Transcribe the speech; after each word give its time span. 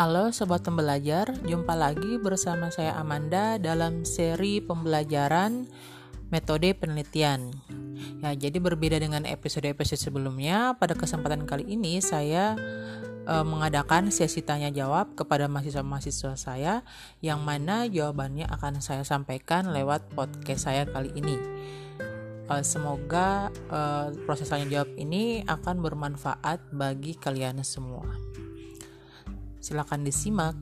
Halo 0.00 0.32
sobat 0.32 0.64
pembelajar, 0.64 1.28
jumpa 1.44 1.76
lagi 1.76 2.16
bersama 2.16 2.72
saya 2.72 2.96
Amanda 2.96 3.60
dalam 3.60 4.08
seri 4.08 4.64
pembelajaran 4.64 5.68
metode 6.32 6.72
penelitian. 6.72 7.52
Ya, 8.24 8.32
jadi 8.32 8.64
berbeda 8.64 8.96
dengan 8.96 9.28
episode-episode 9.28 10.00
sebelumnya, 10.00 10.72
pada 10.80 10.96
kesempatan 10.96 11.44
kali 11.44 11.68
ini 11.76 12.00
saya 12.00 12.56
e, 13.28 13.34
mengadakan 13.44 14.08
sesi 14.08 14.40
tanya 14.40 14.72
jawab 14.72 15.12
kepada 15.20 15.52
mahasiswa-mahasiswa 15.52 16.32
saya 16.32 16.80
yang 17.20 17.44
mana 17.44 17.84
jawabannya 17.84 18.48
akan 18.48 18.80
saya 18.80 19.04
sampaikan 19.04 19.68
lewat 19.68 20.16
podcast 20.16 20.64
saya 20.64 20.88
kali 20.88 21.12
ini. 21.12 21.36
E, 22.48 22.54
semoga 22.64 23.52
e, 23.68 23.80
proses 24.24 24.48
tanya 24.48 24.64
jawab 24.64 24.96
ini 24.96 25.44
akan 25.44 25.84
bermanfaat 25.84 26.72
bagi 26.72 27.20
kalian 27.20 27.60
semua. 27.60 28.08
Silakan 29.60 30.08
disimak. 30.08 30.56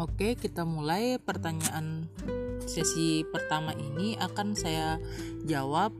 Oke, 0.00 0.36
kita 0.36 0.64
mulai 0.64 1.16
pertanyaan 1.20 2.08
sesi 2.64 3.24
pertama 3.28 3.72
ini 3.76 4.16
akan 4.20 4.52
saya 4.52 4.96
jawab 5.48 5.92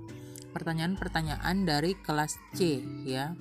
pertanyaan-pertanyaan 0.52 1.64
dari 1.64 1.97
kelas 2.00 2.36
C 2.56 2.84
ya. 3.05 3.33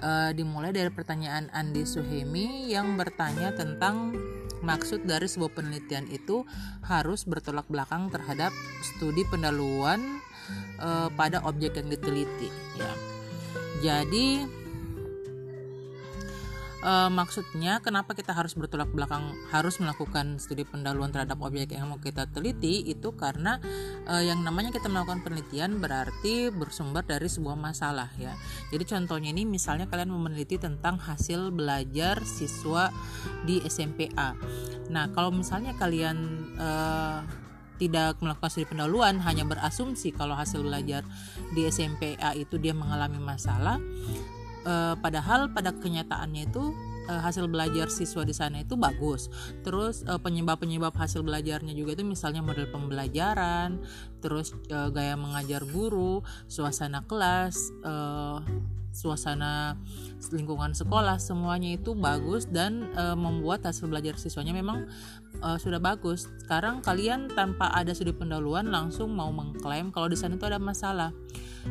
E, 0.00 0.32
dimulai 0.32 0.72
dari 0.72 0.88
pertanyaan 0.88 1.52
Andi 1.52 1.84
Suhemi 1.84 2.68
yang 2.68 2.96
bertanya 2.96 3.52
tentang 3.52 4.16
maksud 4.64 5.04
dari 5.04 5.28
sebuah 5.28 5.52
penelitian 5.52 6.08
itu 6.08 6.46
harus 6.84 7.24
bertolak 7.28 7.68
belakang 7.68 8.08
terhadap 8.08 8.54
studi 8.80 9.26
pendahuluan 9.28 10.22
e, 10.78 10.90
pada 11.12 11.42
objek 11.44 11.76
yang 11.80 11.88
diteliti 11.92 12.48
ya. 12.78 12.92
Jadi 13.84 14.46
e, 16.86 16.92
maksudnya 17.10 17.82
kenapa 17.82 18.14
kita 18.14 18.30
harus 18.30 18.54
bertolak 18.54 18.86
belakang 18.94 19.34
harus 19.50 19.82
melakukan 19.82 20.38
studi 20.38 20.62
pendahuluan 20.62 21.10
terhadap 21.10 21.42
objek 21.42 21.74
yang 21.74 21.90
mau 21.90 21.98
kita 21.98 22.30
teliti? 22.30 22.86
Itu 22.86 23.18
karena 23.18 23.58
e, 24.06 24.30
yang 24.30 24.46
namanya 24.46 24.70
kita 24.70 24.86
melakukan 24.86 25.26
penelitian 25.26 25.82
berarti 25.82 26.54
bersumber 26.54 27.02
dari 27.02 27.26
sebuah 27.26 27.58
masalah 27.58 28.14
ya. 28.14 28.38
Jadi 28.70 28.86
contohnya 28.86 29.34
ini 29.34 29.42
misalnya 29.42 29.90
kalian 29.90 30.14
meneliti 30.14 30.62
tentang 30.62 31.02
hasil 31.02 31.50
belajar 31.50 32.22
siswa 32.22 32.94
di 33.42 33.62
SMPA 33.64 34.36
nah 34.86 35.10
kalau 35.10 35.34
misalnya 35.34 35.74
kalian 35.74 36.16
e, 36.54 36.68
tidak 37.76 38.16
melakukan 38.24 38.48
studi 38.48 38.68
pendahuluan 38.68 39.20
hanya 39.20 39.44
berasumsi 39.44 40.14
kalau 40.14 40.32
hasil 40.32 40.64
belajar 40.64 41.04
di 41.52 41.68
SMPA 41.68 42.32
itu 42.38 42.56
dia 42.56 42.72
mengalami 42.72 43.20
masalah 43.20 43.76
e, 44.66 44.74
padahal 44.98 45.54
pada 45.54 45.70
kenyataannya 45.70 46.50
itu 46.50 46.74
e, 47.06 47.12
hasil 47.14 47.46
belajar 47.46 47.86
siswa 47.86 48.26
di 48.26 48.34
sana 48.34 48.66
itu 48.66 48.74
bagus. 48.74 49.30
Terus 49.62 50.02
e, 50.02 50.12
penyebab-penyebab 50.18 50.92
hasil 50.98 51.22
belajarnya 51.22 51.72
juga 51.72 51.94
itu 51.94 52.02
misalnya 52.02 52.42
model 52.42 52.66
pembelajaran, 52.68 53.78
terus 54.18 54.52
e, 54.66 54.78
gaya 54.90 55.14
mengajar 55.14 55.62
guru, 55.70 56.26
suasana 56.50 57.06
kelas, 57.06 57.70
e, 57.86 57.94
suasana 58.96 59.76
lingkungan 60.32 60.72
sekolah 60.72 61.20
semuanya 61.20 61.76
itu 61.76 61.92
bagus 61.92 62.48
dan 62.48 62.88
e, 62.96 63.04
membuat 63.14 63.62
hasil 63.68 63.86
belajar 63.86 64.16
siswanya 64.16 64.56
memang 64.56 64.88
e, 65.40 65.48
sudah 65.60 65.78
bagus. 65.78 66.28
Sekarang 66.42 66.80
kalian 66.80 67.28
tanpa 67.32 67.68
ada 67.72 67.92
studi 67.92 68.12
pendahuluan 68.12 68.68
langsung 68.68 69.12
mau 69.12 69.28
mengklaim 69.30 69.92
kalau 69.92 70.08
di 70.08 70.16
sana 70.18 70.36
itu 70.36 70.46
ada 70.48 70.60
masalah. 70.60 71.12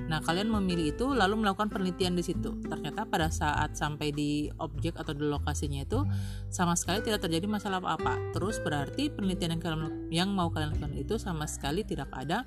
Nah, 0.05 0.19
kalian 0.19 0.51
memilih 0.51 0.91
itu 0.91 1.05
lalu 1.15 1.39
melakukan 1.39 1.71
penelitian 1.71 2.19
di 2.19 2.23
situ. 2.23 2.59
Ternyata 2.67 3.07
pada 3.07 3.31
saat 3.31 3.79
sampai 3.79 4.11
di 4.11 4.51
objek 4.59 4.99
atau 4.99 5.15
di 5.15 5.23
lokasinya 5.23 5.81
itu 5.87 6.03
sama 6.51 6.75
sekali 6.75 7.01
tidak 7.01 7.25
terjadi 7.25 7.47
masalah 7.47 7.79
apa-apa. 7.79 8.35
Terus 8.35 8.59
berarti 8.59 9.07
penelitian 9.09 9.55
yang 9.57 9.61
kalian 9.63 9.81
yang 10.11 10.29
mau 10.35 10.51
kalian 10.51 10.75
lakukan 10.75 10.93
itu 10.99 11.15
sama 11.15 11.47
sekali 11.47 11.87
tidak 11.87 12.11
ada 12.11 12.43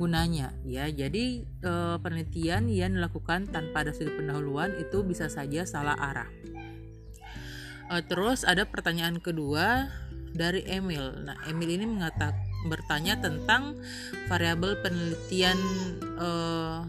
gunanya, 0.00 0.56
ya. 0.64 0.88
Jadi 0.88 1.44
e, 1.44 1.72
penelitian 2.00 2.72
yang 2.72 2.96
dilakukan 2.96 3.52
tanpa 3.52 3.84
ada 3.86 3.92
studi 3.92 4.16
pendahuluan 4.16 4.74
itu 4.80 5.04
bisa 5.04 5.28
saja 5.28 5.68
salah 5.68 5.94
arah. 6.00 6.28
E, 7.92 7.94
terus 8.08 8.42
ada 8.42 8.66
pertanyaan 8.66 9.20
kedua 9.22 9.92
dari 10.36 10.62
Emil. 10.68 11.24
Nah, 11.24 11.36
Emil 11.48 11.80
ini 11.80 11.88
mengatakan 11.88 12.36
bertanya 12.68 13.18
tentang 13.18 13.78
variabel 14.28 14.78
penelitian 14.82 15.58
uh, 16.18 16.82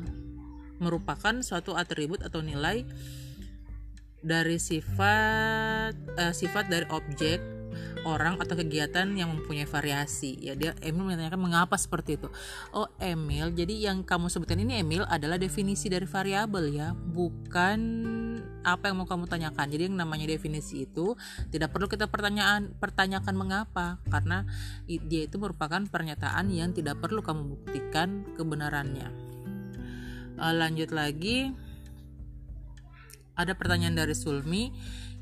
merupakan 0.78 1.42
suatu 1.42 1.74
atribut 1.74 2.22
atau 2.22 2.42
nilai 2.42 2.86
dari 4.22 4.58
sifat 4.58 5.94
uh, 6.18 6.34
sifat 6.34 6.66
dari 6.70 6.86
objek 6.90 7.40
orang 8.08 8.40
atau 8.40 8.56
kegiatan 8.56 9.04
yang 9.12 9.36
mempunyai 9.36 9.68
variasi. 9.68 10.40
Ya 10.40 10.56
dia 10.56 10.72
Emil 10.80 11.04
menanyakan 11.04 11.44
mengapa 11.44 11.76
seperti 11.76 12.16
itu. 12.16 12.32
Oh 12.72 12.88
Emil 13.04 13.52
jadi 13.52 13.92
yang 13.92 14.08
kamu 14.08 14.32
sebutkan 14.32 14.64
ini 14.64 14.80
Emil 14.80 15.04
adalah 15.04 15.36
definisi 15.36 15.92
dari 15.92 16.08
variabel 16.08 16.72
ya. 16.72 16.96
Bukan 16.96 17.80
apa 18.64 18.88
yang 18.88 19.04
mau 19.04 19.08
kamu 19.08 19.28
tanyakan. 19.28 19.68
Jadi 19.68 19.92
yang 19.92 20.00
namanya 20.00 20.32
definisi 20.32 20.88
itu 20.88 21.20
tidak 21.52 21.76
perlu 21.76 21.92
kita 21.92 22.08
pertanyaan 22.08 22.72
pertanyakan 22.80 23.36
mengapa. 23.36 24.00
Karena 24.08 24.48
dia 24.88 25.28
itu 25.28 25.36
merupakan 25.36 25.84
pernyataan 25.84 26.48
yang 26.48 26.72
tidak 26.72 27.04
perlu 27.04 27.20
kamu 27.20 27.60
buktikan 27.60 28.24
kebenarannya. 28.40 29.12
Uh, 30.40 30.54
lanjut 30.56 30.96
lagi. 30.96 31.52
Ada 33.38 33.54
pertanyaan 33.54 33.94
dari 33.94 34.18
Sulmi 34.18 34.74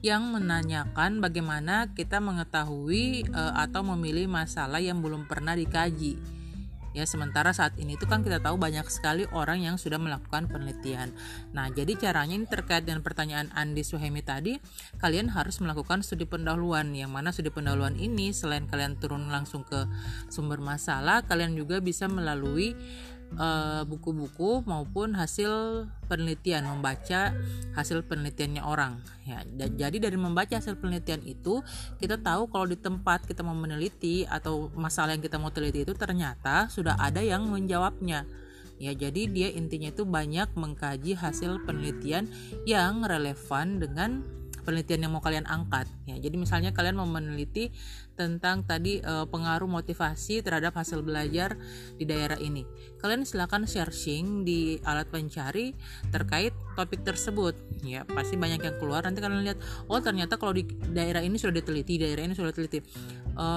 yang 0.06 0.30
menanyakan 0.30 1.18
bagaimana 1.18 1.90
kita 1.98 2.22
mengetahui 2.22 3.26
uh, 3.34 3.58
atau 3.58 3.82
memilih 3.82 4.30
masalah 4.30 4.78
yang 4.78 5.02
belum 5.02 5.26
pernah 5.26 5.58
dikaji. 5.58 6.22
Ya, 6.96 7.04
sementara 7.04 7.52
saat 7.52 7.76
ini 7.76 8.00
itu 8.00 8.08
kan 8.08 8.24
kita 8.24 8.40
tahu 8.40 8.56
banyak 8.56 8.88
sekali 8.88 9.28
orang 9.36 9.60
yang 9.60 9.76
sudah 9.76 10.00
melakukan 10.00 10.48
penelitian. 10.48 11.12
Nah, 11.52 11.68
jadi 11.68 11.92
caranya 12.00 12.40
ini 12.40 12.48
terkait 12.48 12.88
dengan 12.88 13.04
pertanyaan 13.04 13.52
Andi 13.52 13.84
Suhemi 13.84 14.24
tadi, 14.24 14.56
kalian 15.04 15.28
harus 15.28 15.60
melakukan 15.60 16.08
studi 16.08 16.24
pendahuluan. 16.24 16.96
Yang 16.96 17.12
mana 17.12 17.36
studi 17.36 17.52
pendahuluan 17.52 18.00
ini 18.00 18.32
selain 18.32 18.64
kalian 18.72 18.96
turun 18.96 19.28
langsung 19.28 19.68
ke 19.68 19.84
sumber 20.32 20.64
masalah, 20.64 21.28
kalian 21.28 21.60
juga 21.60 21.84
bisa 21.84 22.08
melalui 22.08 22.80
buku-buku 23.86 24.60
uh, 24.60 24.64
maupun 24.64 25.12
hasil 25.12 25.86
penelitian 26.08 26.64
membaca 26.66 27.36
hasil 27.76 28.08
penelitiannya 28.08 28.64
orang. 28.64 29.04
Ya 29.28 29.44
jadi 29.68 29.98
dari 30.00 30.16
membaca 30.16 30.56
hasil 30.56 30.80
penelitian 30.80 31.20
itu 31.28 31.60
kita 32.00 32.22
tahu 32.22 32.48
kalau 32.48 32.70
di 32.70 32.80
tempat 32.80 33.28
kita 33.28 33.44
mau 33.44 33.58
meneliti 33.58 34.24
atau 34.24 34.72
masalah 34.78 35.18
yang 35.18 35.24
kita 35.24 35.36
mau 35.36 35.52
teliti 35.52 35.84
itu 35.84 35.94
ternyata 35.98 36.72
sudah 36.72 36.96
ada 36.96 37.20
yang 37.20 37.44
menjawabnya. 37.50 38.24
Ya 38.76 38.92
jadi 38.92 39.32
dia 39.32 39.50
intinya 39.56 39.88
itu 39.88 40.04
banyak 40.04 40.52
mengkaji 40.56 41.16
hasil 41.16 41.64
penelitian 41.64 42.28
yang 42.68 43.04
relevan 43.08 43.80
dengan 43.80 44.24
penelitian 44.66 45.08
yang 45.08 45.14
mau 45.14 45.22
kalian 45.22 45.46
angkat 45.46 45.86
ya 46.10 46.18
jadi 46.18 46.36
misalnya 46.36 46.74
kalian 46.74 46.98
mau 46.98 47.08
meneliti 47.08 47.70
tentang 48.16 48.64
tadi 48.64 49.04
e, 49.04 49.14
pengaruh 49.28 49.68
motivasi 49.68 50.40
terhadap 50.40 50.74
hasil 50.80 51.04
belajar 51.04 51.60
di 52.00 52.08
daerah 52.08 52.40
ini. 52.40 52.64
Kalian 52.98 53.28
silakan 53.28 53.68
searching 53.68 54.48
di 54.48 54.80
alat 54.88 55.12
pencari 55.12 55.76
terkait 56.10 56.56
topik 56.80 57.04
tersebut. 57.04 57.54
Ya, 57.84 58.08
pasti 58.08 58.40
banyak 58.40 58.64
yang 58.64 58.76
keluar. 58.80 59.04
Nanti 59.04 59.20
kalian 59.20 59.44
lihat, 59.44 59.60
oh 59.92 60.00
ternyata 60.00 60.40
kalau 60.40 60.56
di 60.56 60.66
daerah 60.90 61.22
ini 61.22 61.36
sudah 61.36 61.60
diteliti, 61.60 62.00
daerah 62.00 62.24
ini 62.26 62.34
sudah 62.34 62.50
diteliti. 62.56 62.80
E, 63.36 63.48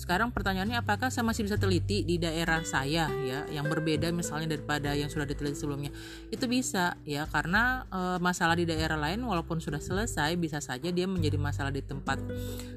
sekarang 0.00 0.32
pertanyaannya 0.32 0.80
apakah 0.80 1.12
saya 1.12 1.22
masih 1.28 1.44
bisa 1.44 1.60
teliti 1.60 2.02
di 2.02 2.16
daerah 2.16 2.64
saya 2.64 3.12
ya, 3.22 3.44
yang 3.52 3.68
berbeda 3.68 4.08
misalnya 4.10 4.56
daripada 4.56 4.96
yang 4.96 5.12
sudah 5.12 5.28
diteliti 5.28 5.60
sebelumnya? 5.60 5.92
Itu 6.32 6.48
bisa 6.48 6.96
ya, 7.04 7.28
karena 7.28 7.84
e, 7.92 8.00
masalah 8.18 8.56
di 8.56 8.64
daerah 8.64 8.96
lain 8.96 9.20
walaupun 9.22 9.60
sudah 9.60 9.78
selesai 9.78 10.34
bisa 10.40 10.58
saja 10.58 10.88
dia 10.88 11.04
menjadi 11.04 11.36
masalah 11.36 11.70
di 11.70 11.84
tempat 11.84 12.18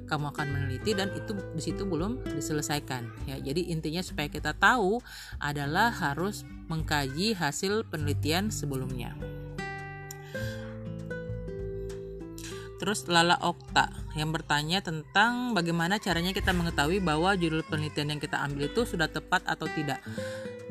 kamu 0.06 0.26
akan 0.36 0.48
meneliti 0.52 0.92
dan 0.92 1.10
itu 1.16 1.32
di 1.34 1.62
situ 1.64 1.88
belum 1.88 2.22
diselesaikan 2.38 3.32
ya. 3.32 3.40
Jadi 3.40 3.72
intinya 3.72 4.04
supaya 4.04 4.28
kita 4.28 4.52
tahu 4.54 5.00
adalah 5.40 5.90
harus 5.90 6.44
mengkaji 6.68 7.34
hasil 7.36 7.88
penelitian 7.88 8.52
sebelumnya. 8.52 9.16
Terus 12.82 13.06
Lala 13.06 13.38
Okta 13.46 13.94
yang 14.18 14.34
bertanya 14.34 14.82
tentang 14.82 15.54
bagaimana 15.54 16.02
caranya 16.02 16.34
kita 16.34 16.50
mengetahui 16.50 16.98
bahwa 16.98 17.38
judul 17.38 17.62
penelitian 17.62 18.18
yang 18.18 18.22
kita 18.22 18.42
ambil 18.42 18.74
itu 18.74 18.82
sudah 18.90 19.06
tepat 19.06 19.46
atau 19.46 19.70
tidak. 19.70 20.02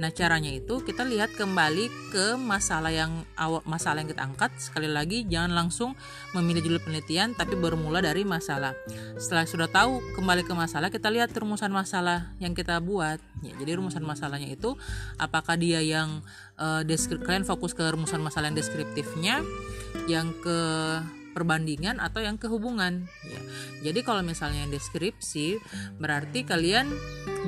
Nah, 0.01 0.09
caranya 0.09 0.49
itu 0.49 0.81
kita 0.81 1.05
lihat 1.05 1.37
kembali 1.37 1.93
ke 2.09 2.33
masalah 2.41 2.89
yang 2.89 3.21
awal 3.37 3.61
masalah 3.69 4.01
yang 4.01 4.09
kita 4.09 4.25
angkat. 4.25 4.49
Sekali 4.57 4.89
lagi 4.89 5.29
jangan 5.29 5.53
langsung 5.53 5.93
memilih 6.33 6.67
judul 6.67 6.81
penelitian 6.81 7.37
tapi 7.37 7.53
bermula 7.55 8.01
dari 8.01 8.25
masalah. 8.25 8.73
Setelah 9.21 9.45
sudah 9.45 9.69
tahu 9.69 10.01
kembali 10.17 10.49
ke 10.49 10.57
masalah, 10.57 10.89
kita 10.89 11.13
lihat 11.13 11.37
rumusan 11.37 11.69
masalah 11.69 12.33
yang 12.41 12.57
kita 12.57 12.81
buat. 12.81 13.21
Ya, 13.45 13.53
jadi 13.61 13.77
rumusan 13.77 14.01
masalahnya 14.01 14.49
itu 14.49 14.73
apakah 15.21 15.61
dia 15.61 15.85
yang 15.85 16.25
uh, 16.57 16.81
kalian 17.23 17.45
fokus 17.45 17.77
ke 17.77 17.85
rumusan 17.85 18.25
masalah 18.25 18.49
yang 18.49 18.57
deskriptifnya, 18.57 19.45
yang 20.09 20.33
ke 20.41 20.59
perbandingan 21.31 22.03
atau 22.03 22.21
yang 22.23 22.37
kehubungan 22.37 23.07
ya. 23.27 23.41
Jadi 23.91 24.01
kalau 24.03 24.21
misalnya 24.27 24.67
deskripsi 24.67 25.63
berarti 26.03 26.43
kalian 26.43 26.91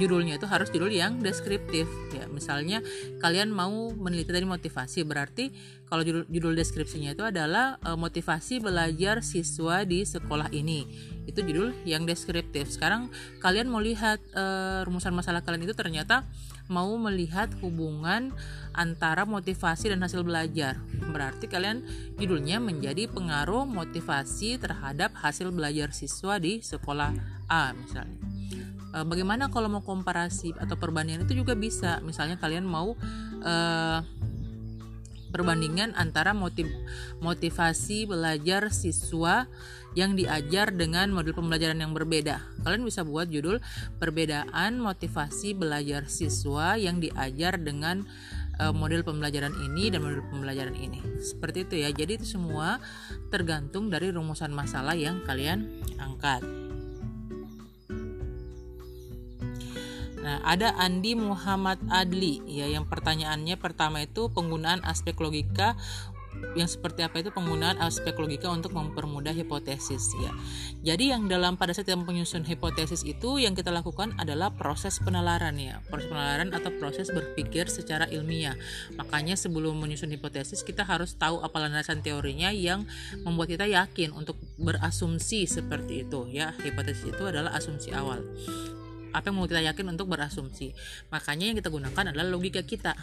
judulnya 0.01 0.41
itu 0.41 0.47
harus 0.49 0.73
judul 0.73 0.89
yang 0.89 1.21
deskriptif 1.21 1.91
ya. 2.15 2.25
Misalnya 2.31 2.81
kalian 3.21 3.53
mau 3.53 3.93
meneliti 3.93 4.33
dari 4.33 4.47
motivasi 4.47 5.05
berarti 5.05 5.53
kalau 5.93 6.01
judul, 6.07 6.25
judul 6.33 6.57
deskripsinya 6.57 7.13
itu 7.13 7.21
adalah 7.21 7.77
e, 7.85 7.93
motivasi 7.93 8.65
belajar 8.65 9.21
siswa 9.21 9.85
di 9.85 10.09
sekolah 10.09 10.49
ini. 10.57 10.89
Itu 11.29 11.45
judul 11.45 11.85
yang 11.85 12.09
deskriptif. 12.09 12.73
Sekarang 12.73 13.13
kalian 13.45 13.69
mau 13.69 13.83
lihat 13.83 14.23
e, 14.33 14.45
rumusan 14.89 15.13
masalah 15.13 15.45
kalian 15.45 15.69
itu 15.69 15.77
ternyata 15.77 16.25
mau 16.73 16.97
melihat 16.97 17.53
hubungan 17.61 18.33
antara 18.73 19.29
motivasi 19.29 19.93
dan 19.93 20.01
hasil 20.01 20.25
belajar. 20.25 20.81
Berarti 21.13 21.45
kalian 21.45 21.85
judulnya 22.17 22.57
menjadi 22.57 23.05
pengaruh 23.13 23.69
motivasi 23.69 24.57
terhadap 24.57 25.13
hasil 25.21 25.53
belajar 25.53 25.93
siswa 25.93 26.41
di 26.41 26.65
sekolah 26.65 27.13
A 27.53 27.77
misalnya. 27.77 28.17
E, 28.97 28.99
bagaimana 29.05 29.53
kalau 29.53 29.69
mau 29.69 29.85
komparasi 29.85 30.57
atau 30.57 30.81
perbandingan 30.81 31.29
itu 31.29 31.45
juga 31.45 31.53
bisa. 31.53 32.01
Misalnya 32.01 32.41
kalian 32.41 32.65
mau 32.65 32.97
uh, 33.45 34.01
perbandingan 35.33 35.97
antara 35.97 36.37
motiv 36.37 36.69
motivasi 37.25 38.05
belajar 38.05 38.69
siswa 38.69 39.49
yang 39.93 40.17
diajar 40.17 40.73
dengan 40.73 41.13
model 41.13 41.37
pembelajaran 41.37 41.79
yang 41.81 41.93
berbeda. 41.93 42.41
Kalian 42.65 42.85
bisa 42.87 43.05
buat 43.05 43.29
judul 43.29 43.61
perbedaan 44.01 44.81
motivasi 44.81 45.53
belajar 45.57 46.09
siswa 46.09 46.81
yang 46.81 46.99
diajar 46.99 47.61
dengan 47.61 48.09
uh, 48.61 48.73
model 48.73 49.05
pembelajaran 49.05 49.53
ini 49.73 49.93
dan 49.93 50.05
model 50.05 50.25
pembelajaran 50.33 50.77
ini. 50.77 51.01
Seperti 51.21 51.69
itu 51.69 51.75
ya. 51.83 51.91
Jadi 51.93 52.23
itu 52.23 52.27
semua 52.27 52.81
tergantung 53.29 53.93
dari 53.93 54.09
rumusan 54.13 54.53
masalah 54.53 54.97
yang 54.97 55.21
kalian 55.25 55.69
angkat. 56.01 56.45
Nah, 60.23 60.39
ada 60.47 60.71
Andi 60.79 61.19
Muhammad 61.19 61.83
Adli 61.91 62.39
ya 62.47 62.71
yang 62.71 62.87
pertanyaannya 62.87 63.59
pertama 63.59 64.07
itu 64.07 64.31
penggunaan 64.31 64.79
aspek 64.87 65.19
logika 65.19 65.75
yang 66.53 66.69
seperti 66.69 67.01
apa 67.07 67.25
itu 67.25 67.31
penggunaan 67.33 67.81
aspek 67.81 68.13
logika 68.19 68.53
untuk 68.53 68.77
mempermudah 68.77 69.33
hipotesis 69.33 70.13
ya. 70.21 70.33
Jadi 70.85 71.15
yang 71.15 71.27
dalam 71.31 71.57
pada 71.57 71.73
saat 71.73 71.89
penyusun 71.89 72.45
hipotesis 72.45 73.07
itu 73.09 73.41
yang 73.41 73.57
kita 73.57 73.73
lakukan 73.73 74.13
adalah 74.21 74.53
proses 74.53 75.01
penalaran 75.01 75.57
ya. 75.57 75.81
Proses 75.89 76.13
penalaran 76.13 76.53
atau 76.53 76.71
proses 76.77 77.09
berpikir 77.09 77.73
secara 77.73 78.05
ilmiah. 78.13 78.55
Makanya 79.01 79.39
sebelum 79.39 79.81
menyusun 79.81 80.13
hipotesis 80.13 80.61
kita 80.61 80.85
harus 80.85 81.17
tahu 81.17 81.41
apa 81.41 81.57
landasan 81.57 82.05
teorinya 82.05 82.53
yang 82.53 82.85
membuat 83.25 83.57
kita 83.57 83.67
yakin 83.71 84.13
untuk 84.13 84.37
berasumsi 84.61 85.49
seperti 85.49 86.05
itu 86.05 86.29
ya. 86.29 86.53
Hipotesis 86.61 87.17
itu 87.17 87.25
adalah 87.25 87.57
asumsi 87.57 87.95
awal. 87.97 88.21
Apa 89.13 89.29
yang 89.29 89.37
mau 89.41 89.49
kita 89.49 89.61
yakin 89.61 89.93
untuk 89.93 90.09
berasumsi. 90.09 90.73
Makanya 91.13 91.53
yang 91.53 91.57
kita 91.61 91.69
gunakan 91.69 92.13
adalah 92.13 92.25
logika 92.29 92.65
kita 92.65 92.97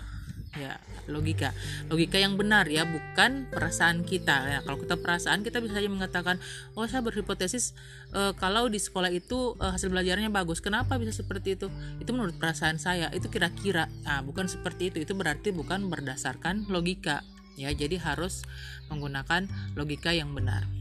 ya 0.57 0.81
logika. 1.05 1.53
Logika 1.89 2.17
yang 2.17 2.33
benar 2.39 2.65
ya 2.65 2.87
bukan 2.87 3.45
perasaan 3.53 4.01
kita. 4.01 4.37
Ya 4.49 4.59
kalau 4.65 4.81
kita 4.81 4.97
perasaan 4.97 5.45
kita 5.45 5.61
bisa 5.61 5.77
saja 5.77 5.89
mengatakan 5.91 6.41
oh 6.73 6.85
saya 6.89 7.05
berhipotesis 7.05 7.77
e, 8.09 8.33
kalau 8.37 8.65
di 8.71 8.81
sekolah 8.81 9.13
itu 9.13 9.53
e, 9.61 9.65
hasil 9.69 9.93
belajarnya 9.93 10.33
bagus. 10.33 10.63
Kenapa 10.63 10.97
bisa 10.97 11.13
seperti 11.13 11.59
itu? 11.59 11.67
Itu 12.01 12.15
menurut 12.15 12.37
perasaan 12.37 12.81
saya 12.81 13.13
itu 13.13 13.29
kira-kira. 13.29 13.91
Nah 14.05 14.25
bukan 14.25 14.49
seperti 14.49 14.89
itu. 14.89 14.97
Itu 15.05 15.13
berarti 15.13 15.53
bukan 15.53 15.91
berdasarkan 15.91 16.65
logika. 16.71 17.21
Ya 17.59 17.69
jadi 17.75 17.99
harus 17.99 18.47
menggunakan 18.87 19.45
logika 19.75 20.15
yang 20.15 20.31
benar 20.31 20.78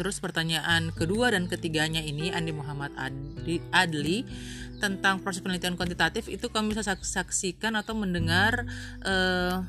Terus 0.00 0.16
pertanyaan 0.16 0.96
kedua 0.96 1.28
dan 1.28 1.44
ketiganya 1.44 2.00
ini 2.00 2.32
Andi 2.32 2.56
Muhammad 2.56 2.88
Adli, 2.96 3.60
Adli 3.68 4.24
tentang 4.80 5.20
proses 5.20 5.44
penelitian 5.44 5.76
kuantitatif 5.76 6.24
itu 6.32 6.48
kami 6.48 6.72
bisa 6.72 6.80
saksikan 6.96 7.76
atau 7.76 7.92
mendengar 7.92 8.64
uh, 9.04 9.60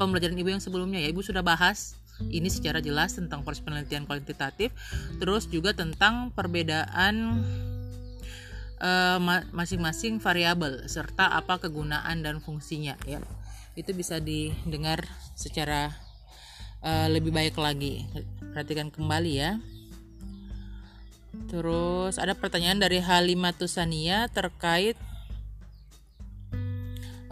pembelajaran 0.00 0.40
ibu 0.40 0.56
yang 0.56 0.64
sebelumnya 0.64 1.04
ya. 1.04 1.12
Ibu 1.12 1.20
sudah 1.20 1.44
bahas 1.44 2.00
ini 2.32 2.48
secara 2.48 2.80
jelas 2.80 3.12
tentang 3.12 3.44
proses 3.44 3.60
penelitian 3.60 4.08
kuantitatif 4.08 4.72
terus 5.20 5.44
juga 5.52 5.76
tentang 5.76 6.32
perbedaan 6.32 7.44
uh, 8.80 9.20
masing-masing 9.52 10.16
variabel 10.16 10.88
serta 10.88 11.28
apa 11.28 11.60
kegunaan 11.60 12.24
dan 12.24 12.40
fungsinya 12.40 12.96
ya. 13.04 13.20
Itu 13.76 13.92
bisa 13.92 14.16
didengar 14.16 15.04
secara 15.36 15.92
uh, 16.82 17.08
lebih 17.08 17.32
baik 17.34 17.56
lagi 17.58 18.04
perhatikan 18.52 18.92
kembali 18.92 19.32
ya 19.32 19.58
Terus 21.48 22.20
ada 22.20 22.36
pertanyaan 22.36 22.80
dari 22.80 23.00
Halimatusania 23.00 24.28
terkait 24.28 24.96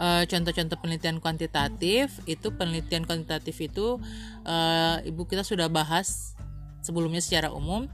uh, 0.01 0.25
contoh-contoh 0.25 0.77
penelitian 0.81 1.21
kuantitatif. 1.21 2.21
Itu 2.25 2.57
penelitian 2.57 3.05
kuantitatif 3.05 3.61
itu 3.61 4.01
uh, 4.49 4.97
ibu 5.05 5.29
kita 5.29 5.45
sudah 5.45 5.69
bahas 5.69 6.33
sebelumnya 6.81 7.21
secara 7.21 7.53
umum 7.53 7.93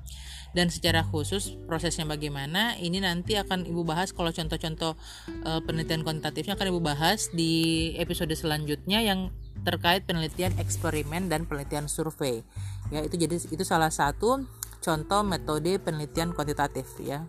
dan 0.54 0.70
secara 0.70 1.02
khusus 1.02 1.58
prosesnya 1.66 2.06
bagaimana. 2.06 2.78
Ini 2.78 3.02
nanti 3.02 3.34
akan 3.34 3.66
ibu 3.66 3.82
bahas 3.82 4.14
kalau 4.14 4.30
contoh-contoh 4.30 4.94
uh, 5.42 5.60
penelitian 5.66 6.06
kuantitatifnya 6.06 6.54
akan 6.54 6.70
ibu 6.70 6.80
bahas 6.82 7.34
di 7.34 7.94
episode 7.98 8.30
selanjutnya 8.38 9.02
yang 9.02 9.34
terkait 9.64 10.04
penelitian 10.04 10.52
eksperimen 10.58 11.30
dan 11.30 11.46
penelitian 11.48 11.88
survei. 11.88 12.44
Ya, 12.90 13.02
itu 13.02 13.16
jadi 13.16 13.36
itu 13.38 13.64
salah 13.64 13.90
satu 13.90 14.44
contoh 14.82 15.20
metode 15.26 15.78
penelitian 15.82 16.36
kuantitatif 16.36 16.86
ya. 17.02 17.24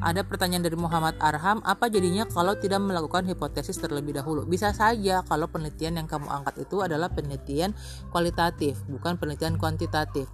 Ada 0.00 0.24
pertanyaan 0.24 0.64
dari 0.64 0.80
Muhammad 0.80 1.12
Arham, 1.20 1.60
apa 1.60 1.92
jadinya 1.92 2.24
kalau 2.24 2.56
tidak 2.56 2.80
melakukan 2.80 3.28
hipotesis 3.28 3.76
terlebih 3.76 4.16
dahulu? 4.16 4.48
Bisa 4.48 4.72
saja 4.72 5.20
kalau 5.28 5.44
penelitian 5.44 6.00
yang 6.00 6.08
kamu 6.08 6.24
angkat 6.24 6.64
itu 6.64 6.80
adalah 6.80 7.12
penelitian 7.12 7.76
kualitatif, 8.08 8.80
bukan 8.88 9.20
penelitian 9.20 9.60
kuantitatif. 9.60 10.24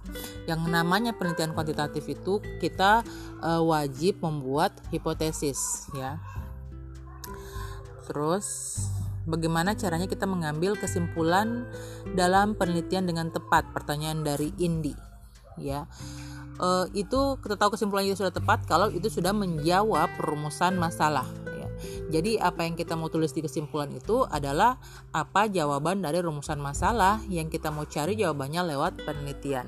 Yang 0.47 0.71
namanya 0.71 1.11
penelitian 1.11 1.51
kuantitatif 1.51 2.07
itu 2.07 2.39
kita 2.63 3.03
uh, 3.43 3.59
wajib 3.59 4.23
membuat 4.23 4.71
hipotesis 4.87 5.91
ya. 5.91 6.15
Terus 8.07 8.79
Bagaimana 9.27 9.75
caranya 9.75 10.07
kita 10.07 10.23
mengambil 10.23 10.79
kesimpulan 10.79 11.67
dalam 12.15 12.55
penelitian 12.55 13.03
dengan 13.03 13.27
tepat? 13.27 13.67
Pertanyaan 13.75 14.23
dari 14.23 14.55
Indi. 14.55 14.95
Ya. 15.59 15.83
E, 16.55 16.67
itu 16.95 17.35
kita 17.43 17.59
tahu 17.59 17.75
kesimpulannya 17.75 18.15
sudah 18.15 18.31
tepat 18.31 18.63
kalau 18.63 18.87
itu 18.87 19.11
sudah 19.11 19.35
menjawab 19.35 20.15
perumusan 20.15 20.79
masalah 20.79 21.27
ya. 21.59 21.67
Jadi 22.07 22.39
apa 22.39 22.63
yang 22.63 22.79
kita 22.79 22.95
mau 22.95 23.11
tulis 23.11 23.35
di 23.35 23.43
kesimpulan 23.43 23.91
itu 23.91 24.23
adalah 24.31 24.79
apa 25.11 25.51
jawaban 25.51 25.99
dari 25.99 26.23
rumusan 26.23 26.63
masalah 26.63 27.19
yang 27.27 27.51
kita 27.51 27.67
mau 27.67 27.83
cari 27.83 28.15
jawabannya 28.15 28.63
lewat 28.63 29.03
penelitian. 29.03 29.67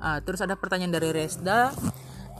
Uh, 0.00 0.16
terus 0.24 0.40
ada 0.40 0.56
pertanyaan 0.56 0.96
dari 0.96 1.12
Resda 1.12 1.76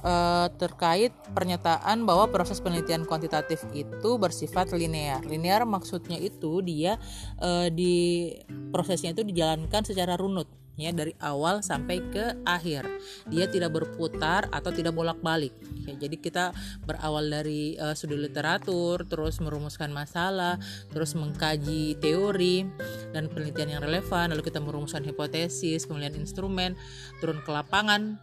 uh, 0.06 0.46
terkait 0.54 1.10
pernyataan 1.34 2.06
bahwa 2.06 2.30
proses 2.30 2.62
penelitian 2.62 3.02
kuantitatif 3.02 3.66
itu 3.74 4.10
bersifat 4.16 4.70
linear. 4.70 5.20
Linear 5.26 5.66
maksudnya 5.66 6.16
itu 6.16 6.62
dia 6.62 6.96
uh, 7.42 7.66
di 7.66 8.30
prosesnya 8.70 9.10
itu 9.10 9.26
dijalankan 9.26 9.82
secara 9.82 10.14
runut 10.14 10.46
ya 10.76 10.92
dari 10.92 11.16
awal 11.24 11.64
sampai 11.64 12.04
ke 12.12 12.36
akhir. 12.44 12.84
Dia 13.32 13.48
tidak 13.48 13.74
berputar 13.74 14.46
atau 14.52 14.70
tidak 14.70 14.92
bolak-balik. 14.92 15.56
Ya, 15.88 15.96
jadi 15.96 16.16
kita 16.20 16.44
berawal 16.84 17.32
dari 17.32 17.80
uh, 17.80 17.96
studi 17.96 18.20
literatur, 18.20 19.08
terus 19.08 19.40
merumuskan 19.40 19.88
masalah, 19.90 20.60
terus 20.92 21.16
mengkaji 21.16 21.96
teori 21.96 22.68
dan 23.16 23.32
penelitian 23.32 23.80
yang 23.80 23.82
relevan, 23.82 24.36
lalu 24.36 24.44
kita 24.44 24.60
merumuskan 24.60 25.00
hipotesis, 25.00 25.88
pemilihan 25.88 26.20
instrumen, 26.20 26.76
turun 27.24 27.40
ke 27.40 27.50
lapangan, 27.50 28.20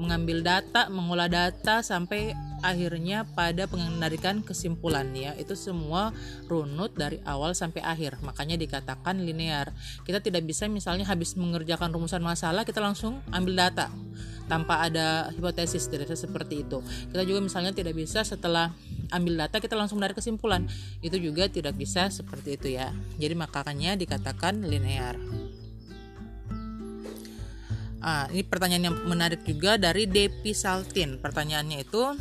mengambil 0.00 0.40
data, 0.40 0.88
mengolah 0.88 1.28
data 1.28 1.84
sampai 1.84 2.32
akhirnya 2.64 3.28
pada 3.36 3.68
penarikan 3.68 4.40
kesimpulan 4.40 5.12
ya. 5.12 5.36
Itu 5.36 5.52
semua 5.52 6.16
runut 6.48 6.96
dari 6.96 7.20
awal 7.28 7.52
sampai 7.52 7.84
akhir. 7.84 8.16
Makanya 8.24 8.56
dikatakan 8.56 9.20
linear. 9.20 9.76
Kita 10.08 10.24
tidak 10.24 10.48
bisa 10.48 10.64
misalnya 10.72 11.04
habis 11.04 11.36
mengerjakan 11.36 11.92
rumusan 11.92 12.24
masalah 12.24 12.64
kita 12.64 12.80
langsung 12.80 13.20
ambil 13.28 13.68
data 13.68 13.92
tanpa 14.48 14.82
ada 14.82 15.30
hipotesis 15.30 15.86
tidak 15.86 16.10
bisa 16.10 16.26
seperti 16.26 16.66
itu. 16.66 16.82
Kita 17.12 17.22
juga 17.22 17.38
misalnya 17.44 17.70
tidak 17.70 17.94
bisa 17.94 18.26
setelah 18.26 18.74
ambil 19.14 19.46
data 19.46 19.62
kita 19.62 19.78
langsung 19.78 20.02
dari 20.02 20.16
kesimpulan. 20.16 20.66
Itu 21.04 21.20
juga 21.20 21.46
tidak 21.46 21.78
bisa 21.78 22.08
seperti 22.10 22.58
itu 22.58 22.74
ya. 22.74 22.90
Jadi 23.20 23.34
makanya 23.36 23.94
dikatakan 23.94 24.64
linear. 24.64 25.14
Ah, 28.00 28.24
ini 28.32 28.40
pertanyaan 28.40 28.84
yang 28.88 28.96
menarik 29.04 29.44
juga 29.44 29.76
dari 29.76 30.08
Depi 30.08 30.56
Saltin. 30.56 31.20
Pertanyaannya 31.20 31.84
itu 31.84 32.16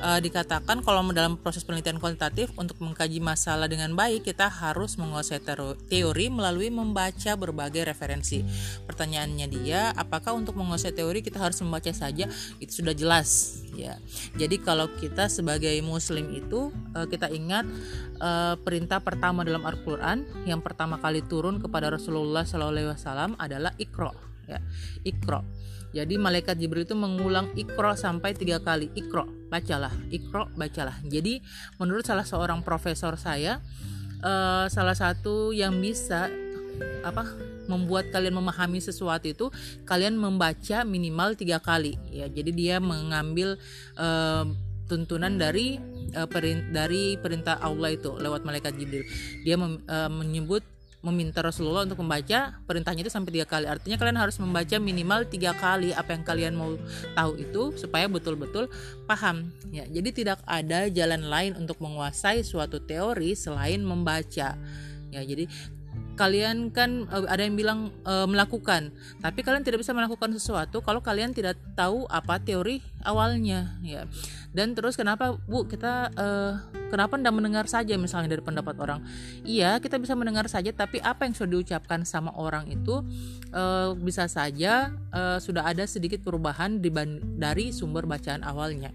uh, 0.00 0.18
dikatakan 0.18 0.82
kalau 0.82 1.04
dalam 1.12 1.38
proses 1.38 1.62
penelitian 1.62 2.00
kuantitatif 2.02 2.50
untuk 2.58 2.80
mengkaji 2.80 3.20
masalah 3.20 3.68
dengan 3.70 3.92
baik 3.94 4.26
kita 4.26 4.48
harus 4.50 4.96
menguasai 4.98 5.42
teori 5.90 6.26
melalui 6.32 6.72
membaca 6.72 7.36
berbagai 7.38 7.86
referensi. 7.86 8.42
Pertanyaannya 8.88 9.46
dia, 9.50 9.90
apakah 9.94 10.34
untuk 10.34 10.56
menguasai 10.58 10.94
teori 10.94 11.20
kita 11.20 11.38
harus 11.38 11.60
membaca 11.62 11.90
saja? 11.94 12.26
Itu 12.58 12.82
sudah 12.82 12.94
jelas 12.96 13.60
ya. 13.76 13.98
Jadi 14.38 14.62
kalau 14.62 14.90
kita 14.98 15.26
sebagai 15.30 15.74
muslim 15.84 16.30
itu 16.32 16.70
uh, 16.94 17.06
kita 17.06 17.30
ingat 17.30 17.66
uh, 18.18 18.54
perintah 18.62 19.02
pertama 19.02 19.42
dalam 19.42 19.62
Al-Qur'an 19.66 20.24
yang 20.48 20.62
pertama 20.62 20.98
kali 20.98 21.22
turun 21.26 21.58
kepada 21.58 21.90
Rasulullah 21.90 22.46
SAW 22.46 23.36
adalah 23.38 23.74
ikro 23.76 24.34
ya 24.44 24.60
ikro 25.04 25.40
jadi 25.94 26.18
malaikat 26.18 26.58
Jibril 26.58 26.82
itu 26.82 26.98
mengulang 26.98 27.54
ikro 27.54 27.94
sampai 27.94 28.34
tiga 28.34 28.58
kali. 28.58 28.90
Ikro 28.98 29.30
bacalah. 29.46 29.94
Ikro 30.10 30.50
bacalah. 30.58 30.98
Jadi 31.06 31.38
menurut 31.78 32.02
salah 32.02 32.26
seorang 32.26 32.66
profesor 32.66 33.14
saya 33.14 33.62
uh, 34.26 34.66
salah 34.66 34.98
satu 34.98 35.54
yang 35.54 35.78
bisa 35.78 36.26
apa 37.06 37.30
membuat 37.70 38.10
kalian 38.10 38.34
memahami 38.34 38.82
sesuatu 38.82 39.30
itu 39.30 39.46
kalian 39.86 40.18
membaca 40.18 40.82
minimal 40.82 41.38
tiga 41.38 41.62
kali. 41.62 41.94
Ya 42.10 42.26
jadi 42.26 42.50
dia 42.50 42.76
mengambil 42.82 43.54
uh, 43.94 44.50
tuntunan 44.90 45.38
dari 45.38 45.78
uh, 46.18 46.26
perin 46.26 46.74
dari 46.74 47.14
perintah 47.22 47.62
Allah 47.62 47.94
itu 47.94 48.18
lewat 48.18 48.42
malaikat 48.42 48.74
Jibril. 48.74 49.06
Dia 49.46 49.54
mem, 49.54 49.78
uh, 49.86 50.10
menyebut 50.10 50.66
meminta 51.04 51.44
Rasulullah 51.44 51.84
untuk 51.84 52.00
membaca 52.00 52.56
perintahnya 52.64 53.04
itu 53.04 53.12
sampai 53.12 53.36
tiga 53.36 53.44
kali. 53.44 53.68
Artinya 53.68 54.00
kalian 54.00 54.16
harus 54.16 54.40
membaca 54.40 54.76
minimal 54.80 55.28
tiga 55.28 55.52
kali 55.52 55.92
apa 55.92 56.16
yang 56.16 56.24
kalian 56.24 56.54
mau 56.56 56.72
tahu 57.12 57.36
itu 57.36 57.76
supaya 57.76 58.08
betul-betul 58.08 58.72
paham. 59.04 59.52
Ya, 59.68 59.84
jadi 59.84 60.08
tidak 60.10 60.38
ada 60.48 60.88
jalan 60.88 61.28
lain 61.28 61.52
untuk 61.60 61.76
menguasai 61.84 62.40
suatu 62.40 62.80
teori 62.80 63.36
selain 63.36 63.84
membaca. 63.84 64.56
Ya, 65.12 65.20
jadi 65.22 65.46
kalian 66.14 66.70
kan 66.70 67.06
eh, 67.10 67.26
ada 67.26 67.42
yang 67.42 67.58
bilang 67.58 67.90
e, 68.06 68.14
melakukan, 68.30 68.94
tapi 69.18 69.42
kalian 69.42 69.66
tidak 69.66 69.82
bisa 69.82 69.90
melakukan 69.90 70.30
sesuatu 70.34 70.80
kalau 70.80 71.02
kalian 71.02 71.34
tidak 71.34 71.58
tahu 71.74 72.06
apa 72.06 72.38
teori 72.40 72.80
awalnya, 73.02 73.76
ya. 73.82 74.06
Dan 74.54 74.78
terus 74.78 74.94
kenapa 74.94 75.34
Bu 75.50 75.66
kita 75.66 76.14
e, 76.14 76.26
kenapa 76.88 77.18
tidak 77.18 77.34
mendengar 77.34 77.66
saja 77.66 77.98
misalnya 77.98 78.30
dari 78.30 78.42
pendapat 78.42 78.78
orang? 78.78 79.02
Iya, 79.42 79.82
kita 79.82 79.98
bisa 79.98 80.14
mendengar 80.14 80.46
saja, 80.46 80.70
tapi 80.70 81.02
apa 81.02 81.26
yang 81.26 81.34
sudah 81.34 81.50
diucapkan 81.58 82.06
sama 82.06 82.30
orang 82.38 82.70
itu 82.70 83.02
e, 83.50 83.62
bisa 83.98 84.30
saja 84.30 84.94
e, 85.10 85.42
sudah 85.42 85.66
ada 85.66 85.82
sedikit 85.84 86.22
perubahan 86.22 86.78
dari 87.38 87.74
sumber 87.74 88.06
bacaan 88.06 88.46
awalnya. 88.46 88.94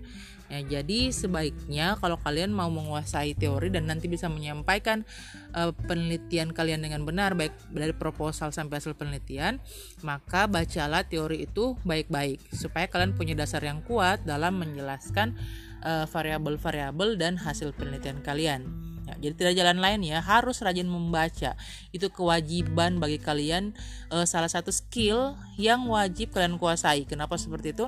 Ya, 0.50 0.66
jadi 0.66 1.14
sebaiknya 1.14 1.94
kalau 2.02 2.18
kalian 2.18 2.50
mau 2.50 2.74
menguasai 2.74 3.38
teori 3.38 3.70
dan 3.70 3.86
nanti 3.86 4.10
bisa 4.10 4.26
menyampaikan 4.26 5.06
uh, 5.54 5.70
penelitian 5.86 6.50
kalian 6.58 6.82
dengan 6.82 7.06
benar 7.06 7.38
baik 7.38 7.54
dari 7.70 7.94
proposal 7.94 8.50
sampai 8.50 8.82
hasil 8.82 8.98
penelitian, 8.98 9.62
maka 10.02 10.50
bacalah 10.50 11.06
teori 11.06 11.46
itu 11.46 11.78
baik-baik 11.86 12.42
supaya 12.50 12.90
kalian 12.90 13.14
punya 13.14 13.38
dasar 13.38 13.62
yang 13.62 13.86
kuat 13.86 14.26
dalam 14.26 14.58
menjelaskan 14.58 15.38
uh, 15.86 16.10
variabel-variabel 16.10 17.22
dan 17.22 17.38
hasil 17.38 17.70
penelitian 17.78 18.26
kalian. 18.26 18.89
Jadi 19.20 19.36
tidak 19.36 19.54
jalan 19.60 19.78
lain 19.84 20.02
ya, 20.02 20.24
harus 20.24 20.64
rajin 20.64 20.88
membaca. 20.88 21.54
Itu 21.92 22.10
kewajiban 22.10 22.98
bagi 22.98 23.20
kalian 23.20 23.76
e, 24.10 24.18
salah 24.24 24.50
satu 24.50 24.72
skill 24.72 25.36
yang 25.60 25.86
wajib 25.92 26.32
kalian 26.32 26.56
kuasai. 26.58 27.04
Kenapa 27.06 27.36
seperti 27.36 27.76
itu? 27.76 27.86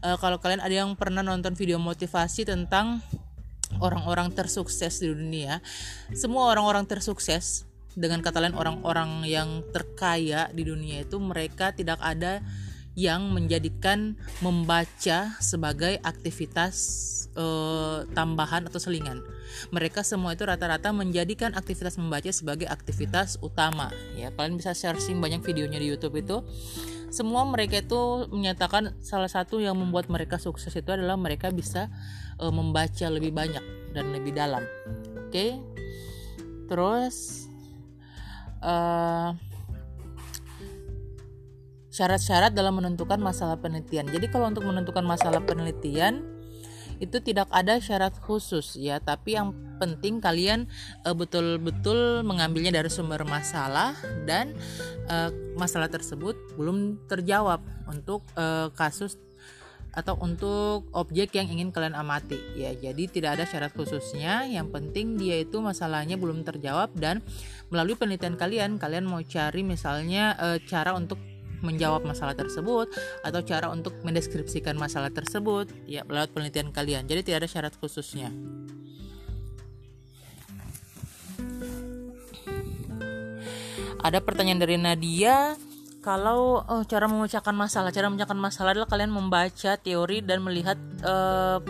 E, 0.00 0.08
kalau 0.16 0.38
kalian 0.38 0.62
ada 0.62 0.74
yang 0.74 0.94
pernah 0.94 1.20
nonton 1.20 1.58
video 1.58 1.76
motivasi 1.82 2.46
tentang 2.46 3.02
orang-orang 3.78 4.30
tersukses 4.34 4.98
di 4.98 5.10
dunia, 5.10 5.62
semua 6.14 6.50
orang-orang 6.50 6.86
tersukses 6.88 7.68
dengan 7.94 8.22
kata 8.22 8.38
lain 8.38 8.54
orang-orang 8.54 9.26
yang 9.26 9.66
terkaya 9.74 10.46
di 10.54 10.62
dunia 10.62 11.02
itu 11.02 11.18
mereka 11.18 11.74
tidak 11.74 11.98
ada 11.98 12.38
yang 12.98 13.30
menjadikan 13.30 14.18
membaca 14.42 15.34
sebagai 15.38 15.98
aktivitas 16.02 17.19
uh, 17.36 18.06
tambahan 18.16 18.66
atau 18.66 18.80
selingan. 18.82 19.22
Mereka 19.74 20.02
semua 20.06 20.34
itu 20.34 20.46
rata-rata 20.46 20.90
menjadikan 20.90 21.54
aktivitas 21.54 21.98
membaca 21.98 22.30
sebagai 22.30 22.66
aktivitas 22.66 23.38
utama. 23.42 23.90
Ya, 24.16 24.30
kalian 24.34 24.58
bisa 24.58 24.74
searching 24.74 25.18
banyak 25.18 25.42
videonya 25.44 25.78
di 25.78 25.90
YouTube 25.90 26.18
itu. 26.18 26.42
Semua 27.10 27.42
mereka 27.42 27.82
itu 27.82 28.30
menyatakan 28.30 28.94
salah 29.02 29.26
satu 29.26 29.58
yang 29.58 29.74
membuat 29.74 30.06
mereka 30.06 30.38
sukses 30.38 30.70
itu 30.70 30.90
adalah 30.94 31.18
mereka 31.18 31.50
bisa 31.50 31.90
uh, 32.38 32.54
membaca 32.54 33.06
lebih 33.10 33.34
banyak 33.34 33.62
dan 33.94 34.14
lebih 34.14 34.30
dalam. 34.34 34.62
Oke. 35.26 35.30
Okay? 35.30 35.50
Terus 36.70 37.50
uh, 38.62 39.34
syarat-syarat 41.90 42.54
dalam 42.54 42.78
menentukan 42.78 43.18
masalah 43.18 43.58
penelitian. 43.58 44.06
Jadi 44.06 44.30
kalau 44.30 44.46
untuk 44.46 44.62
menentukan 44.62 45.02
masalah 45.02 45.42
penelitian 45.42 46.39
itu 47.00 47.16
tidak 47.24 47.48
ada 47.48 47.80
syarat 47.80 48.12
khusus 48.20 48.76
ya, 48.76 49.00
tapi 49.00 49.34
yang 49.34 49.56
penting 49.80 50.20
kalian 50.20 50.68
uh, 51.08 51.16
betul-betul 51.16 52.20
mengambilnya 52.20 52.76
dari 52.76 52.92
sumber 52.92 53.24
masalah 53.24 53.96
dan 54.28 54.52
uh, 55.08 55.32
masalah 55.56 55.88
tersebut 55.88 56.36
belum 56.60 57.00
terjawab 57.08 57.64
untuk 57.88 58.20
uh, 58.36 58.68
kasus 58.76 59.16
atau 59.90 60.14
untuk 60.22 60.86
objek 60.94 61.34
yang 61.34 61.50
ingin 61.50 61.74
kalian 61.74 61.98
amati 61.98 62.38
ya. 62.54 62.70
Jadi 62.78 63.10
tidak 63.10 63.40
ada 63.40 63.44
syarat 63.48 63.74
khususnya. 63.74 64.46
Yang 64.46 64.70
penting 64.70 65.18
dia 65.18 65.42
itu 65.42 65.58
masalahnya 65.58 66.14
belum 66.14 66.46
terjawab 66.46 66.94
dan 66.94 67.18
melalui 67.74 67.98
penelitian 67.98 68.38
kalian 68.38 68.78
kalian 68.78 69.02
mau 69.02 69.18
cari 69.18 69.66
misalnya 69.66 70.38
cara 70.70 70.94
untuk 70.94 71.18
menjawab 71.60 72.04
masalah 72.04 72.32
tersebut 72.36 72.88
atau 73.24 73.40
cara 73.44 73.68
untuk 73.68 73.96
mendeskripsikan 74.04 74.76
masalah 74.76 75.12
tersebut 75.12 75.68
ya 75.84 76.04
lewat 76.08 76.32
penelitian 76.32 76.72
kalian. 76.72 77.04
Jadi 77.06 77.20
tidak 77.26 77.46
ada 77.46 77.50
syarat 77.50 77.74
khususnya. 77.76 78.32
Ada 84.00 84.24
pertanyaan 84.24 84.60
dari 84.64 84.80
Nadia, 84.80 85.60
kalau 86.00 86.64
uh, 86.64 86.80
cara 86.88 87.04
memecahkan 87.04 87.52
masalah, 87.52 87.92
cara 87.92 88.08
memecahkan 88.08 88.40
masalah 88.40 88.72
adalah 88.72 88.88
kalian 88.88 89.12
membaca 89.12 89.76
teori 89.76 90.24
dan 90.24 90.40
melihat 90.40 90.80
uh, 91.04 91.60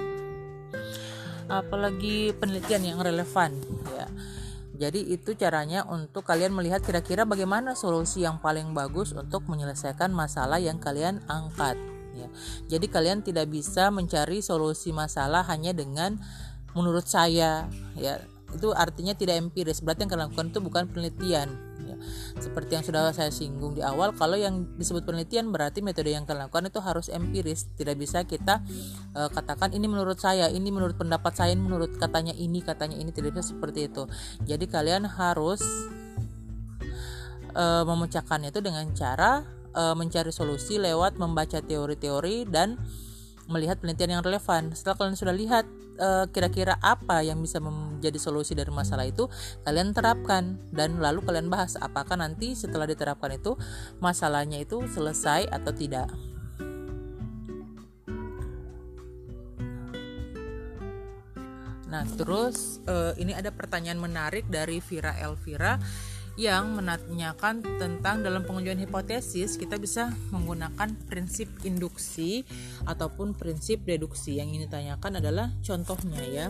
apalagi 1.50 2.30
penelitian 2.38 2.94
yang 2.94 2.98
relevan 3.02 3.58
ya 3.90 4.06
jadi 4.80 4.96
itu 4.96 5.36
caranya 5.36 5.84
untuk 5.84 6.24
kalian 6.24 6.56
melihat 6.56 6.80
kira-kira 6.80 7.28
bagaimana 7.28 7.76
solusi 7.76 8.24
yang 8.24 8.40
paling 8.40 8.72
bagus 8.72 9.12
untuk 9.12 9.44
menyelesaikan 9.44 10.08
masalah 10.08 10.56
yang 10.56 10.80
kalian 10.80 11.20
angkat. 11.28 11.76
Ya. 12.16 12.32
Jadi 12.64 12.88
kalian 12.88 13.20
tidak 13.20 13.52
bisa 13.52 13.92
mencari 13.92 14.40
solusi 14.40 14.88
masalah 14.88 15.44
hanya 15.52 15.76
dengan 15.76 16.16
menurut 16.72 17.04
saya 17.04 17.68
ya 17.92 18.24
itu 18.54 18.68
artinya 18.74 19.14
tidak 19.14 19.38
empiris. 19.38 19.82
Berarti 19.82 20.06
yang 20.06 20.10
kalian 20.10 20.26
lakukan 20.30 20.46
itu 20.50 20.60
bukan 20.62 20.82
penelitian 20.90 21.48
ya. 21.86 21.96
seperti 22.38 22.70
yang 22.76 22.84
sudah 22.84 23.10
saya 23.14 23.32
singgung 23.32 23.76
di 23.76 23.82
awal 23.82 24.12
kalau 24.12 24.36
yang 24.36 24.68
disebut 24.76 25.06
penelitian 25.06 25.48
berarti 25.48 25.80
metode 25.80 26.12
yang 26.12 26.28
kalian 26.28 26.48
lakukan 26.48 26.68
itu 26.68 26.80
harus 26.82 27.06
empiris. 27.08 27.70
Tidak 27.74 27.96
bisa 27.96 28.24
kita 28.26 28.62
uh, 29.14 29.28
katakan 29.30 29.72
ini 29.72 29.86
menurut 29.86 30.18
saya 30.18 30.50
ini 30.50 30.68
menurut 30.68 30.98
pendapat 30.98 31.32
saya 31.36 31.54
ini 31.54 31.62
menurut 31.62 31.94
katanya 31.96 32.34
ini 32.34 32.60
katanya 32.60 32.96
ini. 32.98 33.10
Tidak 33.10 33.30
bisa 33.34 33.54
seperti 33.54 33.90
itu. 33.90 34.06
Jadi 34.44 34.64
kalian 34.66 35.06
harus 35.06 35.62
uh, 37.54 37.84
memecahkannya 37.86 38.50
itu 38.54 38.60
dengan 38.62 38.86
cara 38.94 39.42
uh, 39.74 39.94
mencari 39.94 40.30
solusi 40.34 40.78
lewat 40.78 41.18
membaca 41.18 41.58
teori-teori 41.62 42.46
dan 42.50 42.78
melihat 43.50 43.82
penelitian 43.82 44.18
yang 44.18 44.24
relevan. 44.24 44.70
Setelah 44.72 44.96
kalian 44.96 45.18
sudah 45.18 45.34
lihat 45.34 45.64
eh, 45.98 46.24
kira-kira 46.30 46.78
uh, 46.78 46.94
apa 46.96 47.20
yang 47.26 47.42
bisa 47.42 47.58
menjadi 47.58 48.16
solusi 48.16 48.54
dari 48.54 48.70
masalah 48.70 49.04
itu, 49.04 49.26
kalian 49.66 49.92
terapkan 49.92 50.56
dan 50.70 51.02
lalu 51.02 51.20
kalian 51.26 51.50
bahas 51.50 51.74
apakah 51.76 52.16
nanti 52.16 52.54
setelah 52.54 52.86
diterapkan 52.86 53.36
itu 53.36 53.58
masalahnya 53.98 54.62
itu 54.62 54.86
selesai 54.88 55.50
atau 55.50 55.74
tidak. 55.74 56.08
Nah, 61.90 62.06
terus 62.14 62.78
uh, 62.86 63.12
ini 63.18 63.34
ada 63.34 63.50
pertanyaan 63.50 63.98
menarik 63.98 64.46
dari 64.46 64.78
Vira 64.78 65.10
Elvira 65.18 65.74
yang 66.40 66.72
menanyakan 66.72 67.60
tentang 67.76 68.24
dalam 68.24 68.48
pengujian 68.48 68.80
hipotesis 68.80 69.60
kita 69.60 69.76
bisa 69.76 70.08
menggunakan 70.32 70.96
prinsip 71.04 71.52
induksi 71.68 72.48
ataupun 72.88 73.36
prinsip 73.36 73.84
deduksi. 73.84 74.40
Yang 74.40 74.48
ini 74.48 74.58
ditanyakan 74.64 75.20
adalah 75.20 75.52
contohnya 75.60 76.24
ya. 76.24 76.48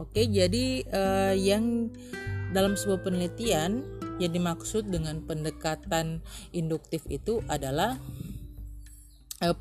Oke, 0.00 0.32
jadi 0.32 0.80
uh, 0.88 1.36
yang 1.36 1.92
dalam 2.56 2.72
sebuah 2.72 3.04
penelitian 3.04 3.84
yang 4.16 4.32
dimaksud 4.32 4.88
dengan 4.88 5.20
pendekatan 5.20 6.24
induktif 6.56 7.04
itu 7.12 7.44
adalah 7.52 8.00
uh, 9.42 9.54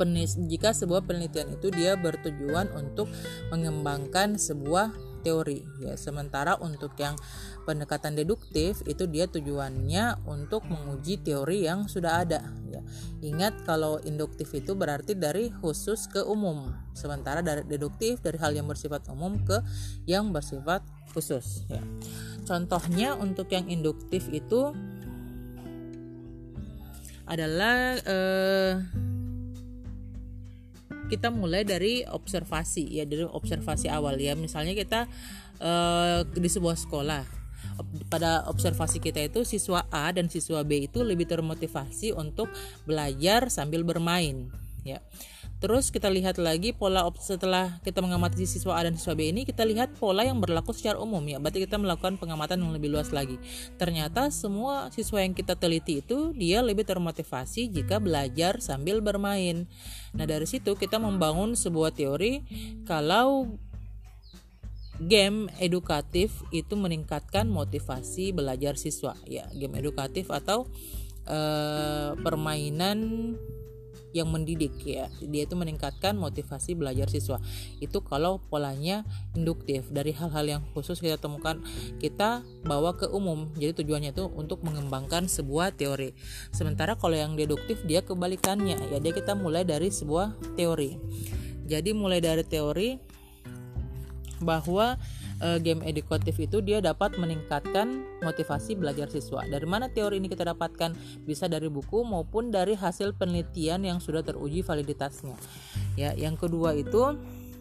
jika 0.47 0.71
sebuah 0.71 1.03
penelitian 1.03 1.55
itu 1.55 1.71
dia 1.71 1.99
bertujuan 1.99 2.71
untuk 2.75 3.11
mengembangkan 3.51 4.39
sebuah 4.39 4.93
teori 5.25 5.65
ya. 5.81 5.97
Sementara 5.97 6.53
untuk 6.61 6.93
yang 7.01 7.17
pendekatan 7.65 8.13
deduktif 8.13 8.85
itu 8.85 9.09
dia 9.09 9.25
tujuannya 9.25 10.21
untuk 10.29 10.69
menguji 10.69 11.25
teori 11.25 11.65
yang 11.65 11.89
sudah 11.89 12.21
ada 12.21 12.45
ya. 12.69 12.85
Ingat 13.25 13.65
kalau 13.65 13.97
induktif 14.05 14.53
itu 14.53 14.77
berarti 14.77 15.17
dari 15.17 15.49
khusus 15.49 16.05
ke 16.05 16.21
umum 16.21 16.69
sementara 16.93 17.41
dari 17.41 17.65
deduktif 17.65 18.21
dari 18.21 18.37
hal 18.37 18.53
yang 18.53 18.69
bersifat 18.69 19.09
umum 19.09 19.41
ke 19.41 19.65
yang 20.05 20.29
bersifat 20.29 20.85
khusus 21.09 21.65
ya. 21.65 21.81
Contohnya 22.45 23.17
untuk 23.17 23.49
yang 23.49 23.65
induktif 23.65 24.29
itu 24.29 24.69
adalah 27.25 27.97
eh, 28.05 28.85
kita 31.05 31.29
mulai 31.29 31.63
dari 31.63 32.01
observasi 32.05 33.01
ya 33.01 33.05
dari 33.05 33.25
observasi 33.25 33.87
awal 33.89 34.17
ya. 34.17 34.33
Misalnya 34.33 34.73
kita 34.73 35.05
uh, 35.61 36.25
di 36.25 36.49
sebuah 36.49 36.75
sekolah 36.75 37.45
pada 38.07 38.47
observasi 38.47 39.03
kita 39.03 39.19
itu 39.19 39.43
siswa 39.43 39.83
A 39.91 40.07
dan 40.15 40.31
siswa 40.31 40.63
B 40.63 40.87
itu 40.87 41.03
lebih 41.03 41.27
termotivasi 41.27 42.15
untuk 42.15 42.47
belajar 42.87 43.51
sambil 43.51 43.83
bermain 43.83 44.47
ya 44.85 45.01
Terus 45.55 45.87
kita 45.87 46.11
lihat 46.11 46.35
lagi 46.35 46.75
pola 46.75 47.07
setelah 47.15 47.79
kita 47.81 48.03
mengamati 48.03 48.43
siswa 48.43 48.75
A 48.75 48.83
dan 48.83 48.99
siswa 48.99 49.15
B 49.15 49.31
ini 49.31 49.47
kita 49.47 49.63
lihat 49.63 49.95
pola 49.95 50.27
yang 50.27 50.43
berlaku 50.43 50.75
secara 50.75 50.99
umum 50.99 51.23
ya. 51.23 51.39
Berarti 51.39 51.63
kita 51.63 51.79
melakukan 51.79 52.19
pengamatan 52.19 52.59
yang 52.59 52.75
lebih 52.75 52.91
luas 52.91 53.15
lagi. 53.15 53.39
Ternyata 53.79 54.27
semua 54.35 54.91
siswa 54.91 55.23
yang 55.23 55.31
kita 55.31 55.55
teliti 55.55 56.03
itu 56.03 56.35
dia 56.35 56.59
lebih 56.59 56.83
termotivasi 56.83 57.71
jika 57.71 58.03
belajar 58.03 58.59
sambil 58.59 58.99
bermain. 58.99 59.65
Nah, 60.11 60.27
dari 60.27 60.43
situ 60.43 60.75
kita 60.75 60.99
membangun 60.99 61.55
sebuah 61.55 61.95
teori 61.95 62.43
kalau 62.83 63.55
game 64.99 65.51
edukatif 65.59 66.43
itu 66.55 66.75
meningkatkan 66.75 67.47
motivasi 67.47 68.35
belajar 68.35 68.75
siswa 68.75 69.15
ya. 69.23 69.47
Game 69.55 69.79
edukatif 69.79 70.31
atau 70.31 70.67
uh, 71.27 72.11
permainan 72.19 73.33
yang 74.15 74.31
mendidik 74.31 74.79
ya. 74.79 75.11
Dia 75.19 75.43
itu 75.43 75.59
meningkatkan 75.59 76.15
motivasi 76.15 76.79
belajar 76.79 77.11
siswa. 77.11 77.43
Itu 77.83 77.99
kalau 77.99 78.39
polanya 78.47 79.03
induktif. 79.35 79.91
Dari 79.91 80.15
hal-hal 80.15 80.47
yang 80.47 80.61
khusus 80.71 81.03
kita 81.03 81.19
temukan 81.19 81.59
kita 81.99 82.47
bawa 82.63 82.95
ke 82.95 83.11
umum. 83.11 83.51
Jadi 83.59 83.83
tujuannya 83.83 84.15
itu 84.15 84.31
untuk 84.31 84.63
mengembangkan 84.63 85.27
sebuah 85.27 85.75
teori. 85.75 86.15
Sementara 86.55 86.95
kalau 86.95 87.19
yang 87.19 87.35
deduktif 87.35 87.83
dia 87.83 87.99
kebalikannya. 87.99 88.79
Ya 88.95 89.03
dia 89.03 89.11
kita 89.11 89.35
mulai 89.35 89.67
dari 89.67 89.91
sebuah 89.91 90.55
teori. 90.55 90.95
Jadi 91.67 91.91
mulai 91.91 92.23
dari 92.23 92.47
teori 92.47 92.95
bahwa 94.39 94.95
uh, 95.41 95.59
game 95.59 95.81
edukatif 95.83 96.37
itu 96.39 96.61
dia 96.61 96.79
dapat 96.79 97.15
meningkatkan 97.19 98.03
motivasi 98.21 98.77
belajar 98.77 99.09
siswa. 99.11 99.43
Dari 99.47 99.67
mana 99.67 99.91
teori 99.91 100.19
ini 100.19 100.31
kita 100.31 100.47
dapatkan? 100.47 100.95
Bisa 101.23 101.49
dari 101.49 101.67
buku 101.67 102.03
maupun 102.03 102.53
dari 102.53 102.75
hasil 102.77 103.15
penelitian 103.15 103.83
yang 103.83 103.99
sudah 103.99 104.23
teruji 104.23 104.61
validitasnya. 104.61 105.35
Ya, 105.95 106.11
yang 106.15 106.35
kedua 106.35 106.75
itu 106.75 107.15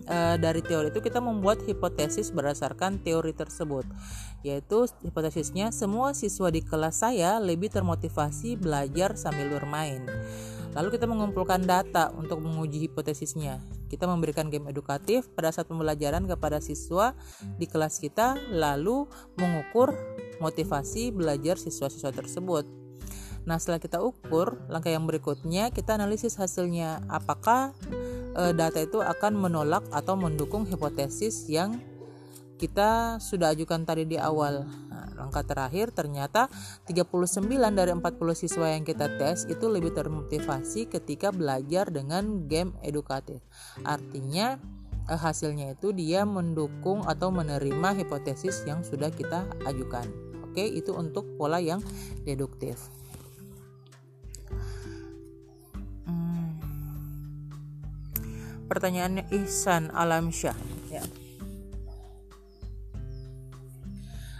uh, 0.08 0.36
dari 0.36 0.60
teori 0.60 0.92
itu 0.92 1.00
kita 1.00 1.20
membuat 1.20 1.64
hipotesis 1.64 2.30
berdasarkan 2.30 3.00
teori 3.00 3.32
tersebut 3.32 3.84
yaitu 4.44 4.84
hipotesisnya 5.00 5.72
semua 5.72 6.12
siswa 6.12 6.52
di 6.52 6.60
kelas 6.60 7.00
saya 7.00 7.40
lebih 7.40 7.72
termotivasi 7.72 8.60
belajar 8.60 9.16
sambil 9.16 9.48
bermain 9.48 10.04
Lalu 10.74 10.98
kita 10.98 11.06
mengumpulkan 11.06 11.62
data 11.62 12.10
untuk 12.18 12.42
menguji 12.42 12.90
hipotesisnya. 12.90 13.62
Kita 13.86 14.10
memberikan 14.10 14.50
game 14.50 14.66
edukatif 14.66 15.30
pada 15.30 15.54
saat 15.54 15.70
pembelajaran 15.70 16.26
kepada 16.26 16.58
siswa 16.58 17.14
di 17.56 17.70
kelas 17.70 18.02
kita, 18.02 18.34
lalu 18.50 19.06
mengukur 19.38 19.94
motivasi 20.42 21.14
belajar 21.14 21.54
siswa-siswa 21.62 22.10
tersebut. 22.10 22.66
Nah, 23.44 23.60
setelah 23.60 23.78
kita 23.78 24.02
ukur, 24.02 24.58
langkah 24.66 24.90
yang 24.90 25.06
berikutnya 25.06 25.70
kita 25.70 25.94
analisis 25.94 26.34
hasilnya. 26.40 27.04
Apakah 27.06 27.76
e, 28.34 28.56
data 28.56 28.80
itu 28.80 28.98
akan 29.04 29.36
menolak 29.36 29.84
atau 29.92 30.16
mendukung 30.16 30.64
hipotesis 30.66 31.46
yang 31.46 31.76
kita 32.54 33.18
sudah 33.18 33.50
ajukan 33.50 33.82
tadi 33.82 34.06
di 34.06 34.16
awal 34.16 34.64
angka 35.18 35.42
terakhir 35.46 35.94
ternyata 35.94 36.50
39 36.86 37.48
dari 37.74 37.90
40 37.94 38.02
siswa 38.34 38.66
yang 38.70 38.84
kita 38.84 39.06
tes 39.16 39.46
itu 39.48 39.66
lebih 39.70 39.94
termotivasi 39.94 40.90
ketika 40.90 41.30
belajar 41.30 41.88
dengan 41.90 42.46
game 42.50 42.74
edukatif. 42.82 43.40
Artinya 43.82 44.58
eh, 45.08 45.18
hasilnya 45.18 45.74
itu 45.74 45.94
dia 45.94 46.26
mendukung 46.28 47.06
atau 47.06 47.30
menerima 47.30 48.04
hipotesis 48.04 48.62
yang 48.68 48.82
sudah 48.82 49.10
kita 49.10 49.48
ajukan. 49.66 50.06
Oke, 50.50 50.62
itu 50.62 50.94
untuk 50.94 51.26
pola 51.34 51.58
yang 51.58 51.82
deduktif. 52.22 52.78
Hmm. 56.06 56.62
Pertanyaannya 58.70 59.26
Ihsan 59.34 59.90
Alamsyah. 59.90 60.54
Ya. 60.94 61.02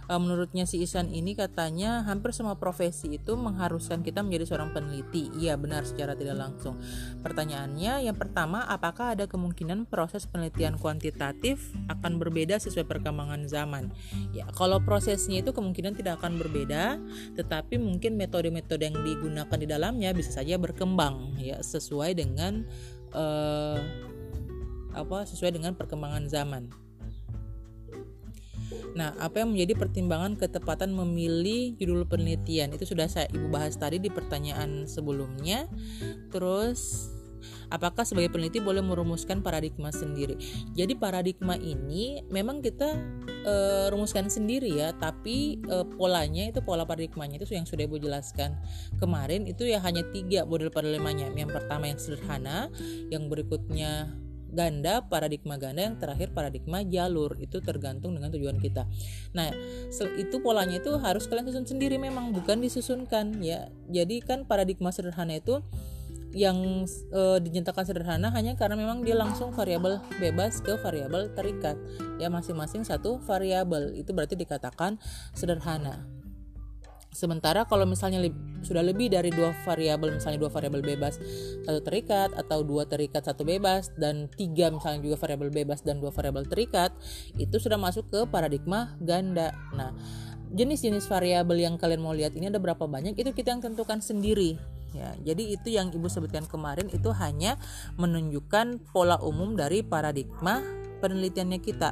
Uh, 0.09 0.21
menurutnya 0.21 0.69
si 0.69 0.81
Isan 0.83 1.11
ini 1.13 1.33
katanya 1.37 2.05
hampir 2.05 2.33
semua 2.37 2.57
profesi 2.61 3.17
itu 3.17 3.33
mengharuskan 3.37 4.05
kita 4.05 4.21
menjadi 4.21 4.55
seorang 4.55 4.71
peneliti. 4.77 5.31
Iya 5.39 5.57
benar 5.57 5.89
secara 5.89 6.13
tidak 6.17 6.37
langsung. 6.39 6.81
Pertanyaannya 7.25 8.05
yang 8.05 8.17
pertama, 8.17 8.65
apakah 8.69 9.17
ada 9.17 9.25
kemungkinan 9.25 9.89
proses 9.89 10.29
penelitian 10.29 10.77
kuantitatif 10.77 11.73
akan 11.89 12.21
berbeda 12.21 12.61
sesuai 12.61 12.85
perkembangan 12.89 13.49
zaman? 13.49 13.93
Ya, 14.33 14.49
kalau 14.53 14.81
prosesnya 14.83 15.41
itu 15.41 15.53
kemungkinan 15.55 15.97
tidak 15.97 16.21
akan 16.21 16.37
berbeda, 16.41 17.01
tetapi 17.39 17.81
mungkin 17.81 18.17
metode-metode 18.19 18.83
yang 18.91 18.97
digunakan 19.03 19.57
di 19.57 19.67
dalamnya 19.69 20.11
bisa 20.13 20.35
saja 20.35 20.59
berkembang 20.61 21.39
ya 21.41 21.61
sesuai 21.61 22.17
dengan 22.17 22.67
uh, 23.15 23.79
apa 24.95 25.27
sesuai 25.27 25.59
dengan 25.59 25.75
perkembangan 25.75 26.31
zaman. 26.31 26.84
Nah, 28.95 29.11
apa 29.19 29.43
yang 29.43 29.51
menjadi 29.51 29.75
pertimbangan 29.75 30.39
ketepatan 30.39 30.95
memilih 30.95 31.75
judul 31.77 32.07
penelitian? 32.07 32.71
Itu 32.71 32.87
sudah 32.87 33.11
saya 33.11 33.27
Ibu 33.31 33.51
bahas 33.51 33.75
tadi 33.75 33.99
di 33.99 34.09
pertanyaan 34.09 34.87
sebelumnya. 34.87 35.67
Terus 36.31 37.11
apakah 37.69 38.07
sebagai 38.07 38.33
peneliti 38.33 38.63
boleh 38.63 38.81
merumuskan 38.81 39.43
paradigma 39.43 39.91
sendiri? 39.91 40.39
Jadi 40.79 40.95
paradigma 40.95 41.59
ini 41.59 42.23
memang 42.31 42.63
kita 42.63 42.95
e, 43.27 43.55
rumuskan 43.91 44.31
sendiri 44.31 44.71
ya, 44.79 44.95
tapi 44.95 45.59
e, 45.59 45.77
polanya 45.99 46.49
itu 46.49 46.63
pola 46.63 46.87
paradigmanya 46.87 47.43
itu 47.43 47.51
yang 47.51 47.67
sudah 47.67 47.85
ibu 47.85 47.99
jelaskan 47.99 48.57
kemarin 49.03 49.45
itu 49.51 49.67
ya 49.67 49.83
hanya 49.83 50.07
tiga 50.15 50.47
model 50.47 50.71
paradigmanya. 50.71 51.35
Yang 51.35 51.51
pertama 51.51 51.91
yang 51.91 51.99
sederhana, 51.99 52.71
yang 53.11 53.27
berikutnya 53.27 54.24
ganda, 54.55 55.03
paradigma 55.05 55.59
ganda, 55.59 55.85
yang 55.85 55.99
terakhir 55.99 56.31
paradigma 56.31 56.81
jalur. 56.87 57.37
Itu 57.43 57.61
tergantung 57.61 58.15
dengan 58.15 58.31
tujuan 58.31 58.63
kita. 58.63 58.87
Nah, 59.35 59.51
itu 60.17 60.37
polanya 60.41 60.79
itu 60.79 60.95
harus 61.03 61.27
kalian 61.27 61.51
susun 61.51 61.67
sendiri 61.67 61.99
memang 61.99 62.31
bukan 62.31 62.63
disusunkan 62.63 63.43
ya. 63.43 63.69
Jadi 63.91 64.23
kan 64.23 64.47
paradigma 64.47 64.95
sederhana 64.95 65.37
itu 65.37 65.61
yang 66.35 66.83
e, 67.15 67.23
dinyatakan 67.39 67.87
sederhana 67.87 68.29
hanya 68.35 68.59
karena 68.59 68.75
memang 68.75 69.07
dia 69.07 69.15
langsung 69.15 69.55
variabel 69.55 70.03
bebas 70.19 70.59
ke 70.59 70.75
variabel 70.83 71.31
terikat 71.31 71.79
ya 72.19 72.27
masing-masing 72.27 72.83
satu 72.83 73.23
variabel 73.23 73.95
itu 73.95 74.11
berarti 74.11 74.35
dikatakan 74.35 74.99
sederhana 75.31 76.03
Sementara 77.15 77.63
kalau 77.65 77.87
misalnya 77.87 78.19
sudah 78.67 78.83
lebih 78.83 79.15
dari 79.15 79.31
dua 79.31 79.55
variabel, 79.63 80.19
misalnya 80.19 80.43
dua 80.43 80.51
variabel 80.51 80.83
bebas 80.83 81.23
satu 81.63 81.81
terikat 81.87 82.35
atau 82.35 82.67
dua 82.67 82.91
terikat 82.91 83.23
satu 83.23 83.47
bebas 83.47 83.95
dan 83.95 84.27
tiga 84.35 84.75
misalnya 84.75 84.99
juga 85.07 85.17
variabel 85.23 85.55
bebas 85.55 85.87
dan 85.87 86.03
dua 86.03 86.11
variabel 86.11 86.45
terikat, 86.51 86.91
itu 87.39 87.57
sudah 87.63 87.79
masuk 87.79 88.11
ke 88.11 88.27
paradigma 88.27 88.99
ganda. 88.99 89.55
Nah, 89.71 89.95
jenis-jenis 90.55 91.07
variabel 91.07 91.63
yang 91.63 91.75
kalian 91.79 92.03
mau 92.03 92.15
lihat 92.15 92.35
ini 92.35 92.51
ada 92.51 92.63
berapa 92.63 92.87
banyak 92.87 93.19
itu 93.19 93.31
kita 93.35 93.55
yang 93.55 93.63
tentukan 93.63 93.99
sendiri 93.99 94.55
ya 94.95 95.11
jadi 95.27 95.59
itu 95.59 95.69
yang 95.75 95.91
ibu 95.91 96.07
sebutkan 96.07 96.47
kemarin 96.47 96.87
itu 96.95 97.11
hanya 97.11 97.59
menunjukkan 97.99 98.79
pola 98.95 99.19
umum 99.19 99.59
dari 99.59 99.83
paradigma 99.83 100.63
penelitiannya 101.03 101.59
kita 101.59 101.91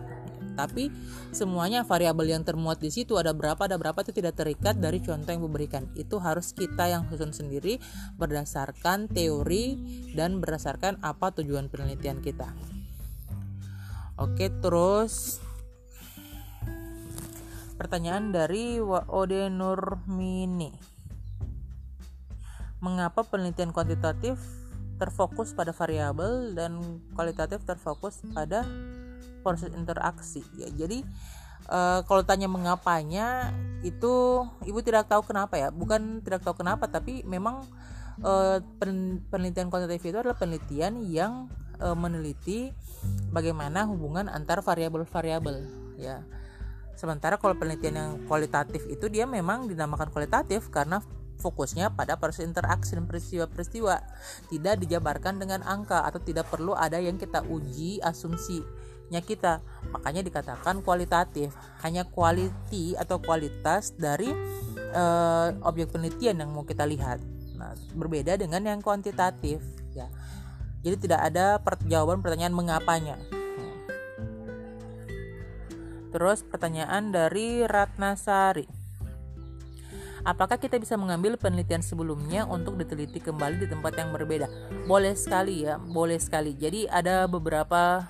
tapi 0.54 0.92
semuanya 1.32 1.84
variabel 1.84 2.32
yang 2.32 2.44
termuat 2.44 2.78
di 2.78 2.92
situ 2.92 3.16
ada 3.16 3.32
berapa 3.32 3.64
ada 3.64 3.76
berapa 3.76 4.04
itu 4.04 4.12
tidak 4.12 4.38
terikat 4.38 4.78
dari 4.78 5.00
contoh 5.00 5.32
yang 5.32 5.42
diberikan 5.42 5.84
itu 5.96 6.16
harus 6.20 6.52
kita 6.52 6.88
yang 6.88 7.08
susun 7.08 7.32
sendiri 7.32 7.82
berdasarkan 8.16 9.08
teori 9.10 9.76
dan 10.12 10.38
berdasarkan 10.38 11.00
apa 11.00 11.32
tujuan 11.36 11.72
penelitian 11.72 12.20
kita. 12.20 12.52
Oke 14.20 14.52
terus 14.62 15.40
pertanyaan 17.80 18.30
dari 18.30 18.78
Waode 18.78 19.50
Nurmini. 19.50 20.70
Mengapa 22.78 23.26
penelitian 23.26 23.74
kuantitatif 23.74 24.38
terfokus 25.02 25.50
pada 25.50 25.74
variabel 25.74 26.54
dan 26.54 26.78
kualitatif 27.18 27.66
terfokus 27.66 28.22
pada 28.30 28.62
proses 29.42 29.70
interaksi 29.74 30.42
ya. 30.56 30.68
Jadi 30.70 31.02
uh, 31.68 32.00
kalau 32.06 32.22
tanya 32.22 32.46
mengapanya 32.46 33.50
itu 33.82 34.46
ibu 34.66 34.78
tidak 34.82 35.10
tahu 35.10 35.22
kenapa 35.26 35.58
ya. 35.58 35.68
Bukan 35.70 36.22
tidak 36.22 36.46
tahu 36.46 36.62
kenapa 36.62 36.86
tapi 36.88 37.22
memang 37.26 37.66
uh, 38.22 38.58
penelitian 39.30 39.68
kuantitatif 39.72 40.12
itu 40.12 40.18
adalah 40.18 40.38
penelitian 40.38 41.02
yang 41.06 41.46
uh, 41.82 41.96
meneliti 41.96 42.70
bagaimana 43.34 43.86
hubungan 43.88 44.30
antar 44.30 44.62
variabel-variabel 44.62 45.66
ya. 45.98 46.22
Sementara 46.92 47.40
kalau 47.40 47.56
penelitian 47.58 47.94
yang 47.98 48.10
kualitatif 48.30 48.86
itu 48.86 49.08
dia 49.08 49.26
memang 49.26 49.66
dinamakan 49.66 50.12
kualitatif 50.12 50.70
karena 50.70 51.02
fokusnya 51.42 51.98
pada 51.98 52.14
proses 52.14 52.46
interaksi 52.46 52.94
dan 52.94 53.10
peristiwa-peristiwa. 53.10 53.98
Tidak 54.46 54.74
dijabarkan 54.78 55.42
dengan 55.42 55.66
angka 55.66 56.06
atau 56.06 56.22
tidak 56.22 56.46
perlu 56.46 56.78
ada 56.78 57.02
yang 57.02 57.18
kita 57.18 57.42
uji 57.42 57.98
asumsinya 59.12 59.20
kita 59.28 59.54
makanya 59.92 60.24
dikatakan 60.24 60.80
kualitatif 60.80 61.52
hanya 61.84 62.08
quality 62.08 62.96
atau 62.96 63.20
kualitas 63.20 63.92
dari 63.92 64.32
uh, 64.96 65.52
objek 65.68 65.92
penelitian 65.92 66.40
yang 66.40 66.50
mau 66.56 66.64
kita 66.64 66.88
lihat 66.88 67.20
nah 67.60 67.76
berbeda 67.92 68.40
dengan 68.40 68.64
yang 68.64 68.80
kuantitatif 68.80 69.60
ya 69.92 70.08
jadi 70.80 70.96
tidak 70.96 71.20
ada 71.28 71.60
jawaban 71.84 72.24
pertanyaan 72.24 72.56
mengapanya 72.56 73.20
Terus 76.12 76.44
pertanyaan 76.44 77.08
dari 77.08 77.64
Ratnasari. 77.64 78.68
Apakah 80.28 80.60
kita 80.60 80.76
bisa 80.76 80.92
mengambil 81.00 81.40
penelitian 81.40 81.80
sebelumnya 81.80 82.44
untuk 82.44 82.76
diteliti 82.76 83.16
kembali 83.16 83.64
di 83.64 83.68
tempat 83.72 83.96
yang 83.96 84.12
berbeda? 84.12 84.44
Boleh 84.84 85.16
sekali 85.16 85.64
ya, 85.64 85.80
boleh 85.80 86.20
sekali. 86.20 86.52
Jadi 86.52 86.84
ada 86.84 87.24
beberapa 87.24 88.04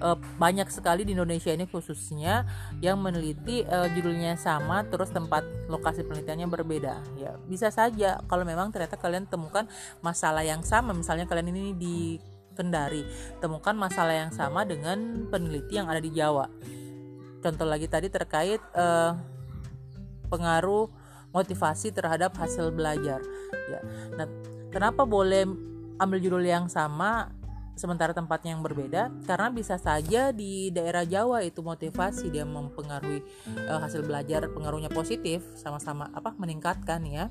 uh, 0.00 0.18
banyak 0.36 0.68
sekali 0.68 1.06
di 1.06 1.16
Indonesia 1.16 1.52
ini 1.52 1.64
khususnya 1.68 2.44
yang 2.82 3.00
meneliti 3.00 3.64
uh, 3.64 3.88
judulnya 3.92 4.36
sama 4.36 4.84
terus 4.88 5.10
tempat 5.12 5.42
lokasi 5.70 6.04
penelitiannya 6.04 6.48
berbeda. 6.48 6.94
Ya 7.16 7.36
bisa 7.48 7.72
saja 7.72 8.20
kalau 8.26 8.44
memang 8.44 8.70
ternyata 8.70 8.98
kalian 8.98 9.28
temukan 9.28 9.64
masalah 10.00 10.44
yang 10.44 10.60
sama 10.62 10.92
misalnya 10.92 11.24
kalian 11.28 11.52
ini 11.52 11.72
di 11.76 11.98
Kendari 12.56 13.04
temukan 13.36 13.76
masalah 13.76 14.16
yang 14.16 14.32
sama 14.32 14.64
dengan 14.64 15.28
peneliti 15.28 15.76
yang 15.76 15.92
ada 15.92 16.00
di 16.00 16.08
Jawa. 16.08 16.48
Contoh 17.44 17.68
lagi 17.68 17.84
tadi 17.84 18.08
terkait 18.08 18.64
uh, 18.72 19.12
pengaruh 20.32 20.88
motivasi 21.36 21.92
terhadap 21.92 22.32
hasil 22.40 22.72
belajar. 22.72 23.20
Ya 23.68 23.80
nah 24.16 24.24
kenapa 24.72 25.04
boleh 25.04 25.44
ambil 26.00 26.18
judul 26.20 26.44
yang 26.44 26.68
sama 26.68 27.32
sementara 27.76 28.16
tempatnya 28.16 28.56
yang 28.56 28.64
berbeda 28.64 29.12
karena 29.28 29.48
bisa 29.52 29.76
saja 29.76 30.32
di 30.32 30.72
daerah 30.72 31.04
Jawa 31.04 31.44
itu 31.44 31.60
motivasi 31.60 32.32
dia 32.32 32.48
mempengaruhi 32.48 33.20
uh, 33.68 33.78
hasil 33.78 34.02
belajar 34.02 34.48
pengaruhnya 34.50 34.88
positif 34.88 35.44
sama-sama 35.54 36.08
apa 36.16 36.32
meningkatkan 36.40 37.04
ya. 37.04 37.28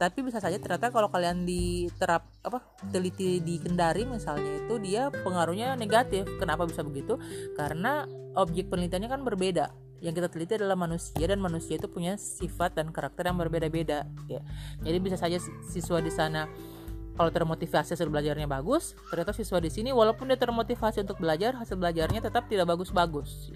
Tapi 0.00 0.24
bisa 0.24 0.40
saja 0.40 0.56
ternyata 0.56 0.88
kalau 0.88 1.12
kalian 1.12 1.44
diterap 1.44 2.24
apa 2.40 2.64
teliti 2.88 3.44
di 3.44 3.60
Kendari 3.60 4.08
misalnya 4.08 4.64
itu 4.64 4.80
dia 4.80 5.12
pengaruhnya 5.12 5.76
negatif. 5.76 6.24
Kenapa 6.40 6.64
bisa 6.64 6.80
begitu? 6.80 7.20
Karena 7.52 8.08
objek 8.38 8.72
penelitiannya 8.72 9.10
kan 9.10 9.20
berbeda. 9.26 9.68
Yang 10.00 10.14
kita 10.16 10.28
teliti 10.32 10.52
adalah 10.56 10.80
manusia 10.80 11.28
dan 11.28 11.44
manusia 11.44 11.76
itu 11.76 11.84
punya 11.84 12.16
sifat 12.16 12.80
dan 12.80 12.88
karakter 12.88 13.28
yang 13.28 13.36
berbeda-beda 13.36 14.08
ya. 14.24 14.40
Jadi 14.80 14.96
bisa 14.96 15.20
saja 15.20 15.36
siswa 15.68 16.00
di 16.00 16.08
sana 16.08 16.48
kalau 17.20 17.28
termotivasi 17.28 17.92
hasil 17.92 18.08
belajarnya 18.08 18.48
bagus 18.48 18.96
ternyata 19.12 19.36
siswa 19.36 19.60
di 19.60 19.68
sini 19.68 19.92
walaupun 19.92 20.32
dia 20.32 20.40
termotivasi 20.40 21.04
untuk 21.04 21.20
belajar 21.20 21.52
hasil 21.52 21.76
belajarnya 21.76 22.24
tetap 22.24 22.48
tidak 22.48 22.72
bagus-bagus. 22.72 23.52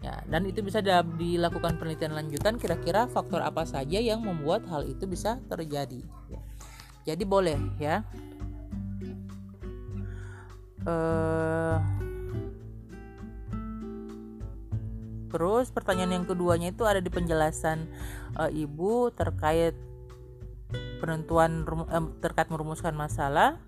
Ya 0.00 0.24
dan 0.32 0.48
itu 0.48 0.64
bisa 0.64 0.80
dilakukan 0.80 1.76
penelitian 1.76 2.16
lanjutan 2.16 2.56
kira-kira 2.56 3.04
faktor 3.12 3.44
apa 3.44 3.68
saja 3.68 4.00
yang 4.00 4.24
membuat 4.24 4.64
hal 4.72 4.88
itu 4.88 5.04
bisa 5.04 5.36
terjadi. 5.52 6.00
Jadi 7.04 7.24
boleh 7.28 7.60
ya. 7.76 8.00
Uh, 10.88 11.84
terus 15.28 15.68
pertanyaan 15.68 16.16
yang 16.16 16.24
keduanya 16.24 16.72
itu 16.72 16.88
ada 16.88 16.98
di 16.98 17.12
penjelasan 17.12 17.84
uh, 18.40 18.48
ibu 18.48 19.12
terkait 19.12 19.76
penentuan 21.02 21.66
eh, 21.90 22.06
terkait 22.22 22.46
merumuskan 22.46 22.94
masalah. 22.94 23.58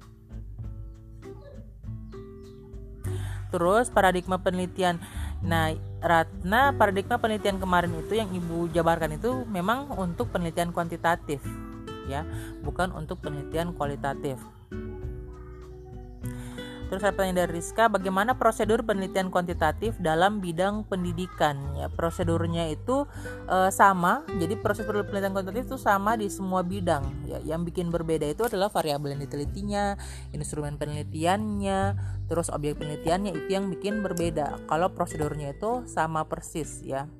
Terus 3.51 3.91
paradigma 3.91 4.39
penelitian. 4.39 5.03
Nah 5.43 5.75
Ratna 5.99 6.71
paradigma 6.79 7.19
penelitian 7.19 7.59
kemarin 7.59 7.91
itu 7.99 8.15
yang 8.15 8.31
ibu 8.31 8.71
jabarkan 8.71 9.19
itu 9.19 9.43
memang 9.51 9.91
untuk 9.99 10.31
penelitian 10.31 10.71
kuantitatif 10.71 11.43
ya. 12.07 12.23
Bukan 12.63 12.95
untuk 12.95 13.19
penelitian 13.19 13.75
kualitatif 13.75 14.39
Terus 16.95 17.11
ada 17.11 17.11
pertanyaan 17.11 17.43
dari 17.43 17.59
Rizka, 17.59 17.91
bagaimana 17.91 18.39
prosedur 18.39 18.87
penelitian 18.87 19.27
kuantitatif 19.27 19.99
dalam 19.99 20.39
bidang 20.39 20.87
pendidikan? 20.87 21.59
Ya, 21.75 21.91
prosedurnya 21.91 22.71
itu 22.71 23.11
e, 23.51 23.67
sama. 23.75 24.23
Jadi 24.39 24.55
proses 24.55 24.87
penelitian 24.87 25.35
kuantitatif 25.35 25.75
itu 25.75 25.79
sama 25.83 26.15
di 26.15 26.31
semua 26.31 26.63
bidang. 26.63 27.03
Ya, 27.27 27.43
yang 27.43 27.67
bikin 27.67 27.91
berbeda 27.91 28.31
itu 28.31 28.47
adalah 28.47 28.71
variabel 28.71 29.19
yang 29.19 29.27
ditelitinya, 29.27 29.99
instrumen 30.31 30.79
penelitiannya, 30.79 31.99
terus 32.31 32.47
objek 32.55 32.79
penelitiannya 32.79 33.43
itu 33.43 33.51
yang 33.51 33.67
bikin 33.75 33.99
berbeda. 33.99 34.63
Kalau 34.71 34.95
prosedurnya 34.95 35.51
itu 35.51 35.83
sama 35.91 36.23
persis 36.31 36.79
ya. 36.79 37.11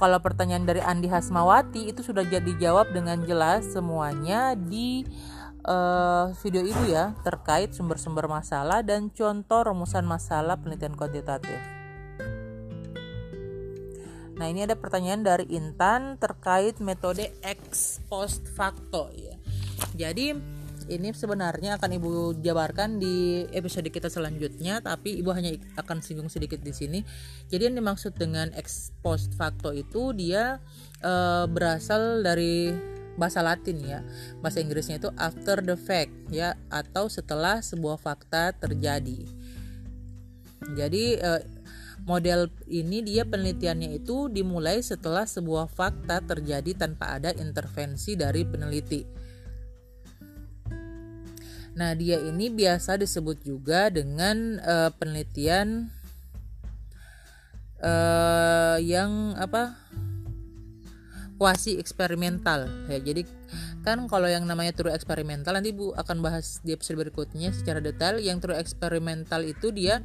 Kalau 0.00 0.20
pertanyaan 0.24 0.64
dari 0.64 0.80
Andi 0.80 1.08
Hasmawati 1.08 1.88
itu 1.88 2.00
sudah 2.00 2.24
jadi 2.24 2.52
jawab 2.56 2.96
dengan 2.96 3.24
jelas 3.28 3.76
semuanya 3.76 4.52
di 4.56 5.04
uh, 5.66 6.32
video 6.40 6.62
ibu 6.62 6.82
ya 6.88 7.12
terkait 7.26 7.74
sumber-sumber 7.74 8.30
masalah 8.30 8.80
dan 8.86 9.10
contoh 9.12 9.66
rumusan 9.66 10.06
masalah 10.06 10.56
penelitian 10.56 10.94
kuantitatif. 10.94 11.58
Nah 14.36 14.46
ini 14.52 14.68
ada 14.68 14.76
pertanyaan 14.76 15.24
dari 15.24 15.48
Intan 15.52 16.20
terkait 16.20 16.78
metode 16.78 17.32
ex 17.40 17.98
post 18.06 18.46
facto 18.52 19.08
ya. 19.12 19.34
Jadi 19.96 20.56
ini 20.86 21.10
sebenarnya 21.10 21.82
akan 21.82 21.90
ibu 21.98 22.12
jabarkan 22.38 23.02
di 23.02 23.42
episode 23.50 23.90
kita 23.90 24.06
selanjutnya, 24.06 24.78
tapi 24.78 25.18
ibu 25.18 25.34
hanya 25.34 25.50
akan 25.74 25.98
singgung 25.98 26.30
sedikit 26.30 26.62
di 26.62 26.70
sini. 26.70 27.00
Jadi 27.50 27.66
yang 27.66 27.76
dimaksud 27.80 28.14
dengan 28.14 28.54
ex 28.54 28.94
post 29.02 29.34
facto 29.34 29.74
itu 29.74 30.14
dia 30.14 30.62
e, 31.02 31.12
berasal 31.50 32.22
dari 32.22 32.70
bahasa 33.16 33.42
Latin 33.42 33.80
ya. 33.82 34.00
Bahasa 34.40 34.60
Inggrisnya 34.62 35.00
itu 35.00 35.10
after 35.16 35.60
the 35.60 35.76
fact 35.76 36.12
ya 36.30 36.54
atau 36.68 37.08
setelah 37.10 37.60
sebuah 37.64 37.98
fakta 38.00 38.54
terjadi. 38.56 39.24
Jadi 40.76 41.04
eh, 41.20 41.42
model 42.06 42.48
ini 42.70 43.02
dia 43.02 43.26
penelitiannya 43.26 43.98
itu 43.98 44.30
dimulai 44.30 44.78
setelah 44.78 45.26
sebuah 45.26 45.66
fakta 45.66 46.22
terjadi 46.22 46.86
tanpa 46.86 47.18
ada 47.18 47.34
intervensi 47.34 48.14
dari 48.14 48.46
peneliti. 48.46 49.02
Nah, 51.76 51.92
dia 51.92 52.16
ini 52.24 52.48
biasa 52.48 52.96
disebut 52.96 53.44
juga 53.44 53.92
dengan 53.92 54.56
uh, 54.64 54.88
penelitian 54.96 55.92
uh, 57.84 58.80
yang 58.80 59.36
apa? 59.36 59.76
Kuasi 61.36 61.76
eksperimental. 61.76 62.68
Ya 62.88 62.98
jadi 63.00 63.28
kan 63.84 64.08
kalau 64.10 64.26
yang 64.26 64.48
namanya 64.48 64.72
true 64.72 64.92
eksperimental 64.92 65.54
nanti 65.54 65.70
Bu 65.70 65.92
akan 65.92 66.24
bahas 66.24 66.64
di 66.64 66.72
episode 66.72 66.98
berikutnya 67.00 67.52
secara 67.52 67.78
detail. 67.78 68.18
Yang 68.18 68.48
true 68.48 68.58
eksperimental 68.58 69.44
itu 69.44 69.70
dia 69.70 70.00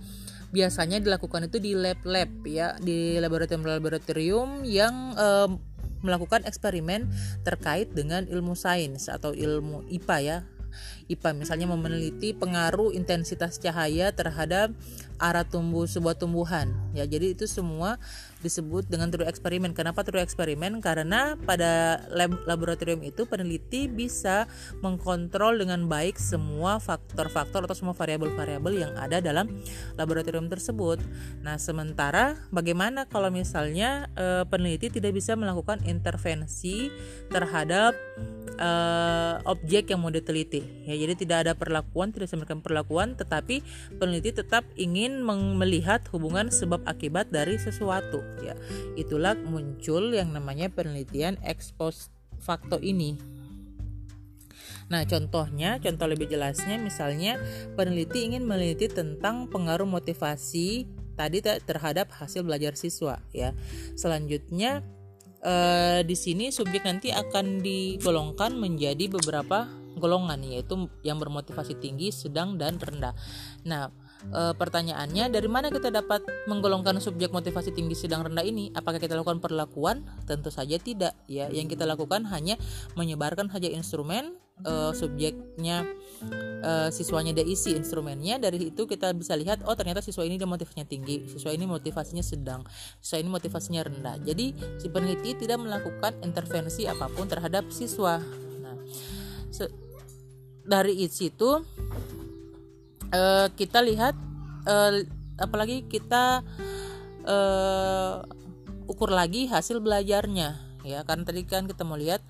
biasanya 0.51 0.99
dilakukan 0.99 1.47
itu 1.47 1.63
di 1.63 1.71
lab-lab 1.73 2.29
ya 2.43 2.75
di 2.83 3.15
laboratorium-laboratorium 3.23 4.67
yang 4.67 5.15
um, 5.15 5.57
melakukan 6.03 6.43
eksperimen 6.43 7.07
terkait 7.47 7.93
dengan 7.95 8.27
ilmu 8.27 8.57
sains 8.57 9.07
atau 9.07 9.31
ilmu 9.31 9.87
IPA 9.87 10.17
ya. 10.19 10.39
IPA 11.11 11.35
misalnya 11.35 11.67
meneliti 11.67 12.31
pengaruh 12.31 12.95
intensitas 12.95 13.59
cahaya 13.59 14.15
terhadap 14.15 14.71
arah 15.19 15.43
tumbuh 15.43 15.83
sebuah 15.83 16.15
tumbuhan. 16.15 16.71
Ya 16.95 17.03
jadi 17.03 17.35
itu 17.35 17.45
semua 17.45 17.99
disebut 18.41 18.89
dengan 18.89 19.13
true 19.13 19.25
eksperimen 19.29 19.71
kenapa 19.77 20.01
true 20.01 20.19
eksperimen 20.19 20.81
karena 20.81 21.37
pada 21.45 22.03
lab 22.09 22.33
laboratorium 22.49 23.05
itu 23.05 23.29
peneliti 23.29 23.85
bisa 23.85 24.49
mengkontrol 24.81 25.61
dengan 25.61 25.85
baik 25.85 26.17
semua 26.17 26.81
faktor-faktor 26.81 27.69
atau 27.69 27.77
semua 27.77 27.95
variabel-variabel 27.95 28.73
yang 28.73 28.93
ada 28.97 29.21
dalam 29.21 29.47
laboratorium 29.95 30.49
tersebut. 30.49 30.97
Nah 31.45 31.61
sementara 31.61 32.35
bagaimana 32.49 33.05
kalau 33.05 33.29
misalnya 33.29 34.09
e, 34.17 34.43
peneliti 34.49 34.89
tidak 34.89 35.15
bisa 35.15 35.37
melakukan 35.37 35.85
intervensi 35.85 36.89
terhadap 37.29 37.93
e, 38.57 38.69
objek 39.45 39.93
yang 39.93 40.01
mau 40.01 40.09
diteliti? 40.09 40.65
Ya 40.89 40.97
jadi 40.97 41.13
tidak 41.13 41.37
ada 41.47 41.53
perlakuan 41.53 42.09
tidak 42.09 42.33
semacam 42.33 42.59
perlakuan 42.65 43.07
tetapi 43.13 43.61
peneliti 44.01 44.33
tetap 44.33 44.65
ingin 44.75 45.21
melihat 45.57 46.01
hubungan 46.09 46.49
sebab 46.49 46.81
akibat 46.89 47.29
dari 47.29 47.61
sesuatu 47.61 48.30
ya 48.39 48.55
itulah 48.95 49.35
muncul 49.35 50.15
yang 50.15 50.31
namanya 50.31 50.71
penelitian 50.71 51.35
ex 51.43 51.75
post 51.75 52.13
ini 52.81 53.19
Nah, 54.91 55.07
contohnya, 55.07 55.79
contoh 55.79 56.03
lebih 56.03 56.27
jelasnya 56.27 56.75
misalnya 56.75 57.39
peneliti 57.79 58.27
ingin 58.27 58.43
meneliti 58.43 58.91
tentang 58.91 59.47
pengaruh 59.47 59.87
motivasi 59.87 60.83
tadi 61.15 61.39
terhadap 61.39 62.11
hasil 62.11 62.43
belajar 62.43 62.75
siswa 62.75 63.23
ya. 63.31 63.55
Selanjutnya 63.95 64.83
eh, 65.39 66.03
di 66.03 66.15
sini 66.19 66.51
subjek 66.51 66.83
nanti 66.83 67.07
akan 67.15 67.63
digolongkan 67.63 68.51
menjadi 68.59 69.07
beberapa 69.07 69.71
golongan 69.95 70.43
yaitu 70.43 70.91
yang 71.07 71.23
bermotivasi 71.23 71.79
tinggi, 71.79 72.11
sedang 72.11 72.59
dan 72.59 72.75
rendah. 72.75 73.15
Nah, 73.63 73.95
e, 74.29 74.41
pertanyaannya 74.53 75.33
dari 75.33 75.49
mana 75.49 75.73
kita 75.73 75.89
dapat 75.89 76.21
menggolongkan 76.45 77.01
subjek 77.01 77.33
motivasi 77.33 77.73
tinggi 77.73 77.97
sedang 77.97 78.27
rendah 78.27 78.45
ini? 78.45 78.69
Apakah 78.77 79.01
kita 79.01 79.17
lakukan 79.17 79.41
perlakuan? 79.41 80.05
Tentu 80.29 80.53
saja 80.53 80.77
tidak 80.77 81.17
ya. 81.25 81.49
Yang 81.49 81.77
kita 81.77 81.89
lakukan 81.89 82.29
hanya 82.29 82.59
menyebarkan 82.93 83.49
saja 83.49 83.71
instrumen 83.73 84.37
e, 84.61 84.73
subjeknya 84.93 85.89
e, 86.61 86.71
siswanya 86.93 87.33
dia 87.33 87.45
isi 87.47 87.73
instrumennya. 87.73 88.37
Dari 88.37 88.69
itu 88.69 88.85
kita 88.85 89.15
bisa 89.17 89.33
lihat 89.33 89.65
oh 89.65 89.73
ternyata 89.73 90.05
siswa 90.05 90.21
ini 90.21 90.37
dia 90.37 90.49
motivasinya 90.49 90.85
tinggi 90.85 91.25
siswa 91.25 91.49
ini 91.49 91.65
motivasinya 91.65 92.21
sedang 92.21 92.61
siswa 93.01 93.17
ini 93.17 93.29
motivasinya 93.33 93.81
rendah. 93.81 94.15
Jadi 94.21 94.53
si 94.77 94.87
peneliti 94.93 95.33
tidak 95.33 95.63
melakukan 95.65 96.21
intervensi 96.21 96.85
apa 96.85 97.09
pun 97.09 97.25
terhadap 97.25 97.65
siswa. 97.73 98.21
Nah 98.61 98.77
dari 100.61 101.03
situ 101.09 101.65
uh, 103.13 103.47
kita 103.53 103.79
lihat 103.83 104.15
uh, 104.65 105.03
apalagi 105.37 105.85
kita 105.87 106.41
uh, 107.27 108.23
ukur 108.87 109.11
lagi 109.11 109.47
hasil 109.47 109.79
belajarnya 109.79 110.71
ya. 110.83 111.05
Kan 111.05 111.23
tadi 111.23 111.45
kan 111.45 111.69
kita 111.69 111.85
mau 111.85 111.97
lihat 111.97 112.21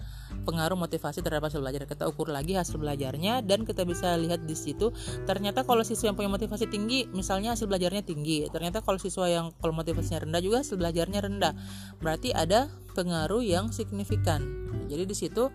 pengaruh 0.44 0.80
motivasi 0.80 1.22
terhadap 1.24 1.52
hasil 1.52 1.64
belajar. 1.64 1.88
Kita 1.88 2.08
ukur 2.10 2.32
lagi 2.32 2.58
hasil 2.58 2.78
belajarnya 2.80 3.46
dan 3.46 3.64
kita 3.64 3.88
bisa 3.88 4.16
lihat 4.20 4.44
di 4.44 4.56
situ 4.56 4.92
ternyata 5.26 5.64
kalau 5.64 5.86
siswa 5.86 6.12
yang 6.12 6.18
punya 6.18 6.32
motivasi 6.32 6.68
tinggi 6.68 7.08
misalnya 7.12 7.56
hasil 7.56 7.68
belajarnya 7.68 8.04
tinggi 8.04 8.48
ternyata 8.50 8.84
kalau 8.84 8.98
siswa 8.98 9.28
yang 9.28 9.56
kalau 9.60 9.76
motivasinya 9.76 10.28
rendah 10.28 10.42
juga 10.44 10.58
hasil 10.64 10.76
belajarnya 10.80 11.20
rendah. 11.24 11.54
Berarti 12.00 12.36
ada 12.36 12.68
pengaruh 12.94 13.44
yang 13.44 13.72
signifikan. 13.72 14.44
Jadi 14.92 15.04
di 15.08 15.16
situ 15.16 15.48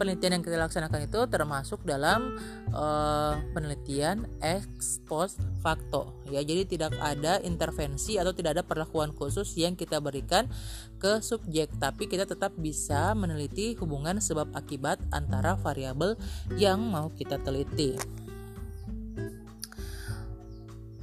penelitian 0.00 0.40
yang 0.40 0.44
kita 0.48 0.56
laksanakan 0.56 1.04
itu 1.04 1.20
termasuk 1.28 1.84
dalam 1.84 2.40
uh, 2.72 3.36
penelitian 3.52 4.24
ex 4.40 5.04
post 5.04 5.36
facto. 5.60 6.16
Ya 6.32 6.40
jadi 6.40 6.64
tidak 6.64 6.96
ada 6.96 7.36
intervensi 7.44 8.16
atau 8.16 8.32
tidak 8.32 8.56
ada 8.56 8.64
perlakuan 8.64 9.12
khusus 9.12 9.52
yang 9.60 9.76
kita 9.76 10.00
berikan 10.00 10.48
ke 10.96 11.20
subjek 11.24 11.72
tapi 11.80 12.08
kita 12.08 12.28
tetap 12.28 12.52
bisa 12.60 13.16
meneliti 13.16 13.72
hubungan 13.80 14.20
sebab 14.20 14.52
akibat 14.52 15.00
antara 15.12 15.56
variabel 15.56 16.16
yang 16.60 16.80
mau 16.80 17.08
kita 17.12 17.40
teliti 17.40 17.96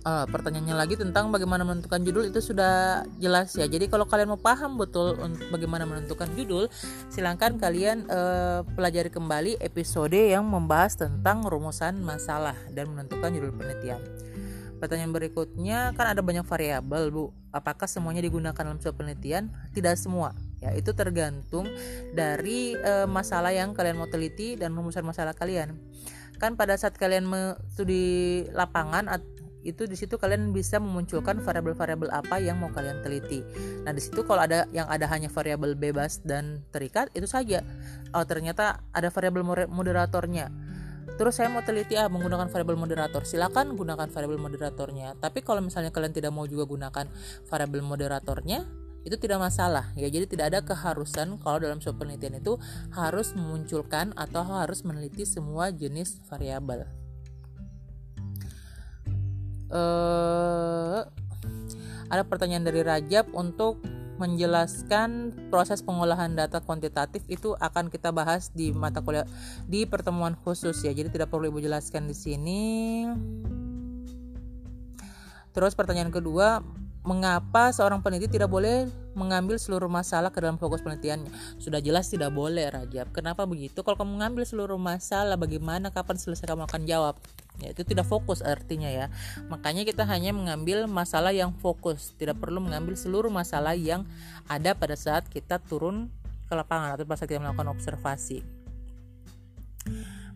uh, 0.07 0.25
pertanyaannya 0.31 0.75
lagi 0.75 0.95
tentang 0.95 1.27
bagaimana 1.29 1.67
menentukan 1.67 1.99
judul 1.99 2.31
itu 2.31 2.39
sudah 2.39 3.03
jelas 3.19 3.51
ya. 3.59 3.67
Jadi 3.67 3.91
kalau 3.91 4.07
kalian 4.07 4.31
mau 4.31 4.39
paham 4.39 4.79
betul 4.79 5.19
untuk 5.19 5.43
bagaimana 5.51 5.83
menentukan 5.83 6.31
judul, 6.39 6.71
silahkan 7.11 7.59
kalian 7.59 8.07
uh, 8.07 8.63
pelajari 8.63 9.11
kembali 9.11 9.59
episode 9.59 10.15
yang 10.15 10.47
membahas 10.47 10.95
tentang 10.95 11.43
rumusan 11.43 11.99
masalah 11.99 12.55
dan 12.71 12.87
menentukan 12.95 13.35
judul 13.35 13.51
penelitian. 13.51 13.99
Pertanyaan 14.77 15.09
berikutnya 15.09 15.91
kan 15.97 16.13
ada 16.13 16.21
banyak 16.21 16.45
variabel 16.45 17.09
bu. 17.09 17.33
Apakah 17.49 17.89
semuanya 17.89 18.21
digunakan 18.21 18.53
dalam 18.53 18.77
sebuah 18.77 18.93
penelitian? 18.93 19.49
Tidak 19.73 19.97
semua. 19.97 20.37
Ya 20.61 20.73
itu 20.77 20.93
tergantung 20.93 21.65
dari 22.13 22.77
uh, 22.77 23.09
masalah 23.09 23.49
yang 23.49 23.73
kalian 23.73 23.97
mau 23.97 24.09
teliti 24.09 24.53
dan 24.53 24.77
rumusan 24.77 25.01
masalah 25.01 25.33
kalian. 25.33 25.73
Kan 26.37 26.53
pada 26.53 26.77
saat 26.77 26.93
kalian 26.93 27.25
studi 27.73 28.45
lapangan 28.53 29.09
itu 29.67 29.83
di 29.83 29.99
situ 29.99 30.15
kalian 30.15 30.55
bisa 30.55 30.79
memunculkan 30.79 31.43
variabel-variabel 31.43 32.07
apa 32.07 32.39
yang 32.39 32.63
mau 32.63 32.71
kalian 32.71 33.03
teliti. 33.03 33.43
Nah, 33.83 33.91
di 33.91 33.99
situ 33.99 34.23
kalau 34.23 34.47
ada 34.47 34.63
yang 34.71 34.87
ada 34.87 35.03
hanya 35.11 35.27
variabel 35.27 35.75
bebas 35.75 36.23
dan 36.23 36.63
terikat 36.71 37.11
itu 37.11 37.27
saja. 37.27 37.67
Oh, 38.15 38.23
ternyata 38.23 38.79
ada 38.95 39.11
variabel 39.11 39.43
moderatornya. 39.67 40.47
Terus 41.19 41.35
saya 41.35 41.51
mau 41.51 41.65
teliti 41.67 41.99
ah 41.99 42.07
menggunakan 42.07 42.47
variabel 42.47 42.79
moderator. 42.79 43.27
Silakan 43.27 43.75
gunakan 43.75 44.07
variabel 44.07 44.39
moderatornya. 44.39 45.19
Tapi 45.19 45.43
kalau 45.43 45.59
misalnya 45.59 45.91
kalian 45.91 46.15
tidak 46.15 46.31
mau 46.31 46.47
juga 46.47 46.63
gunakan 46.63 47.05
variabel 47.49 47.83
moderatornya, 47.83 48.63
itu 49.07 49.15
tidak 49.15 49.39
masalah 49.39 49.87
ya 49.95 50.11
jadi 50.11 50.27
tidak 50.27 50.45
ada 50.51 50.59
keharusan 50.67 51.39
kalau 51.39 51.63
dalam 51.63 51.79
suatu 51.79 52.03
penelitian 52.03 52.43
itu 52.43 52.59
harus 52.91 53.31
memunculkan 53.31 54.11
atau 54.19 54.43
harus 54.43 54.83
meneliti 54.83 55.23
semua 55.23 55.71
jenis 55.71 56.19
variabel 56.27 56.83
uh, 59.71 61.07
ada 62.07 62.23
pertanyaan 62.23 62.63
dari 62.63 62.81
Rajab 62.83 63.31
untuk 63.35 63.83
menjelaskan 64.17 65.29
proses 65.53 65.85
pengolahan 65.85 66.33
data 66.33 66.57
kuantitatif 66.59 67.21
itu 67.29 67.53
akan 67.61 67.93
kita 67.93 68.09
bahas 68.09 68.49
di 68.49 68.73
mata 68.73 68.99
kuliah 69.05 69.29
di 69.69 69.85
pertemuan 69.85 70.33
khusus 70.33 70.81
ya. 70.81 70.91
Jadi 70.91 71.13
tidak 71.13 71.29
perlu 71.29 71.53
Ibu 71.53 71.61
jelaskan 71.61 72.09
di 72.09 72.15
sini. 72.17 72.65
Terus 75.53 75.73
pertanyaan 75.73 76.13
kedua, 76.13 76.61
mengapa 77.01 77.73
seorang 77.73 78.05
peneliti 78.05 78.37
tidak 78.37 78.49
boleh 78.49 78.85
mengambil 79.17 79.57
seluruh 79.57 79.89
masalah 79.89 80.29
ke 80.29 80.37
dalam 80.37 80.61
fokus 80.61 80.85
penelitiannya? 80.85 81.57
Sudah 81.57 81.81
jelas 81.81 82.09
tidak 82.13 82.29
boleh, 82.29 82.69
Rajab. 82.69 83.09
Kenapa 83.09 83.49
begitu? 83.49 83.81
Kalau 83.81 83.97
kamu 83.97 84.21
mengambil 84.21 84.45
seluruh 84.45 84.77
masalah, 84.77 85.33
bagaimana 85.33 85.89
kapan 85.89 86.17
selesai 86.21 86.45
kamu 86.45 86.69
akan 86.69 86.85
jawab? 86.85 87.15
Ya, 87.57 87.73
itu 87.73 87.81
tidak 87.81 88.05
fokus 88.05 88.45
artinya 88.45 88.85
ya. 88.85 89.09
Makanya 89.49 89.81
kita 89.81 90.05
hanya 90.05 90.29
mengambil 90.29 90.85
masalah 90.85 91.33
yang 91.33 91.57
fokus, 91.57 92.13
tidak 92.13 92.37
perlu 92.37 92.61
mengambil 92.61 92.93
seluruh 92.93 93.33
masalah 93.33 93.73
yang 93.73 94.05
ada 94.45 94.77
pada 94.77 94.93
saat 94.93 95.25
kita 95.25 95.57
turun 95.57 96.13
ke 96.45 96.53
lapangan 96.53 96.93
atau 96.93 97.03
pada 97.09 97.17
saat 97.17 97.29
kita 97.33 97.41
melakukan 97.41 97.73
observasi. 97.73 98.45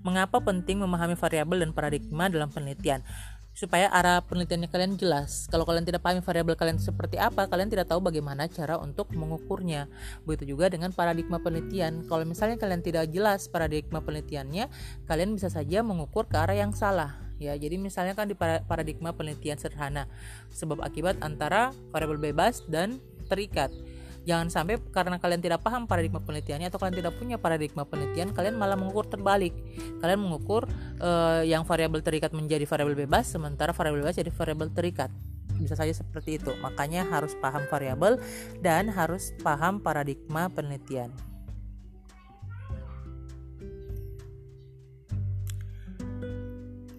Mengapa 0.02 0.42
penting 0.42 0.82
memahami 0.82 1.14
variabel 1.14 1.62
dan 1.62 1.72
paradigma 1.78 2.26
dalam 2.26 2.50
penelitian? 2.50 3.06
Supaya 3.52 3.92
arah 3.92 4.24
penelitiannya 4.24 4.70
kalian 4.72 4.96
jelas. 4.96 5.46
Kalau 5.52 5.68
kalian 5.68 5.84
tidak 5.84 6.02
paham 6.02 6.24
variabel 6.24 6.56
kalian 6.56 6.80
seperti 6.80 7.20
apa, 7.20 7.48
kalian 7.52 7.68
tidak 7.68 7.92
tahu 7.92 8.00
bagaimana 8.00 8.48
cara 8.48 8.80
untuk 8.80 9.12
mengukurnya. 9.12 9.92
Begitu 10.24 10.56
juga 10.56 10.72
dengan 10.72 10.96
paradigma 10.96 11.38
penelitian. 11.38 12.08
Kalau 12.08 12.24
misalnya 12.24 12.56
kalian 12.58 12.82
tidak 12.82 13.12
jelas 13.12 13.52
paradigma 13.52 14.00
penelitiannya, 14.00 14.72
kalian 15.06 15.36
bisa 15.36 15.52
saja 15.52 15.84
mengukur 15.84 16.26
ke 16.26 16.40
arah 16.40 16.56
yang 16.56 16.72
salah. 16.72 17.20
Ya, 17.42 17.58
jadi 17.58 17.82
misalnya 17.82 18.14
kan 18.14 18.30
di 18.30 18.38
paradigma 18.38 19.18
penelitian 19.18 19.58
sederhana, 19.58 20.06
sebab 20.54 20.78
akibat 20.86 21.18
antara 21.26 21.74
variabel 21.90 22.22
bebas 22.22 22.62
dan 22.70 23.02
terikat 23.26 23.74
Jangan 24.22 24.54
sampai 24.54 24.78
karena 24.94 25.18
kalian 25.18 25.42
tidak 25.42 25.66
paham 25.66 25.90
paradigma 25.90 26.22
penelitiannya 26.22 26.70
atau 26.70 26.78
kalian 26.78 26.98
tidak 27.02 27.14
punya 27.18 27.42
paradigma 27.42 27.90
penelitian, 27.90 28.30
kalian 28.38 28.54
malah 28.54 28.78
mengukur 28.78 29.10
terbalik. 29.10 29.50
Kalian 29.98 30.22
mengukur 30.22 30.70
uh, 31.02 31.42
yang 31.42 31.66
variabel 31.66 32.06
terikat 32.06 32.30
menjadi 32.30 32.70
variabel 32.70 32.94
bebas, 32.94 33.34
sementara 33.34 33.74
variabel 33.74 34.06
bebas 34.06 34.22
jadi 34.22 34.30
variabel 34.30 34.70
terikat. 34.70 35.10
Bisa 35.58 35.74
saja 35.74 35.94
seperti 35.94 36.38
itu. 36.38 36.54
Makanya 36.62 37.06
harus 37.10 37.34
paham 37.38 37.66
variabel 37.66 38.22
dan 38.62 38.94
harus 38.94 39.34
paham 39.42 39.82
paradigma 39.82 40.50
penelitian. 40.54 41.10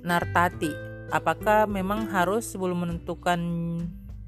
Nartati, 0.03 0.75
apakah 1.15 1.71
memang 1.71 2.11
harus 2.11 2.51
sebelum 2.51 2.83
menentukan 2.83 3.39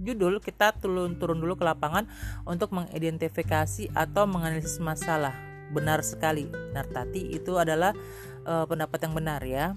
judul 0.04 0.38
kita 0.44 0.76
turun 0.76 1.16
turun 1.16 1.40
dulu 1.40 1.56
ke 1.56 1.64
lapangan 1.64 2.04
untuk 2.44 2.70
mengidentifikasi 2.76 3.90
atau 3.96 4.28
menganalisis 4.28 4.78
masalah. 4.78 5.32
Benar 5.72 6.04
sekali. 6.04 6.46
Benar 6.46 6.86
tati. 6.92 7.32
Itu 7.32 7.56
adalah 7.56 7.96
uh, 8.44 8.68
pendapat 8.68 9.00
yang 9.02 9.14
benar 9.16 9.40
ya. 9.42 9.74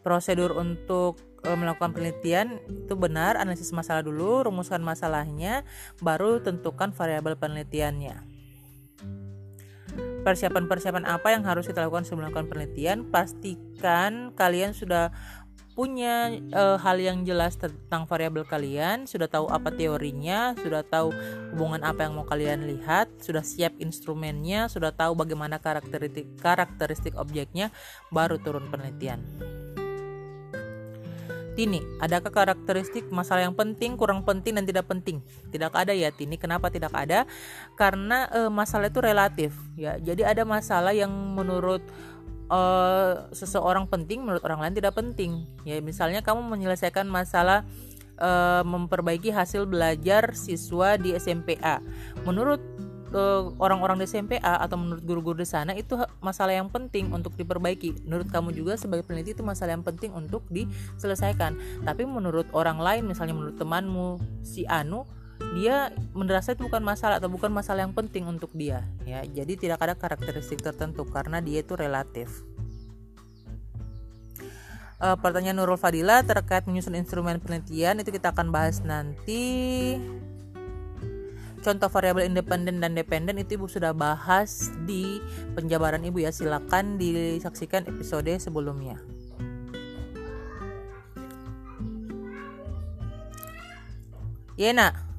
Prosedur 0.00 0.56
untuk 0.56 1.20
e, 1.44 1.50
melakukan 1.52 1.92
penelitian 1.92 2.60
itu 2.68 2.94
benar. 2.96 3.36
Analisis 3.36 3.72
masalah 3.72 4.00
dulu 4.00 4.48
rumuskan 4.48 4.80
masalahnya 4.80 5.64
baru 6.00 6.40
tentukan 6.40 6.92
variabel 6.96 7.36
penelitiannya. 7.36 8.40
Persiapan-persiapan 10.20 11.08
apa 11.08 11.32
yang 11.32 11.42
harus 11.48 11.64
kita 11.64 11.80
lakukan 11.80 12.04
sebelum 12.04 12.28
melakukan 12.28 12.46
penelitian? 12.52 13.08
Pastikan 13.08 14.36
kalian 14.36 14.76
sudah 14.76 15.10
punya 15.80 16.28
e, 16.28 16.62
hal 16.76 17.00
yang 17.00 17.24
jelas 17.24 17.56
tentang 17.56 18.04
variabel 18.04 18.44
kalian, 18.44 19.08
sudah 19.08 19.32
tahu 19.32 19.48
apa 19.48 19.72
teorinya, 19.72 20.52
sudah 20.60 20.84
tahu 20.84 21.08
hubungan 21.56 21.80
apa 21.80 22.04
yang 22.04 22.20
mau 22.20 22.28
kalian 22.28 22.68
lihat, 22.68 23.08
sudah 23.24 23.40
siap 23.40 23.72
instrumennya, 23.80 24.68
sudah 24.68 24.92
tahu 24.92 25.16
bagaimana 25.16 25.56
karakteristik 25.56 26.36
karakteristik 26.36 27.16
objeknya, 27.16 27.72
baru 28.12 28.36
turun 28.36 28.68
penelitian. 28.68 29.24
Tini, 31.56 31.80
adakah 31.96 32.28
karakteristik 32.28 33.08
masalah 33.08 33.48
yang 33.48 33.56
penting, 33.56 33.96
kurang 33.96 34.20
penting 34.20 34.60
dan 34.60 34.68
tidak 34.68 34.84
penting? 34.84 35.24
Tidak 35.48 35.72
ada 35.72 35.96
ya 35.96 36.12
Tini. 36.12 36.36
Kenapa 36.36 36.68
tidak 36.68 36.92
ada? 36.92 37.24
Karena 37.74 38.28
e, 38.28 38.52
masalah 38.52 38.92
itu 38.92 39.00
relatif 39.00 39.56
ya. 39.74 39.96
Jadi 39.96 40.28
ada 40.28 40.44
masalah 40.44 40.92
yang 40.92 41.10
menurut 41.10 41.82
uh, 42.50 43.30
seseorang 43.30 43.86
penting 43.86 44.26
menurut 44.26 44.42
orang 44.44 44.60
lain 44.66 44.74
tidak 44.76 44.98
penting 44.98 45.46
ya 45.62 45.78
misalnya 45.80 46.20
kamu 46.20 46.42
menyelesaikan 46.44 47.06
masalah 47.06 47.64
uh, 48.18 48.66
memperbaiki 48.66 49.30
hasil 49.32 49.64
belajar 49.64 50.34
siswa 50.36 50.98
di 50.98 51.14
SMPA 51.16 51.80
menurut 52.26 52.60
eh, 53.10 53.42
orang-orang 53.58 53.98
di 53.98 54.06
SMPA 54.06 54.62
atau 54.62 54.78
menurut 54.78 55.02
guru-guru 55.02 55.42
di 55.42 55.48
sana 55.48 55.74
itu 55.74 55.98
masalah 56.22 56.54
yang 56.54 56.70
penting 56.70 57.10
untuk 57.10 57.34
diperbaiki. 57.34 58.06
Menurut 58.06 58.30
kamu 58.30 58.54
juga 58.54 58.78
sebagai 58.78 59.02
peneliti 59.02 59.34
itu 59.34 59.42
masalah 59.42 59.74
yang 59.74 59.82
penting 59.82 60.14
untuk 60.14 60.46
diselesaikan. 60.46 61.82
Tapi 61.82 62.06
menurut 62.06 62.46
orang 62.54 62.78
lain, 62.78 63.10
misalnya 63.10 63.34
menurut 63.34 63.58
temanmu 63.58 64.22
si 64.46 64.62
Anu, 64.70 65.10
dia 65.50 65.90
merasa 66.14 66.54
itu 66.54 66.62
bukan 66.62 66.78
masalah 66.78 67.18
atau 67.18 67.26
bukan 67.26 67.50
masalah 67.50 67.82
yang 67.82 67.94
penting 67.94 68.22
untuk 68.30 68.54
dia 68.54 68.86
ya. 69.02 69.26
Jadi 69.26 69.58
tidak 69.58 69.82
ada 69.82 69.98
karakteristik 69.98 70.62
tertentu 70.62 71.02
karena 71.10 71.42
dia 71.42 71.66
itu 71.66 71.74
relatif. 71.74 72.46
Uh, 75.00 75.16
pertanyaan 75.16 75.56
Nurul 75.56 75.80
Fadila 75.80 76.20
terkait 76.20 76.68
menyusun 76.68 76.92
instrumen 76.92 77.40
penelitian 77.40 78.04
itu 78.04 78.12
kita 78.12 78.36
akan 78.36 78.52
bahas 78.52 78.84
nanti. 78.84 79.96
Contoh 81.60 81.92
variabel 81.92 82.28
independen 82.28 82.80
dan 82.80 82.96
dependen 82.96 83.36
itu 83.36 83.60
ibu 83.60 83.68
sudah 83.68 83.92
bahas 83.92 84.72
di 84.84 85.20
penjabaran 85.56 86.04
ibu 86.04 86.20
ya. 86.20 86.32
Silakan 86.32 87.00
disaksikan 87.00 87.88
episode 87.88 88.32
sebelumnya. 88.40 89.00
Yena 94.60 95.09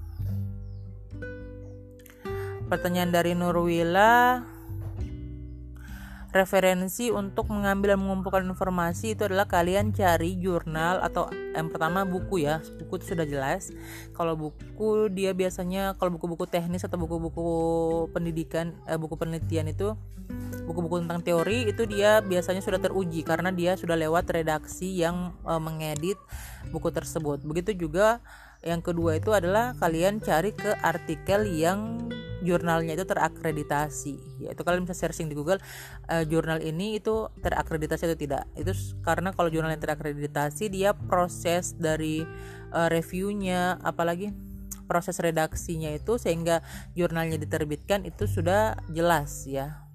Pertanyaan 2.71 3.11
dari 3.11 3.35
Nurwila. 3.35 4.47
Referensi 6.31 7.11
untuk 7.11 7.51
mengambil 7.51 7.91
dan 7.91 7.99
mengumpulkan 7.99 8.47
informasi 8.47 9.19
itu 9.19 9.27
adalah 9.27 9.43
kalian 9.43 9.91
cari 9.91 10.39
jurnal 10.39 11.03
atau 11.03 11.27
yang 11.51 11.67
pertama 11.67 12.07
buku 12.07 12.47
ya. 12.47 12.63
Buku 12.79 13.03
itu 13.03 13.11
sudah 13.11 13.27
jelas. 13.27 13.75
Kalau 14.15 14.39
buku 14.39 15.11
dia 15.11 15.35
biasanya 15.35 15.99
kalau 15.99 16.15
buku-buku 16.15 16.47
teknis 16.47 16.87
atau 16.87 16.95
buku-buku 16.95 17.51
pendidikan 18.15 18.71
eh, 18.87 18.95
buku 18.95 19.19
penelitian 19.19 19.67
itu 19.67 19.91
buku-buku 20.63 21.03
tentang 21.03 21.19
teori 21.27 21.67
itu 21.67 21.83
dia 21.83 22.23
biasanya 22.23 22.63
sudah 22.63 22.79
teruji 22.79 23.27
karena 23.27 23.51
dia 23.51 23.75
sudah 23.75 23.99
lewat 23.99 24.31
redaksi 24.31 24.95
yang 24.95 25.35
eh, 25.43 25.59
mengedit 25.59 26.15
buku 26.71 26.87
tersebut. 26.87 27.43
Begitu 27.43 27.75
juga 27.75 28.23
yang 28.61 28.81
kedua 28.85 29.17
itu 29.17 29.33
adalah 29.33 29.73
kalian 29.81 30.21
cari 30.21 30.53
ke 30.53 30.77
artikel 30.85 31.49
yang 31.49 31.97
jurnalnya 32.41 32.97
itu 32.97 33.05
terakreditasi. 33.05 34.41
Yaitu 34.41 34.61
kalian 34.65 34.85
bisa 34.85 34.97
searching 34.97 35.29
di 35.29 35.37
Google 35.37 35.61
uh, 36.09 36.25
jurnal 36.25 36.61
ini 36.61 36.97
itu 36.97 37.29
terakreditasi 37.41 38.09
atau 38.09 38.17
tidak. 38.17 38.43
Itu 38.57 38.73
karena 39.05 39.33
kalau 39.33 39.49
jurnal 39.49 39.73
yang 39.73 39.81
terakreditasi 39.81 40.69
dia 40.73 40.93
proses 40.93 41.73
dari 41.77 42.25
uh, 42.73 42.89
reviewnya 42.89 43.81
apalagi 43.81 44.33
proses 44.89 45.23
redaksinya 45.23 45.87
itu 45.95 46.19
sehingga 46.19 46.59
jurnalnya 46.99 47.39
diterbitkan 47.39 48.03
itu 48.03 48.27
sudah 48.27 48.75
jelas 48.91 49.47
ya 49.47 49.87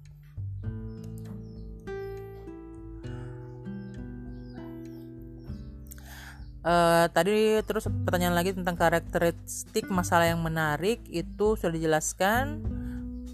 Uh, 6.67 7.07
tadi 7.15 7.63
terus 7.63 7.87
pertanyaan 8.03 8.35
lagi 8.35 8.51
tentang 8.51 8.75
karakteristik 8.75 9.87
masalah 9.87 10.27
yang 10.27 10.43
menarik. 10.43 10.99
Itu 11.07 11.55
sudah 11.55 11.71
dijelaskan. 11.71 12.59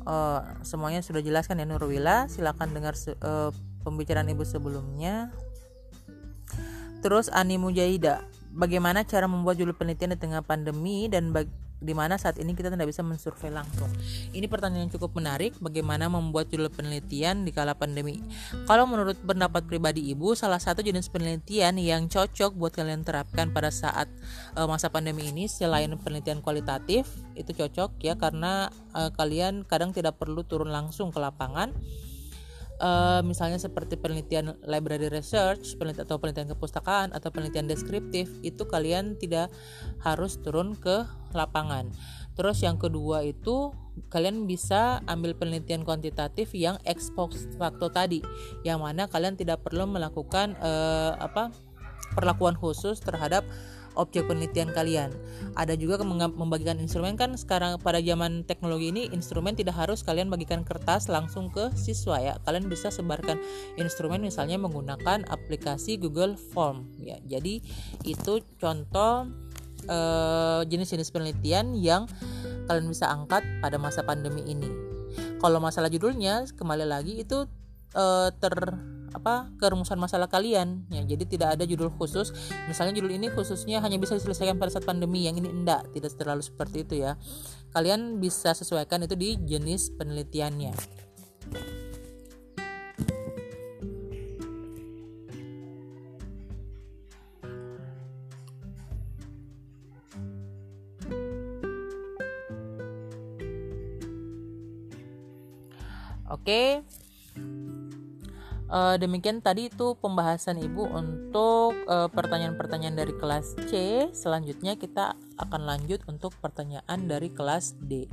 Uh, 0.06 0.62
semuanya 0.62 1.02
sudah 1.02 1.26
dijelaskan 1.26 1.58
ya 1.58 1.66
Nurwila. 1.66 2.30
Silakan 2.30 2.78
dengar 2.78 2.94
uh, 3.26 3.50
pembicaraan 3.82 4.30
ibu 4.30 4.46
sebelumnya. 4.46 5.34
Terus 7.02 7.34
Ani 7.34 7.58
Mujahida. 7.58 8.22
Bagaimana 8.54 9.02
cara 9.02 9.26
membuat 9.26 9.58
judul 9.58 9.74
penelitian 9.74 10.14
di 10.14 10.20
tengah 10.22 10.46
pandemi 10.46 11.10
dan 11.10 11.34
di 11.84 11.92
mana 11.92 12.16
saat 12.16 12.40
ini 12.40 12.56
kita 12.56 12.72
tidak 12.72 12.88
bisa 12.88 13.04
mensurvei 13.04 13.52
langsung. 13.52 13.92
Ini 14.32 14.48
pertanyaan 14.48 14.88
yang 14.88 14.94
cukup 14.96 15.20
menarik, 15.20 15.54
bagaimana 15.60 16.08
membuat 16.08 16.48
judul 16.48 16.72
penelitian 16.72 17.44
di 17.44 17.52
kala 17.52 17.76
pandemi. 17.76 18.24
Kalau 18.64 18.88
menurut 18.88 19.20
pendapat 19.20 19.68
pribadi 19.68 20.08
Ibu, 20.16 20.34
salah 20.40 20.64
satu 20.64 20.80
jenis 20.80 21.12
penelitian 21.12 21.76
yang 21.76 22.08
cocok 22.08 22.56
buat 22.56 22.72
kalian 22.72 23.04
terapkan 23.04 23.52
pada 23.52 23.70
saat 23.70 24.08
uh, 24.56 24.66
masa 24.66 24.88
pandemi 24.88 25.28
ini 25.28 25.52
selain 25.52 25.92
penelitian 26.00 26.40
kualitatif, 26.40 27.06
itu 27.36 27.52
cocok 27.52 28.00
ya 28.00 28.16
karena 28.16 28.72
uh, 28.96 29.12
kalian 29.12 29.68
kadang 29.68 29.92
tidak 29.92 30.16
perlu 30.16 30.48
turun 30.48 30.72
langsung 30.72 31.12
ke 31.12 31.20
lapangan 31.20 31.76
uh, 32.80 33.22
misalnya 33.22 33.60
seperti 33.62 34.00
penelitian 34.00 34.58
library 34.66 35.12
research, 35.12 35.78
penelitian 35.78 36.06
atau 36.08 36.18
penelitian 36.18 36.50
kepustakaan 36.56 37.14
atau 37.14 37.30
penelitian 37.30 37.70
deskriptif 37.70 38.30
itu 38.42 38.64
kalian 38.66 39.20
tidak 39.20 39.54
harus 40.02 40.40
turun 40.42 40.74
ke 40.78 41.06
lapangan. 41.36 41.90
Terus 42.34 42.66
yang 42.66 42.82
kedua 42.82 43.22
itu 43.22 43.74
kalian 44.10 44.50
bisa 44.50 45.06
ambil 45.06 45.38
penelitian 45.38 45.86
kuantitatif 45.86 46.50
yang 46.58 46.82
ex 46.82 47.14
post 47.14 47.46
facto 47.62 47.94
tadi, 47.94 48.26
yang 48.66 48.82
mana 48.82 49.06
kalian 49.06 49.38
tidak 49.38 49.62
perlu 49.62 49.86
melakukan 49.86 50.58
uh, 50.58 51.14
apa 51.22 51.54
perlakuan 52.18 52.58
khusus 52.58 53.02
terhadap 53.02 53.46
objek 53.96 54.26
penelitian 54.26 54.70
kalian. 54.72 55.14
Ada 55.54 55.78
juga 55.78 56.02
membagikan 56.04 56.78
instrumen 56.82 57.14
kan 57.18 57.38
sekarang 57.38 57.78
pada 57.82 58.02
zaman 58.02 58.46
teknologi 58.46 58.90
ini 58.90 59.04
instrumen 59.14 59.54
tidak 59.54 59.78
harus 59.78 60.02
kalian 60.02 60.30
bagikan 60.30 60.66
kertas 60.66 61.08
langsung 61.10 61.50
ke 61.54 61.70
siswa 61.78 62.18
ya. 62.20 62.34
Kalian 62.44 62.68
bisa 62.68 62.90
sebarkan 62.90 63.38
instrumen 63.78 64.22
misalnya 64.22 64.58
menggunakan 64.58 65.26
aplikasi 65.30 66.02
Google 66.02 66.36
Form 66.36 66.90
ya. 66.98 67.18
Jadi 67.26 67.62
itu 68.06 68.42
contoh 68.58 69.30
eh, 69.88 70.62
jenis-jenis 70.68 71.10
penelitian 71.14 71.78
yang 71.78 72.10
kalian 72.68 72.88
bisa 72.88 73.12
angkat 73.12 73.44
pada 73.60 73.76
masa 73.76 74.02
pandemi 74.02 74.44
ini. 74.48 74.70
Kalau 75.44 75.60
masalah 75.60 75.92
judulnya 75.92 76.48
kembali 76.56 76.88
lagi 76.88 77.20
itu 77.20 77.46
uh, 77.94 78.30
ter 78.34 78.54
apa 79.14 79.54
kerumusan 79.62 80.02
masalah 80.02 80.26
kalian. 80.26 80.90
Ya 80.90 81.06
jadi 81.06 81.24
tidak 81.24 81.50
ada 81.56 81.64
judul 81.70 81.94
khusus. 81.94 82.34
Misalnya 82.66 82.98
judul 82.98 83.14
ini 83.14 83.30
khususnya 83.30 83.80
hanya 83.80 84.02
bisa 84.02 84.18
diselesaikan 84.18 84.58
pada 84.58 84.74
saat 84.74 84.90
pandemi. 84.90 85.30
Yang 85.30 85.46
ini 85.46 85.50
enggak 85.54 85.88
tidak 85.94 86.12
terlalu 86.18 86.42
seperti 86.42 86.84
itu 86.84 87.06
ya. 87.06 87.16
Kalian 87.72 88.18
bisa 88.18 88.52
sesuaikan 88.58 89.06
itu 89.06 89.14
di 89.14 89.38
jenis 89.46 89.94
penelitiannya. 89.96 90.74
Oke, 106.34 106.82
Uh, 108.74 108.98
demikian 108.98 109.38
tadi 109.38 109.70
itu 109.70 109.94
pembahasan 110.02 110.58
Ibu 110.58 110.98
untuk 110.98 111.78
uh, 111.86 112.10
pertanyaan-pertanyaan 112.10 112.98
dari 112.98 113.14
kelas 113.14 113.54
C. 113.70 114.10
Selanjutnya 114.18 114.74
kita 114.74 115.14
akan 115.38 115.62
lanjut 115.62 116.02
untuk 116.10 116.34
pertanyaan 116.42 117.06
dari 117.06 117.30
kelas 117.30 117.78
D. 117.78 118.10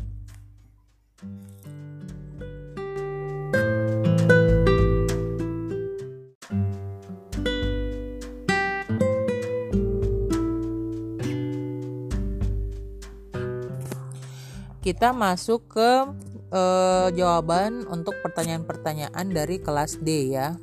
Kita 14.85 15.17
masuk 15.17 15.73
ke 15.73 16.05
uh, 16.51 17.09
jawaban 17.15 17.87
untuk 17.87 18.19
pertanyaan-pertanyaan 18.23 19.27
dari 19.31 19.59
kelas 19.63 19.99
D 20.03 20.35
ya. 20.35 20.59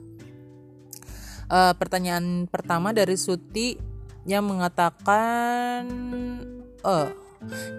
Uh, 1.47 1.71
pertanyaan 1.79 2.45
pertama 2.51 2.91
dari 2.91 3.15
Suti 3.15 3.79
yang 4.27 4.43
mengatakan, 4.43 5.87
uh, 6.83 7.07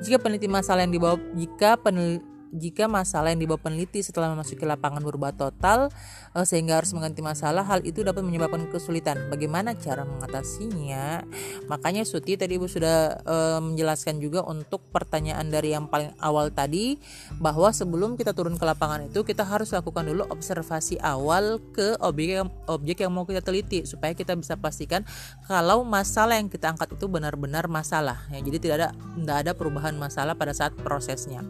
jika 0.01 0.17
peneliti 0.17 0.49
masalah 0.49 0.89
yang 0.89 0.95
dibawa 0.97 1.17
jika 1.37 1.77
peneliti 1.77 2.25
jika 2.53 2.88
masalah 2.88 3.30
yang 3.32 3.40
dibawa 3.44 3.61
peneliti 3.61 4.01
setelah 4.01 4.32
memasuki 4.32 4.64
lapangan 4.64 5.05
berubah 5.05 5.36
total 5.36 5.92
uh, 6.32 6.46
sehingga 6.46 6.80
harus 6.80 6.92
mengganti 6.96 7.20
masalah, 7.20 7.64
hal 7.64 7.84
itu 7.84 8.01
dapat 8.01 8.24
menyebabkan 8.24 8.68
kesulitan. 8.72 9.28
Bagaimana 9.28 9.76
cara 9.76 10.09
mengatasinya? 10.09 11.24
Makanya 11.68 12.09
Suti 12.09 12.40
tadi 12.40 12.57
Ibu 12.57 12.66
sudah 12.66 13.20
uh, 13.22 13.61
menjelaskan 13.61 14.18
juga 14.18 14.42
untuk 14.46 14.80
pertanyaan 14.88 15.53
dari 15.53 15.76
yang 15.76 15.86
paling 15.86 16.14
awal 16.18 16.49
tadi 16.49 16.96
bahwa 17.38 17.70
sebelum 17.70 18.16
kita 18.16 18.32
turun 18.32 18.57
ke 18.57 18.64
lapangan 18.64 19.07
itu 19.07 19.22
kita 19.22 19.44
harus 19.44 19.70
lakukan 19.70 20.09
dulu 20.09 20.24
observasi 20.32 20.99
awal 21.05 21.61
ke 21.76 21.94
objek 22.01 22.40
yang, 22.42 22.49
objek 22.66 23.05
yang 23.05 23.12
mau 23.12 23.28
kita 23.28 23.44
teliti 23.44 23.84
supaya 23.84 24.16
kita 24.16 24.34
bisa 24.34 24.57
pastikan 24.57 25.05
kalau 25.46 25.84
masalah 25.84 26.40
yang 26.40 26.49
kita 26.49 26.72
angkat 26.72 26.96
itu 26.96 27.07
benar-benar 27.07 27.68
masalah. 27.68 28.24
Ya, 28.32 28.40
jadi 28.40 28.59
tidak 28.59 28.76
ada 28.80 28.88
tidak 28.96 29.36
ada 29.44 29.53
perubahan 29.55 29.94
masalah 29.94 30.34
pada 30.34 30.57
saat 30.57 30.72
prosesnya. 30.74 31.44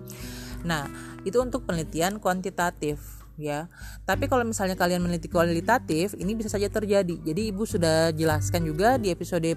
Nah, 0.66 0.90
itu 1.22 1.38
untuk 1.38 1.66
penelitian 1.66 2.18
kuantitatif 2.18 3.18
ya. 3.38 3.70
Tapi 4.02 4.26
kalau 4.26 4.42
misalnya 4.42 4.74
kalian 4.74 5.00
meneliti 5.06 5.30
kualitatif, 5.30 6.18
ini 6.18 6.34
bisa 6.34 6.50
saja 6.50 6.66
terjadi. 6.66 7.14
Jadi 7.22 7.54
Ibu 7.54 7.62
sudah 7.64 8.10
jelaskan 8.12 8.66
juga 8.66 8.98
di 8.98 9.14
episode 9.14 9.54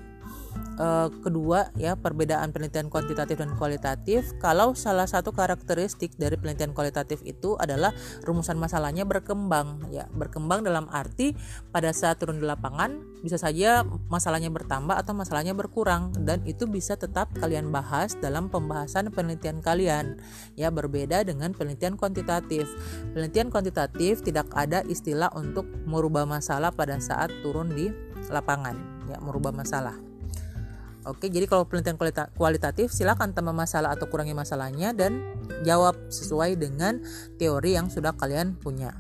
uh, 0.82 1.08
kedua 1.22 1.70
ya 1.78 1.94
perbedaan 1.94 2.50
penelitian 2.50 2.88
kuantitatif 2.90 3.38
dan 3.38 3.54
kualitatif. 3.56 4.34
Kalau 4.42 4.74
salah 4.74 5.06
satu 5.06 5.30
karakteristik 5.36 6.16
dari 6.18 6.36
penelitian 6.38 6.74
kualitatif 6.74 7.22
itu 7.28 7.56
adalah 7.62 7.94
rumusan 8.26 8.58
masalahnya 8.58 9.06
berkembang 9.06 9.90
ya. 9.94 10.10
Berkembang 10.12 10.66
dalam 10.66 10.90
arti 10.90 11.38
pada 11.70 11.94
saat 11.94 12.18
turun 12.18 12.42
di 12.42 12.46
lapangan 12.46 12.98
bisa 13.22 13.38
saja 13.38 13.86
masalahnya 14.10 14.50
bertambah 14.50 14.98
atau 14.98 15.14
masalahnya 15.14 15.54
berkurang 15.54 16.10
dan 16.26 16.42
itu 16.50 16.66
bisa 16.66 16.98
tetap 16.98 17.30
kalian 17.38 17.70
bahas 17.70 18.18
dalam 18.18 18.50
pembahasan 18.50 19.14
penelitian 19.14 19.62
kalian 19.62 20.18
ya 20.58 20.74
berbeda 20.74 21.22
dengan 21.22 21.54
penelitian 21.54 21.96
kuantitatif. 21.96 22.66
Penelitian 23.14 23.54
kuantitatif 23.54 24.26
tidak 24.26 24.50
ada 24.58 24.82
istilah 24.90 25.30
untuk 25.38 25.70
merubah 25.86 26.26
masalah 26.26 26.74
pada 26.74 26.98
saat 26.98 27.30
turun 27.46 27.70
di 27.72 27.94
lapangan 28.32 28.78
ya 29.12 29.18
merubah 29.20 29.52
masalah 29.52 30.11
Oke, 31.02 31.34
jadi 31.34 31.50
kalau 31.50 31.66
penelitian 31.66 31.98
kualitatif 32.38 32.94
silakan 32.94 33.34
tambah 33.34 33.58
masalah 33.58 33.98
atau 33.98 34.06
kurangi 34.06 34.38
masalahnya 34.38 34.94
dan 34.94 35.18
jawab 35.66 35.98
sesuai 36.14 36.62
dengan 36.62 37.02
teori 37.42 37.74
yang 37.74 37.90
sudah 37.90 38.14
kalian 38.14 38.54
punya. 38.54 38.94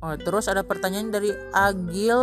Oh, 0.00 0.14
terus 0.16 0.48
ada 0.48 0.64
pertanyaan 0.64 1.12
dari 1.12 1.34
Agil 1.52 2.20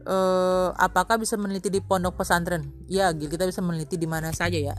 Uh, 0.00 0.72
apakah 0.80 1.20
bisa 1.20 1.36
meneliti 1.36 1.68
di 1.68 1.84
pondok 1.84 2.24
pesantren? 2.24 2.72
Ya, 2.88 3.12
Agil 3.12 3.28
kita 3.28 3.44
bisa 3.44 3.60
meneliti 3.60 4.00
di 4.00 4.08
mana 4.08 4.32
saja 4.32 4.56
ya. 4.56 4.72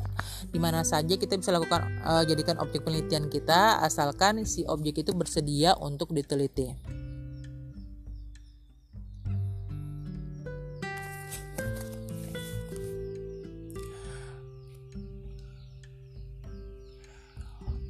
Di 0.50 0.58
mana 0.58 0.82
saja 0.82 1.14
kita 1.14 1.38
bisa 1.38 1.54
lakukan 1.54 1.88
uh, 2.02 2.26
jadikan 2.26 2.58
objek 2.58 2.82
penelitian 2.82 3.30
kita 3.30 3.80
asalkan 3.86 4.44
si 4.50 4.66
objek 4.66 5.06
itu 5.06 5.14
bersedia 5.14 5.78
untuk 5.78 6.10
diteliti. 6.10 7.01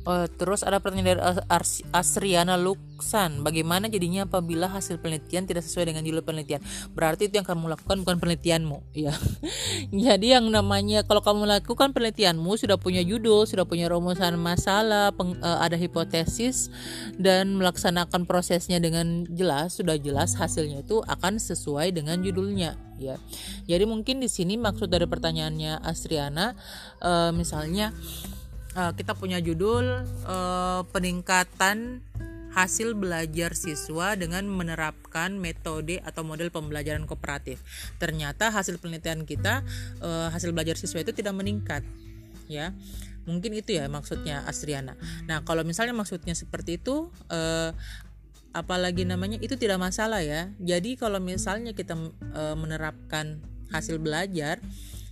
Uh, 0.01 0.25
terus 0.33 0.65
ada 0.65 0.81
pertanyaan 0.81 1.17
dari 1.17 1.21
As 1.45 1.85
Asriana 1.93 2.57
Luksan. 2.57 3.45
Bagaimana 3.45 3.85
jadinya 3.85 4.25
apabila 4.25 4.65
hasil 4.65 4.97
penelitian 4.97 5.45
tidak 5.45 5.61
sesuai 5.61 5.93
dengan 5.93 6.01
judul 6.01 6.25
penelitian? 6.25 6.57
Berarti 6.97 7.29
itu 7.29 7.37
yang 7.37 7.45
kamu 7.45 7.69
lakukan 7.77 8.01
bukan 8.01 8.17
penelitianmu, 8.17 8.81
ya. 9.05 9.13
Jadi 9.93 10.33
yang 10.33 10.49
namanya 10.49 11.05
kalau 11.05 11.21
kamu 11.21 11.45
lakukan 11.45 11.93
penelitianmu 11.93 12.49
sudah 12.57 12.81
punya 12.81 13.05
judul, 13.05 13.45
sudah 13.45 13.61
punya 13.69 13.93
rumusan 13.93 14.41
masalah, 14.41 15.13
peng, 15.13 15.37
uh, 15.37 15.61
ada 15.61 15.77
hipotesis 15.77 16.73
dan 17.21 17.53
melaksanakan 17.61 18.25
prosesnya 18.25 18.81
dengan 18.81 19.29
jelas, 19.29 19.77
sudah 19.77 20.01
jelas 20.01 20.33
hasilnya 20.33 20.81
itu 20.81 21.05
akan 21.05 21.37
sesuai 21.37 21.93
dengan 21.93 22.17
judulnya, 22.25 22.73
ya. 22.97 23.21
Jadi 23.69 23.85
mungkin 23.85 24.17
di 24.17 24.29
sini 24.29 24.57
maksud 24.57 24.89
dari 24.89 25.05
pertanyaannya 25.05 25.85
Asriana 25.85 26.57
uh, 27.05 27.29
misalnya 27.29 27.93
uh, 28.75 28.91
kita 28.95 29.15
punya 29.17 29.39
judul 29.43 30.05
uh, 30.27 30.81
peningkatan 30.89 32.01
hasil 32.51 32.99
belajar 32.99 33.55
siswa 33.55 34.19
dengan 34.19 34.43
menerapkan 34.43 35.39
metode 35.39 36.03
atau 36.03 36.27
model 36.27 36.51
pembelajaran 36.51 37.07
kooperatif. 37.07 37.63
Ternyata 37.95 38.51
hasil 38.51 38.75
penelitian 38.83 39.23
kita 39.23 39.63
uh, 40.03 40.27
hasil 40.35 40.51
belajar 40.51 40.75
siswa 40.75 40.99
itu 40.99 41.15
tidak 41.15 41.31
meningkat, 41.31 41.83
ya. 42.51 42.75
Mungkin 43.23 43.55
itu 43.55 43.77
ya 43.77 43.87
maksudnya 43.87 44.43
Astriana. 44.43 44.99
Nah, 45.29 45.45
kalau 45.47 45.63
misalnya 45.63 45.95
maksudnya 45.95 46.35
seperti 46.35 46.81
itu 46.81 47.07
uh, 47.31 47.71
apalagi 48.51 49.07
namanya 49.07 49.39
itu 49.39 49.55
tidak 49.55 49.79
masalah 49.79 50.19
ya. 50.19 50.51
Jadi 50.59 50.99
kalau 50.99 51.23
misalnya 51.23 51.71
kita 51.71 51.95
uh, 52.35 52.55
menerapkan 52.59 53.39
hasil 53.71 54.03
belajar 54.03 54.59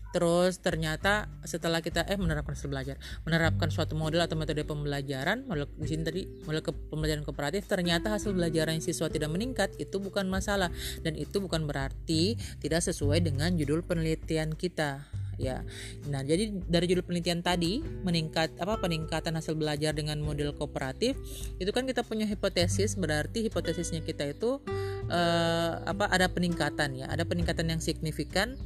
terus 0.09 0.57
ternyata 0.57 1.29
setelah 1.45 1.85
kita 1.85 2.01
eh 2.09 2.17
menerapkan 2.17 2.57
hasil 2.57 2.69
belajar 2.69 2.97
menerapkan 3.23 3.69
suatu 3.69 3.93
model 3.93 4.25
atau 4.25 4.33
metode 4.33 4.65
pembelajaran 4.65 5.45
model 5.45 5.69
di 5.77 5.87
sini 5.87 6.01
tadi 6.01 6.21
model 6.49 6.65
ke, 6.65 6.71
pembelajaran 6.89 7.21
kooperatif 7.21 7.69
ternyata 7.69 8.09
hasil 8.09 8.33
belajaran 8.33 8.81
siswa 8.81 9.07
tidak 9.07 9.29
meningkat 9.29 9.73
itu 9.77 10.01
bukan 10.01 10.25
masalah 10.25 10.73
dan 11.05 11.13
itu 11.13 11.37
bukan 11.37 11.69
berarti 11.69 12.37
tidak 12.57 12.81
sesuai 12.81 13.21
dengan 13.21 13.53
judul 13.53 13.85
penelitian 13.85 14.57
kita 14.57 15.05
ya. 15.39 15.63
Nah, 16.11 16.21
jadi 16.21 16.51
dari 16.51 16.85
judul 16.91 17.07
penelitian 17.07 17.39
tadi 17.39 17.79
meningkat 18.03 18.59
apa 18.59 18.77
peningkatan 18.77 19.39
hasil 19.39 19.55
belajar 19.55 19.95
dengan 19.95 20.19
model 20.19 20.51
kooperatif 20.53 21.15
itu 21.57 21.71
kan 21.71 21.87
kita 21.87 22.03
punya 22.03 22.27
hipotesis 22.27 22.99
berarti 22.99 23.47
hipotesisnya 23.47 24.03
kita 24.03 24.27
itu 24.35 24.59
eh, 25.07 25.71
apa 25.79 26.11
ada 26.11 26.27
peningkatan 26.27 26.99
ya, 26.99 27.07
ada 27.07 27.23
peningkatan 27.23 27.71
yang 27.71 27.79
signifikan 27.79 28.59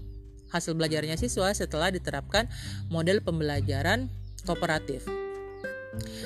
hasil 0.53 0.77
belajarnya 0.77 1.17
siswa 1.17 1.49
setelah 1.51 1.89
diterapkan 1.89 2.45
model 2.93 3.25
pembelajaran 3.25 4.07
kooperatif. 4.45 5.09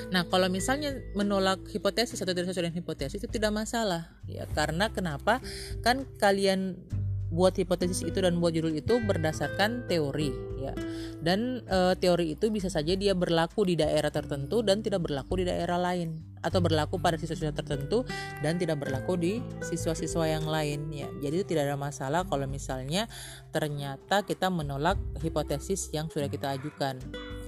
Nah, 0.08 0.24
kalau 0.24 0.48
misalnya 0.48 0.96
menolak 1.12 1.60
hipotesis 1.68 2.20
atau 2.24 2.32
tidak 2.32 2.52
sesuai 2.52 2.72
dengan 2.72 2.80
hipotesis 2.80 3.20
itu 3.20 3.28
tidak 3.28 3.52
masalah, 3.52 4.08
ya 4.24 4.48
karena 4.56 4.88
kenapa? 4.88 5.44
Kan 5.84 6.08
kalian 6.16 6.80
buat 7.28 7.52
hipotesis 7.60 8.08
itu 8.08 8.24
dan 8.24 8.40
buat 8.40 8.56
judul 8.56 8.72
itu 8.72 9.04
berdasarkan 9.04 9.84
teori 9.84 10.32
ya. 10.60 10.72
Dan 11.20 11.60
e, 11.68 11.92
teori 12.00 12.32
itu 12.32 12.48
bisa 12.48 12.72
saja 12.72 12.96
dia 12.96 13.12
berlaku 13.12 13.68
di 13.68 13.76
daerah 13.76 14.08
tertentu 14.08 14.64
dan 14.64 14.80
tidak 14.80 15.04
berlaku 15.04 15.44
di 15.44 15.44
daerah 15.48 15.76
lain 15.76 16.24
atau 16.40 16.62
berlaku 16.62 17.02
pada 17.02 17.18
siswa-siswa 17.18 17.52
tertentu 17.52 18.06
dan 18.40 18.56
tidak 18.56 18.80
berlaku 18.80 19.18
di 19.18 19.32
siswa-siswa 19.60 20.24
yang 20.24 20.46
lain 20.48 20.88
ya. 20.88 21.08
Jadi 21.20 21.44
tidak 21.44 21.68
ada 21.68 21.76
masalah 21.76 22.24
kalau 22.24 22.48
misalnya 22.48 23.10
ternyata 23.52 24.24
kita 24.24 24.48
menolak 24.48 24.96
hipotesis 25.20 25.92
yang 25.92 26.08
sudah 26.08 26.32
kita 26.32 26.56
ajukan 26.56 26.96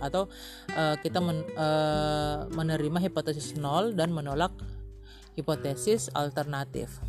atau 0.05 0.29
e, 0.77 0.83
kita 1.01 1.25
men, 1.25 1.41
e, 1.57 1.69
menerima 2.53 2.99
hipotesis 3.09 3.57
nol 3.57 3.97
dan 3.97 4.13
menolak 4.13 4.53
hipotesis 5.41 6.13
alternatif 6.13 7.01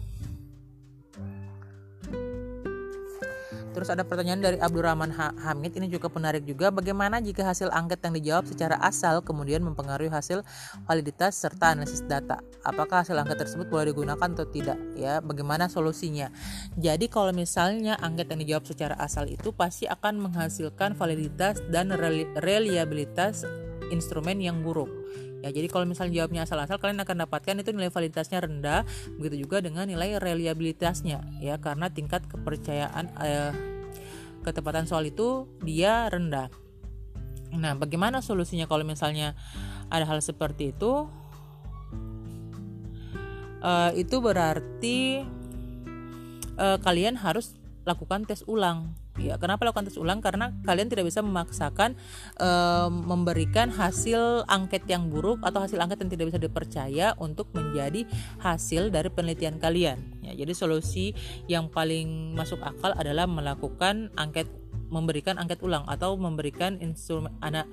Terus 3.71 3.87
ada 3.87 4.03
pertanyaan 4.03 4.43
dari 4.43 4.57
Abdurrahman 4.59 5.15
Hamid 5.15 5.79
ini 5.79 5.87
juga 5.87 6.11
menarik 6.11 6.43
juga 6.43 6.69
bagaimana 6.69 7.23
jika 7.23 7.47
hasil 7.47 7.71
angket 7.71 8.03
yang 8.03 8.13
dijawab 8.19 8.45
secara 8.51 8.75
asal 8.83 9.23
kemudian 9.23 9.63
mempengaruhi 9.63 10.11
hasil 10.11 10.43
validitas 10.83 11.39
serta 11.39 11.71
analisis 11.71 12.03
data. 12.03 12.43
Apakah 12.67 13.07
hasil 13.07 13.15
angket 13.15 13.47
tersebut 13.47 13.71
boleh 13.71 13.95
digunakan 13.95 14.19
atau 14.19 14.43
tidak? 14.43 14.75
Ya, 14.99 15.23
bagaimana 15.23 15.71
solusinya? 15.71 16.29
Jadi 16.75 17.07
kalau 17.07 17.31
misalnya 17.31 17.95
angket 18.03 18.27
yang 18.35 18.39
dijawab 18.43 18.65
secara 18.67 18.95
asal 18.99 19.25
itu 19.31 19.55
pasti 19.55 19.87
akan 19.87 20.19
menghasilkan 20.19 20.93
validitas 20.99 21.63
dan 21.71 21.95
reliabilitas 22.37 23.47
instrumen 23.91 24.39
yang 24.43 24.59
buruk. 24.63 24.91
Ya, 25.41 25.49
jadi 25.49 25.65
kalau 25.73 25.89
misalnya 25.89 26.21
jawabnya 26.21 26.45
asal-asal 26.45 26.77
kalian 26.77 27.01
akan 27.01 27.25
dapatkan 27.25 27.57
itu 27.57 27.73
nilai 27.73 27.89
validitasnya 27.89 28.45
rendah, 28.45 28.85
begitu 29.17 29.49
juga 29.49 29.57
dengan 29.57 29.89
nilai 29.89 30.21
reliabilitasnya 30.21 31.41
ya 31.41 31.57
karena 31.57 31.89
tingkat 31.89 32.29
kepercayaan 32.29 33.09
eh, 33.17 33.53
ketepatan 34.45 34.85
soal 34.85 35.09
itu 35.09 35.49
dia 35.65 36.05
rendah. 36.13 36.53
Nah, 37.57 37.73
bagaimana 37.75 38.21
solusinya 38.21 38.69
kalau 38.69 38.85
misalnya 38.85 39.33
ada 39.89 40.05
hal 40.05 40.21
seperti 40.21 40.71
itu? 40.71 41.09
Uh, 43.61 43.93
itu 43.93 44.17
berarti 44.17 45.21
uh, 46.57 46.81
kalian 46.81 47.13
harus 47.13 47.53
lakukan 47.85 48.25
tes 48.25 48.41
ulang 48.49 48.89
Ya, 49.19 49.35
kenapa 49.35 49.67
lakukan 49.67 49.83
tes 49.83 49.99
ulang? 49.99 50.23
Karena 50.23 50.55
kalian 50.63 50.87
tidak 50.87 51.03
bisa 51.03 51.19
memaksakan 51.19 51.99
e, 52.39 52.49
memberikan 52.87 53.67
hasil 53.67 54.47
angket 54.47 54.87
yang 54.87 55.11
buruk 55.11 55.43
atau 55.43 55.59
hasil 55.59 55.75
angket 55.83 55.99
yang 55.99 56.11
tidak 56.15 56.25
bisa 56.31 56.39
dipercaya 56.39 57.07
untuk 57.19 57.51
menjadi 57.51 58.07
hasil 58.39 58.87
dari 58.87 59.11
penelitian 59.11 59.59
kalian. 59.59 59.99
Ya, 60.23 60.31
jadi 60.31 60.55
solusi 60.55 61.11
yang 61.51 61.67
paling 61.67 62.39
masuk 62.39 62.63
akal 62.63 62.95
adalah 62.95 63.27
melakukan 63.27 64.15
angket 64.15 64.47
memberikan 64.87 65.39
angket 65.39 65.59
ulang 65.63 65.83
atau 65.87 66.15
memberikan 66.15 66.79
instrumen 66.79 67.31
anak 67.39 67.67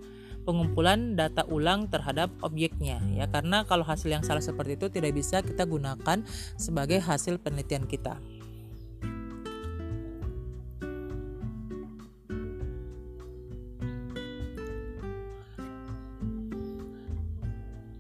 pengumpulan 0.47 1.12
data 1.12 1.45
ulang 1.51 1.93
terhadap 1.93 2.32
objeknya 2.41 3.05
ya 3.12 3.28
karena 3.28 3.68
kalau 3.68 3.84
hasil 3.84 4.09
yang 4.09 4.24
salah 4.24 4.41
seperti 4.41 4.80
itu 4.80 4.89
tidak 4.89 5.12
bisa 5.12 5.45
kita 5.45 5.68
gunakan 5.68 6.24
sebagai 6.57 7.05
hasil 7.05 7.36
penelitian 7.43 7.84
kita. 7.84 8.16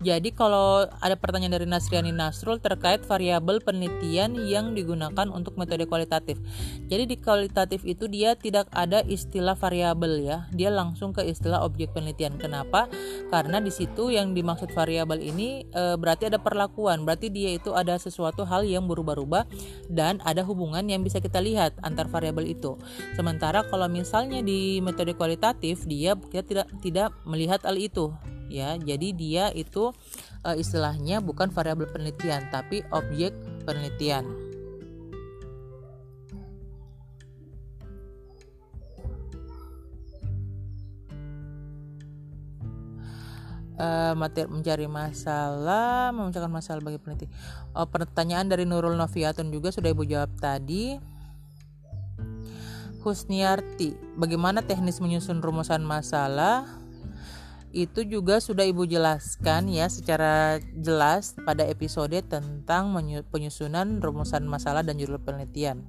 Jadi 0.08 0.32
kalau 0.32 0.88
ada 1.04 1.20
pertanyaan 1.20 1.60
dari 1.60 1.68
Nasriani 1.68 2.16
Nasrul 2.16 2.64
terkait 2.64 3.04
variabel 3.04 3.60
penelitian 3.60 4.40
yang 4.48 4.72
digunakan 4.72 5.28
untuk 5.28 5.60
metode 5.60 5.84
kualitatif. 5.84 6.40
Jadi 6.88 7.04
di 7.04 7.16
kualitatif 7.20 7.84
itu 7.84 8.08
dia 8.08 8.32
tidak 8.32 8.72
ada 8.72 9.04
istilah 9.04 9.52
variabel 9.52 10.24
ya. 10.24 10.48
Dia 10.56 10.72
langsung 10.72 11.12
ke 11.12 11.28
istilah 11.28 11.60
objek 11.60 11.92
penelitian. 11.92 12.40
Kenapa? 12.40 12.88
Karena 13.28 13.60
di 13.60 13.68
situ 13.68 14.08
yang 14.08 14.32
dimaksud 14.32 14.72
variabel 14.72 15.20
ini 15.20 15.68
e, 15.68 16.00
berarti 16.00 16.32
ada 16.32 16.40
perlakuan. 16.40 17.04
Berarti 17.04 17.28
dia 17.28 17.52
itu 17.52 17.76
ada 17.76 18.00
sesuatu 18.00 18.48
hal 18.48 18.64
yang 18.64 18.88
berubah-ubah 18.88 19.44
dan 19.92 20.24
ada 20.24 20.40
hubungan 20.40 20.88
yang 20.88 21.04
bisa 21.04 21.20
kita 21.20 21.44
lihat 21.44 21.76
antar 21.84 22.08
variabel 22.08 22.48
itu. 22.48 22.80
Sementara 23.12 23.60
kalau 23.68 23.84
misalnya 23.92 24.40
di 24.40 24.80
metode 24.80 25.12
kualitatif 25.12 25.84
dia 25.84 26.16
kita 26.16 26.44
tidak 26.48 26.68
tidak 26.80 27.10
melihat 27.28 27.60
hal 27.68 27.76
itu 27.76 28.08
ya 28.48 28.80
jadi 28.80 29.08
dia 29.12 29.44
itu 29.52 29.92
uh, 30.42 30.56
istilahnya 30.56 31.20
bukan 31.20 31.52
variabel 31.52 31.88
penelitian 31.88 32.48
tapi 32.48 32.80
objek 32.90 33.36
penelitian 33.68 34.48
uh, 43.78 44.12
materi 44.18 44.50
mencari 44.50 44.86
masalah 44.90 46.10
memecahkan 46.10 46.50
masalah 46.50 46.80
bagi 46.82 46.98
peneliti. 47.00 47.26
Oh, 47.72 47.86
pertanyaan 47.86 48.50
dari 48.50 48.66
Nurul 48.66 48.98
Noviatun 48.98 49.48
juga 49.54 49.70
sudah 49.70 49.94
ibu 49.94 50.04
jawab 50.04 50.34
tadi. 50.36 50.98
Husniarti, 52.98 53.94
bagaimana 54.18 54.60
teknis 54.66 54.98
menyusun 54.98 55.38
rumusan 55.38 55.86
masalah? 55.86 56.66
Itu 57.72 58.04
juga 58.04 58.40
sudah 58.40 58.64
Ibu 58.64 58.88
jelaskan 58.88 59.68
ya 59.68 59.86
secara 59.92 60.62
jelas 60.72 61.36
pada 61.44 61.68
episode 61.68 62.16
tentang 62.24 62.92
penyusunan 63.28 64.00
rumusan 64.00 64.48
masalah 64.48 64.80
dan 64.80 64.96
judul 64.96 65.20
penelitian. 65.20 65.84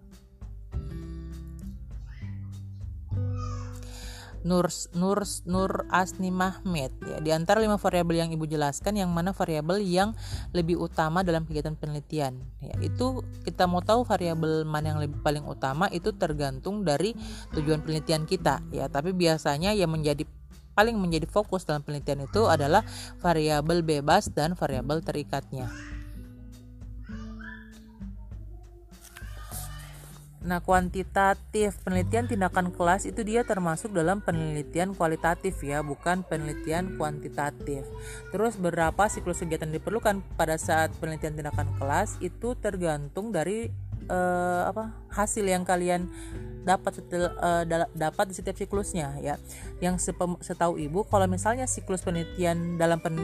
Nur 4.40 4.72
Nur 4.96 5.28
Nur 5.44 5.72
Asni 5.92 6.32
Mahmed 6.32 6.92
ya. 7.04 7.18
Di 7.20 7.32
antara 7.36 7.60
lima 7.60 7.76
variabel 7.76 8.24
yang 8.24 8.32
ibu 8.32 8.48
jelaskan 8.48 8.96
yang 8.96 9.12
mana 9.12 9.36
variabel 9.36 9.84
yang 9.84 10.16
lebih 10.56 10.80
utama 10.80 11.28
dalam 11.28 11.44
kegiatan 11.44 11.76
penelitian? 11.76 12.40
Ya 12.64 12.76
itu 12.80 13.20
kita 13.44 13.68
mau 13.68 13.84
tahu 13.84 14.08
variabel 14.08 14.64
mana 14.64 14.96
yang 14.96 15.00
lebih 15.04 15.20
paling 15.20 15.44
utama 15.44 15.92
itu 15.92 16.16
tergantung 16.16 16.88
dari 16.88 17.12
tujuan 17.52 17.84
penelitian 17.84 18.24
kita 18.24 18.64
ya. 18.72 18.88
Tapi 18.88 19.12
biasanya 19.12 19.76
yang 19.76 19.92
menjadi 19.92 20.24
paling 20.80 20.96
menjadi 20.96 21.28
fokus 21.28 21.68
dalam 21.68 21.84
penelitian 21.84 22.24
itu 22.24 22.48
adalah 22.48 22.88
variabel 23.20 23.84
bebas 23.84 24.32
dan 24.32 24.56
variabel 24.56 25.04
terikatnya. 25.04 25.68
Nah, 30.40 30.64
kuantitatif 30.64 31.76
penelitian 31.84 32.32
tindakan 32.32 32.72
kelas 32.72 33.04
itu 33.04 33.28
dia 33.28 33.44
termasuk 33.44 33.92
dalam 33.92 34.24
penelitian 34.24 34.96
kualitatif 34.96 35.60
ya, 35.60 35.84
bukan 35.84 36.24
penelitian 36.24 36.96
kuantitatif. 36.96 37.84
Terus 38.32 38.56
berapa 38.56 39.12
siklus 39.12 39.44
kegiatan 39.44 39.68
diperlukan 39.68 40.24
pada 40.40 40.56
saat 40.56 40.96
penelitian 41.04 41.36
tindakan 41.36 41.68
kelas 41.76 42.16
itu 42.24 42.56
tergantung 42.56 43.36
dari 43.36 43.68
uh, 44.10 44.68
apa 44.68 44.92
hasil 45.14 45.46
yang 45.46 45.64
kalian 45.64 46.10
dapat 46.68 47.00
setel, 47.00 47.32
uh, 47.40 47.64
dapat 47.96 48.26
di 48.30 48.36
setiap 48.36 48.58
siklusnya 48.60 49.16
ya. 49.24 49.40
Yang 49.80 50.12
setahu 50.44 50.76
ibu 50.76 51.08
kalau 51.08 51.26
misalnya 51.26 51.66
siklus 51.66 52.04
penelitian 52.04 52.76
dalam 52.76 53.00
pen 53.00 53.16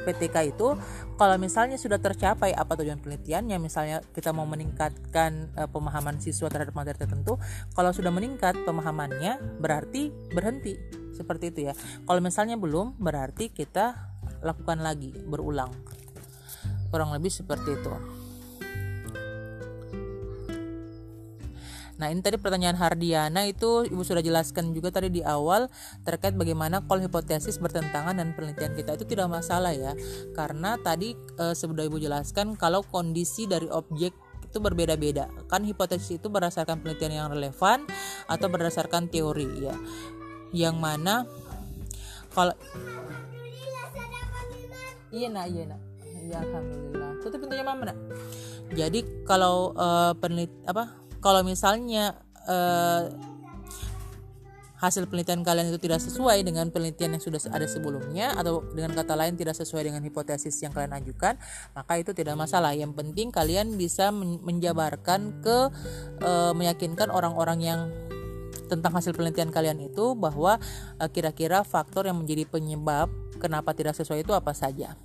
PTK 0.00 0.56
itu 0.56 0.74
kalau 1.14 1.36
misalnya 1.36 1.76
sudah 1.76 2.00
tercapai 2.00 2.56
apa 2.56 2.72
tujuan 2.80 2.98
penelitiannya 2.98 3.60
misalnya 3.60 4.00
kita 4.16 4.32
mau 4.32 4.48
meningkatkan 4.48 5.52
uh, 5.54 5.68
pemahaman 5.70 6.18
siswa 6.18 6.50
terhadap 6.50 6.74
materi 6.74 6.98
tertentu 6.98 7.36
kalau 7.76 7.92
sudah 7.94 8.10
meningkat 8.10 8.56
pemahamannya 8.64 9.60
berarti 9.60 10.10
berhenti 10.32 10.76
seperti 11.14 11.52
itu 11.52 11.60
ya. 11.70 11.74
Kalau 12.08 12.20
misalnya 12.24 12.56
belum 12.56 12.96
berarti 12.96 13.52
kita 13.52 14.10
lakukan 14.40 14.80
lagi 14.80 15.12
berulang. 15.12 15.70
Kurang 16.90 17.12
lebih 17.14 17.30
seperti 17.30 17.76
itu. 17.76 18.19
Nah 22.00 22.08
ini 22.08 22.24
tadi 22.24 22.40
pertanyaan 22.40 22.80
Hardiana 22.80 23.44
itu 23.44 23.84
ibu 23.84 24.00
sudah 24.00 24.24
jelaskan 24.24 24.72
juga 24.72 24.88
tadi 24.88 25.12
di 25.12 25.20
awal 25.20 25.68
terkait 26.00 26.32
bagaimana 26.32 26.80
kalau 26.88 27.04
hipotesis 27.04 27.60
bertentangan 27.60 28.16
dan 28.16 28.32
penelitian 28.32 28.72
kita 28.72 28.96
itu 28.96 29.04
tidak 29.04 29.28
masalah 29.28 29.76
ya. 29.76 29.92
Karena 30.32 30.80
tadi 30.80 31.12
e, 31.12 31.52
sudah 31.52 31.84
ibu 31.84 32.00
jelaskan 32.00 32.56
kalau 32.56 32.80
kondisi 32.80 33.44
dari 33.44 33.68
objek 33.68 34.16
itu 34.40 34.58
berbeda-beda. 34.64 35.28
Kan 35.52 35.68
hipotesis 35.68 36.16
itu 36.16 36.32
berdasarkan 36.32 36.80
penelitian 36.80 37.12
yang 37.20 37.28
relevan 37.28 37.84
atau 38.24 38.48
berdasarkan 38.48 39.12
teori 39.12 39.60
ya. 39.60 39.76
Yang 40.56 40.76
mana 40.80 41.28
kalau 42.32 42.56
iya 45.12 45.28
nak. 45.28 45.46
Iya 45.52 45.64
nak. 45.68 45.80
Ya 46.30 46.36
alhamdulillah. 46.48 47.12
Tutup 47.20 47.44
pintunya 47.44 47.60
mama 47.60 47.92
nak. 47.92 47.98
Jadi 48.72 49.02
kalau 49.28 49.76
uh, 49.76 50.14
penelit 50.14 50.48
apa 50.64 50.99
kalau 51.20 51.44
misalnya 51.44 52.16
eh, 52.48 53.12
hasil 54.80 55.12
penelitian 55.12 55.44
kalian 55.44 55.68
itu 55.68 55.76
tidak 55.76 56.00
sesuai 56.00 56.40
dengan 56.40 56.72
penelitian 56.72 57.12
yang 57.12 57.22
sudah 57.22 57.36
ada 57.52 57.68
sebelumnya 57.68 58.32
atau 58.32 58.64
dengan 58.72 58.96
kata 58.96 59.12
lain 59.12 59.36
tidak 59.36 59.52
sesuai 59.52 59.92
dengan 59.92 60.00
hipotesis 60.00 60.56
yang 60.64 60.72
kalian 60.72 60.96
ajukan 60.96 61.36
maka 61.76 62.00
itu 62.00 62.16
tidak 62.16 62.40
masalah. 62.40 62.72
Yang 62.72 62.96
penting 62.96 63.28
kalian 63.28 63.76
bisa 63.76 64.08
menjabarkan 64.16 65.44
ke 65.44 65.68
e, 66.24 66.30
meyakinkan 66.56 67.12
orang-orang 67.12 67.60
yang 67.60 67.80
tentang 68.72 68.96
hasil 68.96 69.12
penelitian 69.12 69.52
kalian 69.52 69.84
itu 69.84 70.16
bahwa 70.16 70.56
eh, 70.96 71.10
kira-kira 71.12 71.60
faktor 71.60 72.08
yang 72.08 72.16
menjadi 72.16 72.48
penyebab 72.48 73.12
kenapa 73.36 73.76
tidak 73.76 73.92
sesuai 74.00 74.24
itu 74.24 74.32
apa 74.32 74.56
saja. 74.56 74.96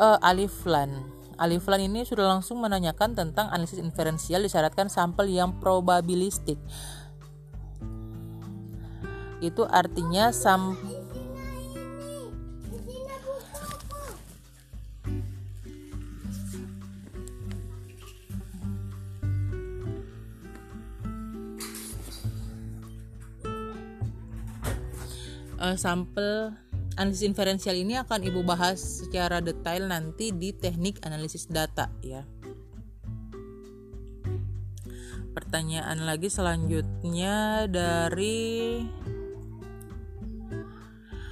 Uh, 0.00 0.16
Alif 0.24 0.64
Lan 0.64 1.09
Aliflan 1.40 1.80
ini 1.80 2.04
sudah 2.04 2.36
langsung 2.36 2.60
menanyakan 2.60 3.16
tentang 3.16 3.48
analisis 3.48 3.80
inferensial 3.80 4.44
disyaratkan 4.44 4.92
sampel 4.92 5.24
yang 5.32 5.56
probabilistik. 5.56 6.60
Itu 9.40 9.64
artinya 9.64 10.36
sam 10.36 10.76
uh, 25.56 25.76
sampel 25.80 26.52
analisis 26.98 27.26
inferensial 27.26 27.76
ini 27.78 27.98
akan 28.00 28.26
ibu 28.26 28.42
bahas 28.42 29.04
secara 29.04 29.38
detail 29.38 29.86
nanti 29.86 30.34
di 30.34 30.50
teknik 30.50 31.02
analisis 31.06 31.46
data 31.46 31.90
ya. 32.02 32.26
Pertanyaan 35.30 36.02
lagi 36.02 36.26
selanjutnya 36.26 37.70
dari 37.70 38.82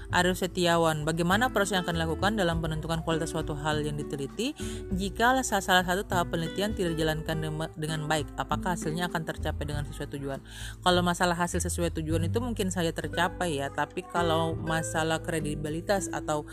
Arif 0.09 0.41
Setiawan, 0.41 1.05
bagaimana 1.05 1.53
proses 1.53 1.77
yang 1.77 1.85
akan 1.85 2.01
dilakukan 2.01 2.33
dalam 2.41 2.65
penentukan 2.65 3.05
kualitas 3.05 3.37
suatu 3.37 3.53
hal 3.53 3.85
yang 3.85 4.01
diteliti 4.01 4.57
jika 4.97 5.37
salah 5.45 5.85
satu 5.85 6.09
tahap 6.09 6.33
penelitian 6.33 6.73
tidak 6.73 6.97
dijalankan 6.97 7.69
dengan 7.77 8.01
baik? 8.09 8.25
Apakah 8.41 8.73
hasilnya 8.73 9.13
akan 9.13 9.29
tercapai 9.29 9.69
dengan 9.69 9.85
sesuai 9.85 10.09
tujuan? 10.17 10.41
Kalau 10.81 11.01
masalah 11.05 11.37
hasil 11.37 11.61
sesuai 11.61 11.93
tujuan 12.01 12.25
itu 12.25 12.41
mungkin 12.41 12.73
saja 12.73 12.89
tercapai 12.89 13.61
ya, 13.61 13.69
tapi 13.69 14.01
kalau 14.09 14.57
masalah 14.57 15.21
kredibilitas 15.21 16.09
atau 16.09 16.49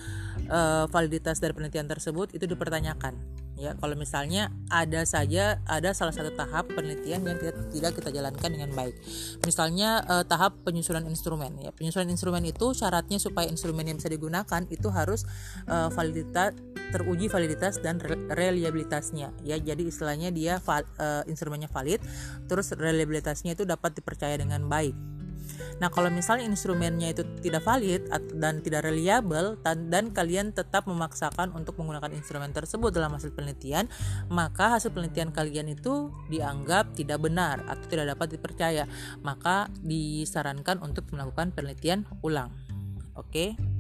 uh, 0.52 0.92
validitas 0.92 1.40
dari 1.40 1.56
penelitian 1.56 1.88
tersebut 1.88 2.36
itu 2.36 2.44
dipertanyakan. 2.44 3.45
Ya 3.56 3.72
kalau 3.80 3.96
misalnya 3.96 4.52
ada 4.68 5.08
saja 5.08 5.64
ada 5.64 5.96
salah 5.96 6.12
satu 6.12 6.36
tahap 6.36 6.68
penelitian 6.72 7.24
yang 7.24 7.40
tidak, 7.40 7.56
tidak 7.72 7.92
kita 8.00 8.10
jalankan 8.12 8.50
dengan 8.52 8.70
baik. 8.76 8.96
Misalnya 9.48 10.04
eh, 10.04 10.24
tahap 10.28 10.60
penyusunan 10.68 11.08
instrumen. 11.08 11.56
Ya 11.64 11.72
penyusunan 11.72 12.12
instrumen 12.12 12.44
itu 12.44 12.76
syaratnya 12.76 13.18
supaya 13.18 13.48
instrumen 13.48 13.88
yang 13.88 13.98
bisa 13.98 14.12
digunakan 14.12 14.62
itu 14.68 14.88
harus 14.92 15.24
eh, 15.68 15.90
validitas 15.92 16.56
teruji 16.92 17.28
validitas 17.28 17.80
dan 17.80 18.00
reliabilitasnya. 18.32 19.32
Ya 19.44 19.58
jadi 19.60 19.84
istilahnya 19.88 20.30
dia 20.36 20.60
val, 20.60 20.84
eh, 21.00 21.24
instrumennya 21.32 21.72
valid 21.72 22.04
terus 22.52 22.76
reliabilitasnya 22.76 23.56
itu 23.56 23.64
dapat 23.64 23.96
dipercaya 23.98 24.36
dengan 24.36 24.68
baik 24.68 25.15
Nah, 25.76 25.92
kalau 25.92 26.08
misalnya 26.08 26.48
instrumennya 26.48 27.12
itu 27.12 27.28
tidak 27.44 27.68
valid 27.68 28.08
dan 28.40 28.64
tidak 28.64 28.88
reliable 28.88 29.60
dan 29.60 30.12
kalian 30.16 30.56
tetap 30.56 30.88
memaksakan 30.88 31.52
untuk 31.52 31.76
menggunakan 31.76 32.16
instrumen 32.16 32.56
tersebut 32.56 32.96
dalam 32.96 33.12
hasil 33.12 33.36
penelitian, 33.36 33.92
maka 34.32 34.80
hasil 34.80 34.96
penelitian 34.96 35.36
kalian 35.36 35.76
itu 35.76 36.16
dianggap 36.32 36.96
tidak 36.96 37.20
benar 37.20 37.60
atau 37.68 37.86
tidak 37.92 38.16
dapat 38.16 38.40
dipercaya. 38.40 38.84
Maka 39.20 39.68
disarankan 39.84 40.80
untuk 40.80 41.12
melakukan 41.12 41.52
penelitian 41.52 42.08
ulang. 42.24 42.56
Oke. 43.20 43.56
Okay? 43.56 43.75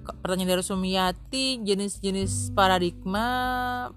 Pertanyaan 0.00 0.58
dari 0.58 0.64
Sumiati 0.64 1.46
jenis-jenis 1.62 2.52
paradigma 2.56 3.26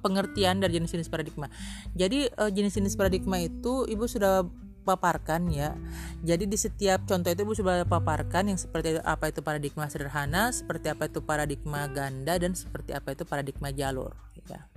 pengertian 0.04 0.60
dari 0.60 0.78
jenis-jenis 0.78 1.10
paradigma. 1.10 1.48
Jadi 1.96 2.28
uh, 2.38 2.52
jenis-jenis 2.52 2.96
paradigma 3.00 3.40
itu 3.40 3.88
ibu 3.88 4.06
sudah 4.06 4.44
paparkan 4.84 5.48
ya. 5.48 5.80
Jadi 6.28 6.44
di 6.44 6.60
setiap 6.60 7.08
contoh 7.08 7.32
itu 7.32 7.42
ibu 7.48 7.56
sudah 7.56 7.88
paparkan 7.88 8.52
yang 8.52 8.60
seperti 8.60 9.00
apa 9.00 9.32
itu 9.32 9.40
paradigma 9.40 9.88
sederhana 9.88 10.52
seperti 10.52 10.92
apa 10.92 11.08
itu 11.08 11.24
paradigma 11.24 11.88
ganda 11.88 12.36
dan 12.36 12.52
seperti 12.52 12.92
apa 12.92 13.16
itu 13.16 13.24
paradigma 13.24 13.72
jalur 13.72 14.12
ya 14.48 14.73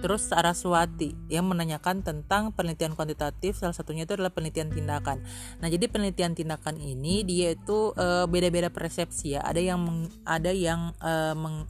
Terus 0.00 0.28
Saraswati 0.28 1.16
yang 1.32 1.48
menanyakan 1.48 2.04
tentang 2.04 2.52
penelitian 2.52 2.94
kuantitatif 2.94 3.58
salah 3.58 3.74
satunya 3.74 4.04
itu 4.04 4.14
adalah 4.14 4.30
penelitian 4.30 4.70
tindakan. 4.70 5.24
Nah, 5.58 5.68
jadi 5.68 5.88
penelitian 5.88 6.36
tindakan 6.36 6.78
ini 6.78 7.24
dia 7.26 7.52
itu 7.56 7.92
beda 7.96 8.28
beda-beda 8.46 8.70
persepsi 8.70 9.34
ya. 9.34 9.42
Ada 9.42 9.58
yang 9.58 9.82
meng, 9.82 10.06
ada 10.22 10.54
yang 10.54 10.94
uh, 11.02 11.34
meng, 11.34 11.66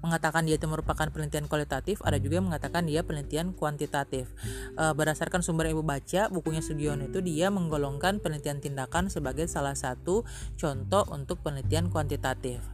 mengatakan 0.00 0.48
dia 0.48 0.56
itu 0.56 0.64
merupakan 0.64 1.06
penelitian 1.12 1.46
kualitatif, 1.46 2.00
ada 2.00 2.16
juga 2.16 2.40
yang 2.40 2.48
mengatakan 2.48 2.88
dia 2.88 3.04
penelitian 3.04 3.52
kuantitatif. 3.52 4.32
E, 4.76 4.84
berdasarkan 4.96 5.44
sumber 5.44 5.68
yang 5.68 5.80
ibu 5.80 5.84
baca, 5.84 6.32
bukunya 6.32 6.64
Sugiono 6.64 7.08
itu 7.08 7.20
dia 7.20 7.52
menggolongkan 7.52 8.18
penelitian 8.24 8.64
tindakan 8.64 9.12
sebagai 9.12 9.44
salah 9.46 9.76
satu 9.76 10.24
contoh 10.56 11.04
untuk 11.12 11.44
penelitian 11.44 11.92
kuantitatif. 11.92 12.64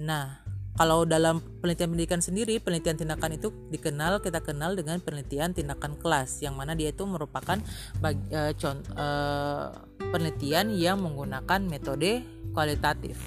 Nah, 0.00 0.40
kalau 0.72 1.04
dalam 1.04 1.44
penelitian 1.60 1.92
pendidikan 1.92 2.22
sendiri, 2.24 2.56
penelitian 2.56 2.96
tindakan 2.96 3.36
itu 3.36 3.52
dikenal 3.68 4.24
kita 4.24 4.40
kenal 4.40 4.72
dengan 4.72 5.04
penelitian 5.04 5.52
tindakan 5.52 6.00
kelas, 6.00 6.40
yang 6.40 6.56
mana 6.56 6.72
dia 6.72 6.96
itu 6.96 7.04
merupakan 7.04 7.60
bagi, 8.00 8.24
uh, 8.32 8.56
contoh, 8.56 8.88
uh, 8.96 9.68
penelitian 10.00 10.72
yang 10.72 10.96
menggunakan 11.04 11.60
metode 11.68 12.24
kualitatif. 12.56 13.20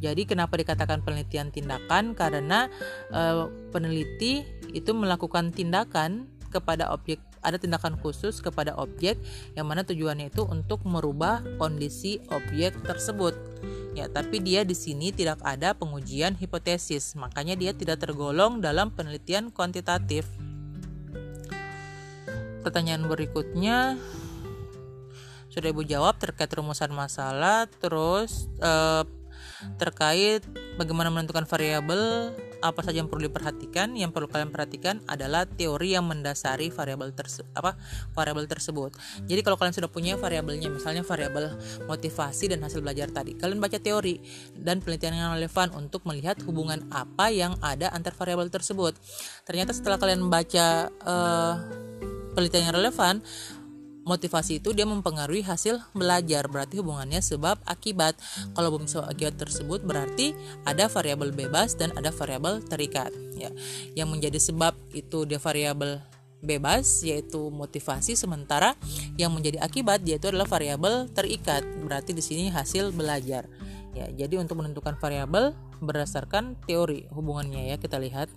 Jadi 0.00 0.24
kenapa 0.24 0.56
dikatakan 0.56 1.04
penelitian 1.04 1.52
tindakan? 1.52 2.16
Karena 2.16 2.70
uh, 3.12 3.52
peneliti 3.74 4.46
itu 4.72 4.96
melakukan 4.96 5.52
tindakan 5.52 6.30
kepada 6.48 6.88
objek 6.94 7.20
ada 7.40 7.56
tindakan 7.56 7.96
khusus 8.00 8.40
kepada 8.44 8.76
objek 8.76 9.16
yang 9.56 9.68
mana 9.68 9.84
tujuannya 9.84 10.28
itu 10.32 10.44
untuk 10.44 10.84
merubah 10.84 11.40
kondisi 11.56 12.20
objek 12.32 12.76
tersebut. 12.84 13.32
Ya 13.96 14.06
tapi 14.06 14.38
dia 14.38 14.62
di 14.62 14.76
sini 14.76 15.10
tidak 15.10 15.42
ada 15.42 15.74
pengujian 15.74 16.38
hipotesis 16.38 17.18
makanya 17.18 17.58
dia 17.58 17.72
tidak 17.74 18.00
tergolong 18.00 18.62
dalam 18.62 18.92
penelitian 18.94 19.50
kuantitatif. 19.50 20.28
Pertanyaan 22.60 23.08
berikutnya 23.08 23.96
sudah 25.50 25.68
ibu 25.74 25.82
jawab 25.82 26.14
terkait 26.20 26.52
rumusan 26.54 26.94
masalah 26.94 27.66
terus 27.82 28.46
eh, 28.62 29.02
terkait 29.80 30.46
bagaimana 30.78 31.10
menentukan 31.10 31.44
variabel 31.48 32.30
apa 32.60 32.80
saja 32.84 33.00
yang 33.02 33.08
perlu 33.08 33.28
diperhatikan? 33.28 33.96
Yang 33.96 34.10
perlu 34.16 34.28
kalian 34.28 34.52
perhatikan 34.52 35.00
adalah 35.08 35.44
teori 35.48 35.96
yang 35.96 36.06
mendasari 36.06 36.68
variabel 36.72 37.12
terse 37.12 37.44
apa 37.56 37.76
variabel 38.12 38.46
tersebut. 38.46 38.94
Jadi 39.24 39.40
kalau 39.42 39.56
kalian 39.56 39.74
sudah 39.74 39.90
punya 39.90 40.14
variabelnya 40.20 40.68
misalnya 40.70 41.02
variabel 41.04 41.56
motivasi 41.88 42.52
dan 42.52 42.60
hasil 42.64 42.80
belajar 42.84 43.10
tadi 43.10 43.34
kalian 43.36 43.58
baca 43.58 43.80
teori 43.80 44.20
dan 44.54 44.84
penelitian 44.84 45.16
yang 45.16 45.32
relevan 45.34 45.72
untuk 45.74 46.04
melihat 46.06 46.36
hubungan 46.44 46.86
apa 46.92 47.32
yang 47.32 47.56
ada 47.64 47.90
antar 47.92 48.14
variabel 48.14 48.48
tersebut. 48.52 48.96
Ternyata 49.44 49.74
setelah 49.74 49.98
kalian 49.98 50.20
membaca 50.22 50.92
uh, 51.04 51.54
penelitian 52.32 52.70
yang 52.70 52.76
relevan 52.78 53.14
motivasi 54.10 54.58
itu 54.58 54.74
dia 54.74 54.82
mempengaruhi 54.82 55.46
hasil 55.46 55.78
belajar. 55.94 56.50
Berarti 56.50 56.82
hubungannya 56.82 57.22
sebab 57.22 57.62
akibat. 57.62 58.18
Kalau 58.58 58.74
belum 58.74 58.90
sebab 58.90 59.06
akibat 59.06 59.38
tersebut 59.38 59.86
berarti 59.86 60.34
ada 60.66 60.90
variabel 60.90 61.30
bebas 61.30 61.78
dan 61.78 61.94
ada 61.94 62.10
variabel 62.10 62.58
terikat 62.66 63.14
ya. 63.38 63.54
Yang 63.94 64.08
menjadi 64.10 64.38
sebab 64.42 64.74
itu 64.90 65.22
dia 65.30 65.38
variabel 65.38 66.02
bebas 66.42 67.04
yaitu 67.04 67.52
motivasi 67.52 68.16
sementara 68.16 68.72
yang 69.20 69.30
menjadi 69.30 69.60
akibat 69.62 70.02
yaitu 70.02 70.34
adalah 70.34 70.50
variabel 70.50 71.06
terikat. 71.14 71.62
Berarti 71.86 72.10
di 72.10 72.22
sini 72.24 72.50
hasil 72.50 72.90
belajar 72.90 73.46
ya. 73.94 74.10
Jadi 74.10 74.34
untuk 74.42 74.58
menentukan 74.58 74.98
variabel 74.98 75.54
berdasarkan 75.80 76.60
teori 76.68 77.08
hubungannya 77.08 77.72
ya 77.72 77.76
kita 77.80 77.96
lihat 77.96 78.28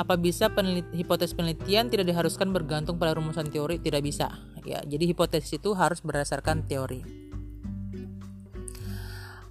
apa 0.00 0.16
bisa 0.16 0.48
peneliti, 0.48 1.04
hipotesis 1.04 1.36
penelitian 1.36 1.92
tidak 1.92 2.08
diharuskan 2.08 2.48
bergantung 2.56 2.96
pada 2.96 3.12
rumusan 3.12 3.52
teori? 3.52 3.76
Tidak 3.76 4.00
bisa. 4.00 4.32
Ya, 4.64 4.80
jadi 4.80 5.04
hipotesis 5.12 5.60
itu 5.60 5.76
harus 5.76 6.00
berdasarkan 6.00 6.64
teori. 6.64 7.04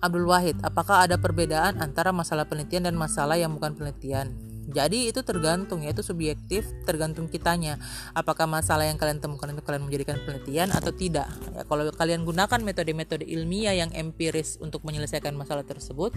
Abdul 0.02 0.26
Wahid, 0.26 0.58
apakah 0.66 1.06
ada 1.06 1.22
perbedaan 1.22 1.78
antara 1.84 2.10
masalah 2.10 2.50
penelitian 2.50 2.90
dan 2.90 2.96
masalah 2.98 3.38
yang 3.38 3.54
bukan 3.54 3.78
penelitian? 3.78 4.34
Jadi 4.70 5.10
itu 5.10 5.26
tergantung 5.26 5.82
yaitu 5.82 6.06
subjektif 6.06 6.62
tergantung 6.86 7.26
kitanya. 7.26 7.82
Apakah 8.14 8.46
masalah 8.46 8.86
yang 8.86 9.02
kalian 9.02 9.18
temukan 9.18 9.50
itu 9.50 9.66
kalian 9.66 9.90
menjadikan 9.90 10.22
penelitian 10.22 10.70
atau 10.70 10.94
tidak? 10.94 11.26
Ya, 11.58 11.66
kalau 11.66 11.90
kalian 11.90 12.22
gunakan 12.22 12.62
metode-metode 12.62 13.26
ilmiah 13.26 13.74
yang 13.74 13.90
empiris 13.98 14.62
untuk 14.62 14.86
menyelesaikan 14.86 15.34
masalah 15.34 15.66
tersebut, 15.66 16.14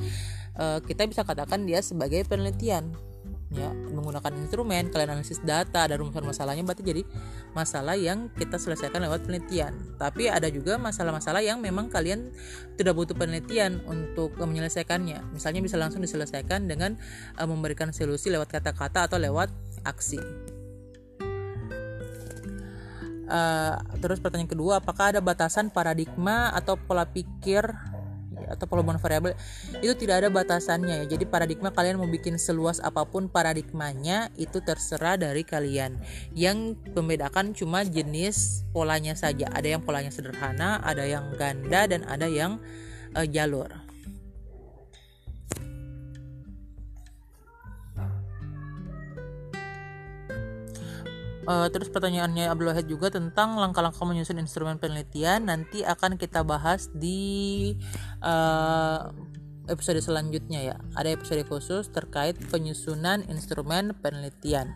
eh, 0.60 0.78
kita 0.84 1.08
bisa 1.08 1.24
katakan 1.24 1.64
dia 1.64 1.80
sebagai 1.80 2.28
penelitian 2.28 2.92
ya 3.52 3.68
menggunakan 3.72 4.32
instrumen 4.40 4.88
kalian 4.88 5.12
analisis 5.12 5.44
data 5.44 5.84
ada 5.84 6.00
rumusan 6.00 6.24
masalahnya 6.24 6.64
berarti 6.64 6.84
jadi 6.84 7.02
masalah 7.52 8.00
yang 8.00 8.32
kita 8.32 8.56
selesaikan 8.56 9.04
lewat 9.04 9.28
penelitian. 9.28 9.76
Tapi 10.00 10.32
ada 10.32 10.48
juga 10.48 10.80
masalah-masalah 10.80 11.44
yang 11.44 11.60
memang 11.60 11.92
kalian 11.92 12.32
tidak 12.80 12.96
butuh 12.96 13.12
penelitian 13.12 13.84
untuk 13.84 14.34
menyelesaikannya. 14.40 15.36
Misalnya 15.36 15.60
bisa 15.60 15.76
langsung 15.76 16.00
diselesaikan 16.00 16.64
dengan 16.64 16.96
uh, 17.36 17.46
memberikan 17.46 17.92
solusi 17.92 18.32
lewat 18.32 18.48
kata-kata 18.48 19.06
atau 19.06 19.20
lewat 19.20 19.52
aksi. 19.84 20.20
Uh, 23.32 23.80
terus 24.04 24.20
pertanyaan 24.20 24.50
kedua 24.50 24.84
apakah 24.84 25.14
ada 25.14 25.24
batasan 25.24 25.72
paradigma 25.72 26.52
atau 26.52 26.76
pola 26.76 27.08
pikir 27.08 27.64
atau 28.48 28.64
volume 28.70 28.96
variabel 28.96 29.34
itu 29.82 29.92
tidak 29.98 30.24
ada 30.24 30.28
batasannya 30.30 31.04
ya. 31.04 31.16
Jadi 31.18 31.24
paradigma 31.26 31.74
kalian 31.74 31.98
mau 31.98 32.06
bikin 32.06 32.38
seluas 32.38 32.78
apa 32.78 33.02
pun 33.04 33.26
paradigmanya 33.26 34.30
itu 34.38 34.62
terserah 34.62 35.18
dari 35.18 35.42
kalian. 35.42 35.98
Yang 36.32 36.78
membedakan 36.94 37.52
cuma 37.52 37.82
jenis 37.82 38.62
polanya 38.70 39.18
saja. 39.18 39.50
Ada 39.50 39.76
yang 39.78 39.82
polanya 39.82 40.14
sederhana, 40.14 40.78
ada 40.86 41.02
yang 41.02 41.34
ganda 41.34 41.90
dan 41.90 42.06
ada 42.06 42.30
yang 42.30 42.62
uh, 43.18 43.26
jalur. 43.26 43.81
Uh, 51.42 51.66
terus 51.74 51.90
pertanyaannya 51.90 52.46
Abdul 52.46 52.70
Wahid 52.70 52.86
juga 52.86 53.10
tentang 53.10 53.58
langkah-langkah 53.58 54.06
menyusun 54.06 54.38
instrumen 54.38 54.78
penelitian 54.78 55.50
nanti 55.50 55.82
akan 55.82 56.14
kita 56.14 56.46
bahas 56.46 56.86
di 56.94 57.74
uh, 58.22 59.10
episode 59.66 59.98
selanjutnya 59.98 60.74
ya. 60.74 60.76
Ada 60.94 61.18
episode 61.18 61.42
khusus 61.50 61.90
terkait 61.90 62.38
penyusunan 62.46 63.26
instrumen 63.26 63.90
penelitian. 63.98 64.70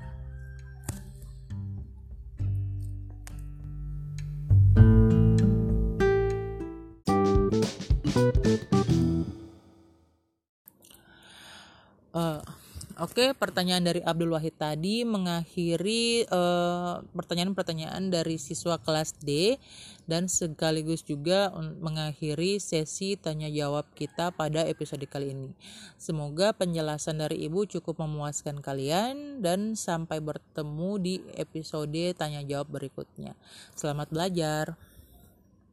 Uh, 12.17 12.41
Oke, 12.97 13.37
pertanyaan 13.37 13.85
dari 13.85 14.01
Abdul 14.01 14.33
Wahid 14.33 14.57
tadi 14.57 15.05
mengakhiri 15.05 16.25
pertanyaan 16.25 17.05
pertanyaan-pertanyaan 17.13 18.09
dari 18.09 18.41
siswa 18.41 18.81
kelas 18.81 19.21
D 19.21 19.61
dan 20.09 20.33
sekaligus 20.33 21.05
juga 21.05 21.53
mengakhiri 21.77 22.57
sesi 22.57 23.21
tanya 23.21 23.53
jawab 23.53 23.85
kita 23.93 24.33
pada 24.33 24.65
episode 24.65 25.05
kali 25.05 25.37
ini. 25.37 25.53
Semoga 26.01 26.57
penjelasan 26.57 27.21
dari 27.21 27.45
Ibu 27.45 27.69
cukup 27.69 28.01
memuaskan 28.01 28.65
kalian 28.65 29.45
dan 29.45 29.77
sampai 29.77 30.25
bertemu 30.25 30.91
di 30.97 31.15
episode 31.37 32.17
tanya 32.17 32.41
jawab 32.49 32.81
berikutnya. 32.81 33.37
Selamat 33.77 34.09
belajar. 34.09 34.73